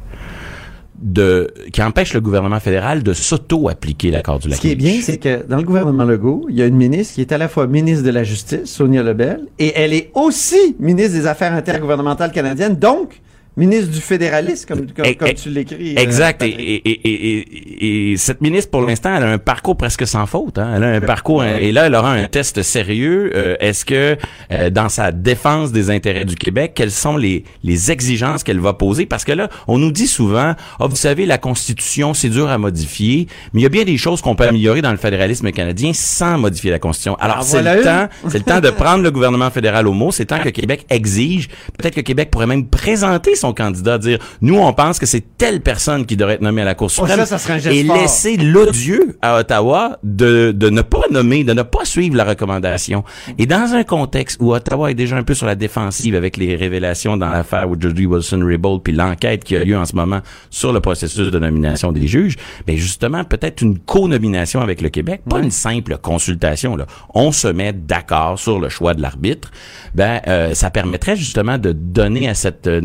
de 1.03 1.53
qui 1.72 1.82
empêche 1.82 2.14
le 2.14 2.22
gouvernement 2.22 2.59
fédéral 2.59 3.03
de 3.03 3.14
s'auto-appliquer 3.14 4.09
l'accord 4.11 4.39
du 4.39 4.47
lac 4.47 4.57
Ce 4.57 4.61
qui 4.61 4.72
est 4.72 4.76
bien, 4.76 4.99
c'est 5.01 5.18
que 5.18 5.45
dans 5.45 5.57
le 5.57 5.64
gouvernement 5.64 6.05
Legault, 6.05 6.45
il 6.49 6.55
y 6.55 6.61
a 6.61 6.66
une 6.66 6.78
ministre 6.78 7.16
qui 7.16 7.22
est 7.22 7.32
à 7.32 7.38
la 7.38 7.49
fois 7.49 7.68
ministre 7.68 8.05
de 8.05 8.09
la 8.09 8.24
Justice, 8.24 8.66
Sonia 8.66 9.03
Lebel, 9.03 9.47
et 9.59 9.74
elle 9.76 9.93
est 9.93 10.11
aussi 10.14 10.76
ministre 10.80 11.14
des 11.14 11.28
Affaires 11.28 11.53
intergouvernementales 11.53 12.32
canadiennes. 12.32 12.76
Donc, 12.76 13.22
Ministre 13.56 13.91
du 13.91 14.01
fédéralisme, 14.01 14.68
comme, 14.68 14.88
comme, 14.91 15.06
Et- 15.06 15.16
comme 15.16 15.28
et- 15.28 15.34
tu 15.36 15.49
l'écris. 15.49 15.95
euh, 15.95 16.01
Exact. 16.01 16.41
Et, 16.41 16.49
Patrick. 16.49 16.60
et, 16.60 16.89
et, 16.89 17.38
et, 17.38 18.12
et 18.12 18.18
cette 18.18 18.41
ministre, 18.41 18.72
pour 18.72 18.82
l'instant, 18.82 19.16
elle 19.16 19.24
a 19.24 19.30
un 19.32 19.38
parcours 19.38 19.78
presque 19.78 20.08
sans 20.08 20.26
faute. 20.26 20.58
Hein. 20.58 20.74
Elle 20.76 20.84
a 20.84 20.88
un 20.88 21.01
parcours, 21.01 21.43
et 21.43 21.72
là, 21.72 21.86
elle 21.86 21.95
aura 21.95 22.14
un 22.14 22.26
test 22.26 22.62
sérieux. 22.64 23.32
Euh, 23.36 23.56
Est-ce 23.60 23.86
que, 23.86 24.18
euh, 24.51 24.70
dans 24.70 24.89
sa 24.89 25.12
défense 25.12 25.72
des 25.72 25.89
intérêts 25.91 26.26
du 26.26 26.36
Québec, 26.36 26.72
quelles 26.76 26.91
sont 26.91 27.16
les, 27.16 27.43
les 27.64 27.91
exigences 27.91 28.43
qu'elle 28.43 28.60
va 28.60 28.74
poser? 28.74 29.06
Parce 29.06 29.24
que 29.24 29.32
là, 29.32 29.49
on 29.68 29.78
nous 29.78 29.91
dit 29.91 30.08
souvent, 30.08 30.56
ah, 30.80 30.88
vous 30.88 30.95
savez, 30.95 31.26
la 31.28 31.38
Constitution, 31.38 32.14
c'est 32.16 32.30
dur 32.30 32.49
à 32.49 32.58
modifier, 32.58 33.28
mais 33.54 33.62
il 33.62 33.64
y 33.64 33.68
a 33.68 33.70
bien 33.70 33.84
des 33.84 33.97
choses 33.97 34.22
qu'on 34.22 34.36
peut 34.36 34.47
améliorer 34.47 34.82
dans 34.82 34.91
le 34.91 34.97
fédéralisme 34.97 35.51
canadien 35.51 35.91
sans 35.93 36.38
modifier 36.39 36.72
la 36.72 36.80
Constitution. 36.80 37.16
Alors, 37.20 37.38
Ah, 37.39 37.43
c'est 37.43 37.62
voilà 37.62 37.76
le 37.76 37.84
temps, 37.84 38.08
c'est 38.30 38.38
le 38.39 38.43
temps 38.43 38.60
de 38.62 38.70
prendre 38.72 39.04
le 39.04 39.12
gouvernement 39.12 39.51
fédéral 39.51 39.88
au 39.88 39.93
mot. 39.93 40.12
C'est 40.12 40.26
temps 40.26 40.39
que 40.39 40.49
Québec 40.49 40.86
exige. 40.89 41.49
Peut-être 41.78 41.95
que 41.95 42.01
Québec 42.01 42.30
pourrait 42.32 42.47
même 42.47 42.66
présenter 42.68 43.36
son 43.44 43.54
candidat, 43.54 43.98
dire 43.98 44.20
nous 44.41 44.58
on 44.58 44.74
pense 44.74 45.00
que 45.00 45.06
c'est 45.06 45.24
telle 45.38 45.62
personne 45.62 46.06
qui 46.06 46.18
devrait 46.18 46.36
être 46.36 46.41
nommée 46.41 46.62
à 46.62 46.66
la 46.66 46.76
Cour 46.76 46.84
Oh, 46.86 47.08
suprême 47.08 47.26
ça, 47.26 47.38
ça 47.38 47.58
et 47.72 47.84
fort. 47.86 47.98
laisser 47.98 48.38
l'odieux 48.38 49.18
à 49.22 49.39
Ottawa 49.39 49.98
de, 50.04 50.52
de 50.52 50.70
ne 50.70 50.82
pas 50.82 51.04
nommer, 51.12 51.44
de 51.44 51.54
ne 51.54 51.62
pas 51.64 51.86
suivre 51.86 52.16
la 52.16 52.24
recommandation. 52.26 53.04
Et 53.38 53.46
dans 53.46 53.74
un 53.74 53.84
contexte 53.84 54.38
où 54.41 54.54
Ottawa 54.54 54.91
est 54.91 54.96
déjà 54.96 55.16
un 55.16 55.24
peu 55.24 55.34
sur 55.34 55.46
la 55.46 55.56
défensive 55.56 56.16
avec 56.16 56.38
les 56.38 56.56
révélations 56.56 57.18
dans 57.18 57.30
l'affaire 57.30 57.70
Woodrow 57.70 57.91
Wilson-Raybould 57.94 58.82
puis 58.84 58.94
l'enquête 58.94 59.44
qui 59.44 59.56
a 59.56 59.64
lieu 59.64 59.78
en 59.78 59.86
ce 59.86 59.96
moment 59.96 60.20
sur 60.50 60.74
le 60.74 60.80
processus 60.82 61.32
de 61.32 61.39
nomination 61.39 61.91
des 61.91 62.08
juges, 62.08 62.36
ben 62.68 62.76
justement 62.78 63.24
peut-être 63.24 63.62
une 63.62 63.80
co-nomination 63.80 64.62
avec 64.62 64.82
le 64.82 64.89
Québec, 64.89 65.22
pas 65.30 65.39
une 65.39 65.52
simple 65.52 65.98
consultation 66.02 66.76
là. 66.76 66.86
On 67.14 67.32
se 67.32 67.48
met 67.48 67.74
d'accord 67.74 68.38
sur 68.39 68.60
le 68.60 68.70
choix 68.70 68.94
de 68.94 69.02
l'arbitre. 69.02 69.52
Ben 69.96 70.22
euh, 70.28 70.54
ça 70.54 70.70
permettrait 70.70 71.16
justement 71.16 71.58
de 71.58 71.72
donner 71.72 72.28
à 72.30 72.34
cette 72.34 72.68
euh, 72.68 72.82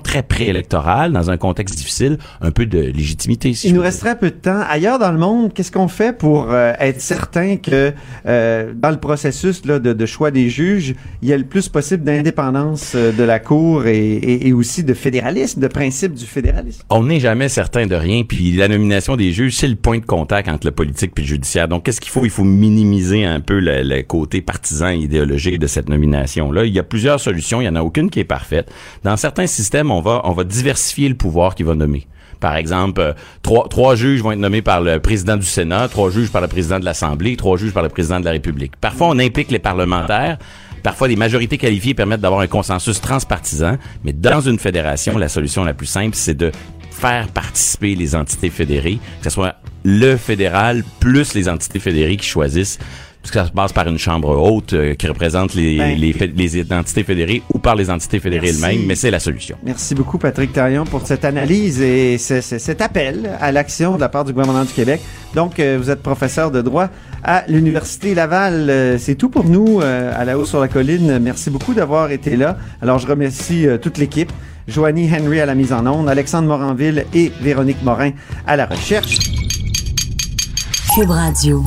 très 0.00 0.22
préélectorale 0.22 1.12
dans 1.12 1.30
un 1.30 1.36
contexte 1.36 1.76
difficile 1.76 2.18
un 2.40 2.50
peu 2.50 2.66
de 2.66 2.78
légitimité. 2.78 3.54
Si 3.54 3.68
Il 3.68 3.74
nous 3.74 3.82
resterait 3.82 4.10
un 4.10 4.16
peu 4.16 4.30
de 4.30 4.36
temps. 4.36 4.60
Ailleurs 4.68 4.98
dans 4.98 5.12
le 5.12 5.18
monde, 5.18 5.52
qu'est-ce 5.52 5.72
qu'on 5.72 5.88
fait 5.88 6.16
pour 6.16 6.48
euh, 6.50 6.72
être 6.78 7.00
certain 7.00 7.56
que 7.56 7.92
euh, 8.26 8.72
dans 8.74 8.90
le 8.90 8.98
processus 8.98 9.64
là, 9.64 9.78
de, 9.78 9.92
de 9.92 10.06
choix 10.06 10.30
des 10.30 10.48
juges, 10.50 10.94
il 11.22 11.28
y 11.28 11.32
a 11.32 11.36
le 11.38 11.44
plus 11.44 11.68
possible 11.68 12.04
d'indépendance 12.04 12.92
euh, 12.94 13.12
de 13.12 13.22
la 13.22 13.38
Cour 13.38 13.86
et, 13.86 13.98
et- 14.14 14.48
et 14.48 14.52
aussi 14.52 14.84
de 14.84 14.94
fédéralisme, 14.94 15.60
de 15.60 15.68
principe 15.68 16.14
du 16.14 16.24
fédéralisme? 16.26 16.82
On 16.90 17.04
n'est 17.04 17.20
jamais 17.20 17.48
certain 17.48 17.86
de 17.86 17.94
rien, 17.94 18.22
puis 18.24 18.52
la 18.52 18.68
nomination 18.68 19.16
des 19.16 19.32
juges, 19.32 19.56
c'est 19.56 19.68
le 19.68 19.76
point 19.76 19.98
de 19.98 20.04
contact 20.06 20.48
entre 20.48 20.66
le 20.66 20.72
politique 20.72 21.12
et 21.16 21.20
le 21.20 21.26
judiciaire. 21.26 21.68
Donc, 21.68 21.84
qu'est-ce 21.84 22.00
qu'il 22.00 22.10
faut? 22.10 22.24
Il 22.24 22.30
faut 22.30 22.44
minimiser 22.44 23.24
un 23.24 23.40
peu 23.40 23.58
le, 23.58 23.82
le 23.82 24.02
côté 24.02 24.40
partisan 24.40 24.88
et 24.90 24.96
idéologique 24.98 25.58
de 25.58 25.66
cette 25.66 25.88
nomination-là. 25.88 26.64
Il 26.64 26.72
y 26.72 26.78
a 26.78 26.82
plusieurs 26.82 27.20
solutions, 27.20 27.60
il 27.60 27.64
n'y 27.64 27.70
en 27.70 27.76
a 27.76 27.82
aucune 27.82 28.10
qui 28.10 28.20
est 28.20 28.24
parfaite. 28.24 28.70
Dans 29.02 29.16
certains 29.16 29.46
systèmes, 29.46 29.81
on 29.90 30.00
va, 30.00 30.20
on 30.24 30.32
va 30.32 30.44
diversifier 30.44 31.08
le 31.08 31.14
pouvoir 31.14 31.54
qui 31.54 31.62
va 31.62 31.74
nommer. 31.74 32.06
Par 32.40 32.56
exemple, 32.56 33.00
euh, 33.00 33.12
trois, 33.42 33.68
trois 33.68 33.94
juges 33.94 34.20
vont 34.20 34.32
être 34.32 34.38
nommés 34.38 34.62
par 34.62 34.80
le 34.80 34.98
président 34.98 35.36
du 35.36 35.46
Sénat, 35.46 35.88
trois 35.88 36.10
juges 36.10 36.30
par 36.30 36.42
le 36.42 36.48
président 36.48 36.80
de 36.80 36.84
l'Assemblée, 36.84 37.36
trois 37.36 37.56
juges 37.56 37.72
par 37.72 37.84
le 37.84 37.88
président 37.88 38.18
de 38.18 38.24
la 38.24 38.32
République. 38.32 38.74
Parfois, 38.80 39.08
on 39.08 39.18
implique 39.18 39.50
les 39.50 39.60
parlementaires. 39.60 40.38
Parfois, 40.82 41.06
les 41.06 41.14
majorités 41.14 41.58
qualifiées 41.58 41.94
permettent 41.94 42.20
d'avoir 42.20 42.40
un 42.40 42.48
consensus 42.48 43.00
transpartisan, 43.00 43.76
mais 44.02 44.12
dans 44.12 44.40
une 44.40 44.58
fédération, 44.58 45.16
la 45.16 45.28
solution 45.28 45.62
la 45.62 45.74
plus 45.74 45.86
simple, 45.86 46.16
c'est 46.16 46.34
de 46.34 46.50
faire 46.90 47.28
participer 47.28 47.94
les 47.94 48.16
entités 48.16 48.50
fédérées, 48.50 48.98
que 49.18 49.24
ce 49.24 49.30
soit 49.30 49.54
le 49.84 50.16
fédéral 50.16 50.82
plus 50.98 51.34
les 51.34 51.48
entités 51.48 51.78
fédérées 51.78 52.16
qui 52.16 52.26
choisissent 52.26 52.78
parce 53.22 53.30
que 53.30 53.38
ça 53.38 53.46
se 53.46 53.52
passe 53.52 53.72
par 53.72 53.86
une 53.86 53.98
chambre 53.98 54.36
haute 54.36 54.72
euh, 54.72 54.94
qui 54.94 55.06
représente 55.06 55.54
les, 55.54 55.78
Ben. 55.78 55.96
les, 55.98 56.12
fé- 56.12 56.32
les 56.36 56.72
entités 56.72 57.04
fédérées 57.04 57.42
ou 57.54 57.58
par 57.58 57.76
les 57.76 57.88
entités 57.88 58.18
fédérées 58.18 58.48
elles-mêmes, 58.48 58.84
mais 58.86 58.96
c'est 58.96 59.12
la 59.12 59.20
solution. 59.20 59.56
Merci 59.62 59.94
beaucoup, 59.94 60.18
Patrick 60.18 60.52
Tarion, 60.52 60.84
pour 60.84 61.06
cette 61.06 61.24
analyse 61.24 61.80
et 61.80 62.18
ce- 62.18 62.40
ce- 62.40 62.58
cet 62.58 62.80
appel 62.80 63.30
à 63.40 63.52
l'action 63.52 63.94
de 63.94 64.00
la 64.00 64.08
part 64.08 64.24
du 64.24 64.32
gouvernement 64.32 64.64
du 64.64 64.72
Québec. 64.72 65.00
Donc, 65.36 65.60
euh, 65.60 65.78
vous 65.80 65.88
êtes 65.90 66.02
professeur 66.02 66.50
de 66.50 66.60
droit 66.62 66.88
à 67.22 67.44
l'Université 67.48 68.14
Laval. 68.14 68.66
Euh, 68.68 68.98
C'est 68.98 69.14
tout 69.14 69.28
pour 69.30 69.44
nous 69.44 69.80
euh, 69.80 70.12
à 70.16 70.24
la 70.24 70.36
haut 70.36 70.44
sur 70.44 70.60
la 70.60 70.66
colline. 70.68 71.18
Merci 71.20 71.48
beaucoup 71.50 71.74
d'avoir 71.74 72.10
été 72.10 72.36
là. 72.36 72.56
Alors, 72.82 72.98
je 72.98 73.06
remercie 73.06 73.66
euh, 73.68 73.78
toute 73.78 73.98
l'équipe. 73.98 74.32
Joanie 74.68 75.08
Henry 75.12 75.40
à 75.40 75.46
la 75.46 75.54
mise 75.54 75.72
en 75.72 75.86
onde, 75.86 76.08
Alexandre 76.08 76.48
Moranville 76.48 77.04
et 77.14 77.32
Véronique 77.40 77.82
Morin 77.84 78.10
à 78.46 78.56
la 78.56 78.66
recherche. 78.66 79.18
Cube 80.94 81.10
Radio. 81.10 81.64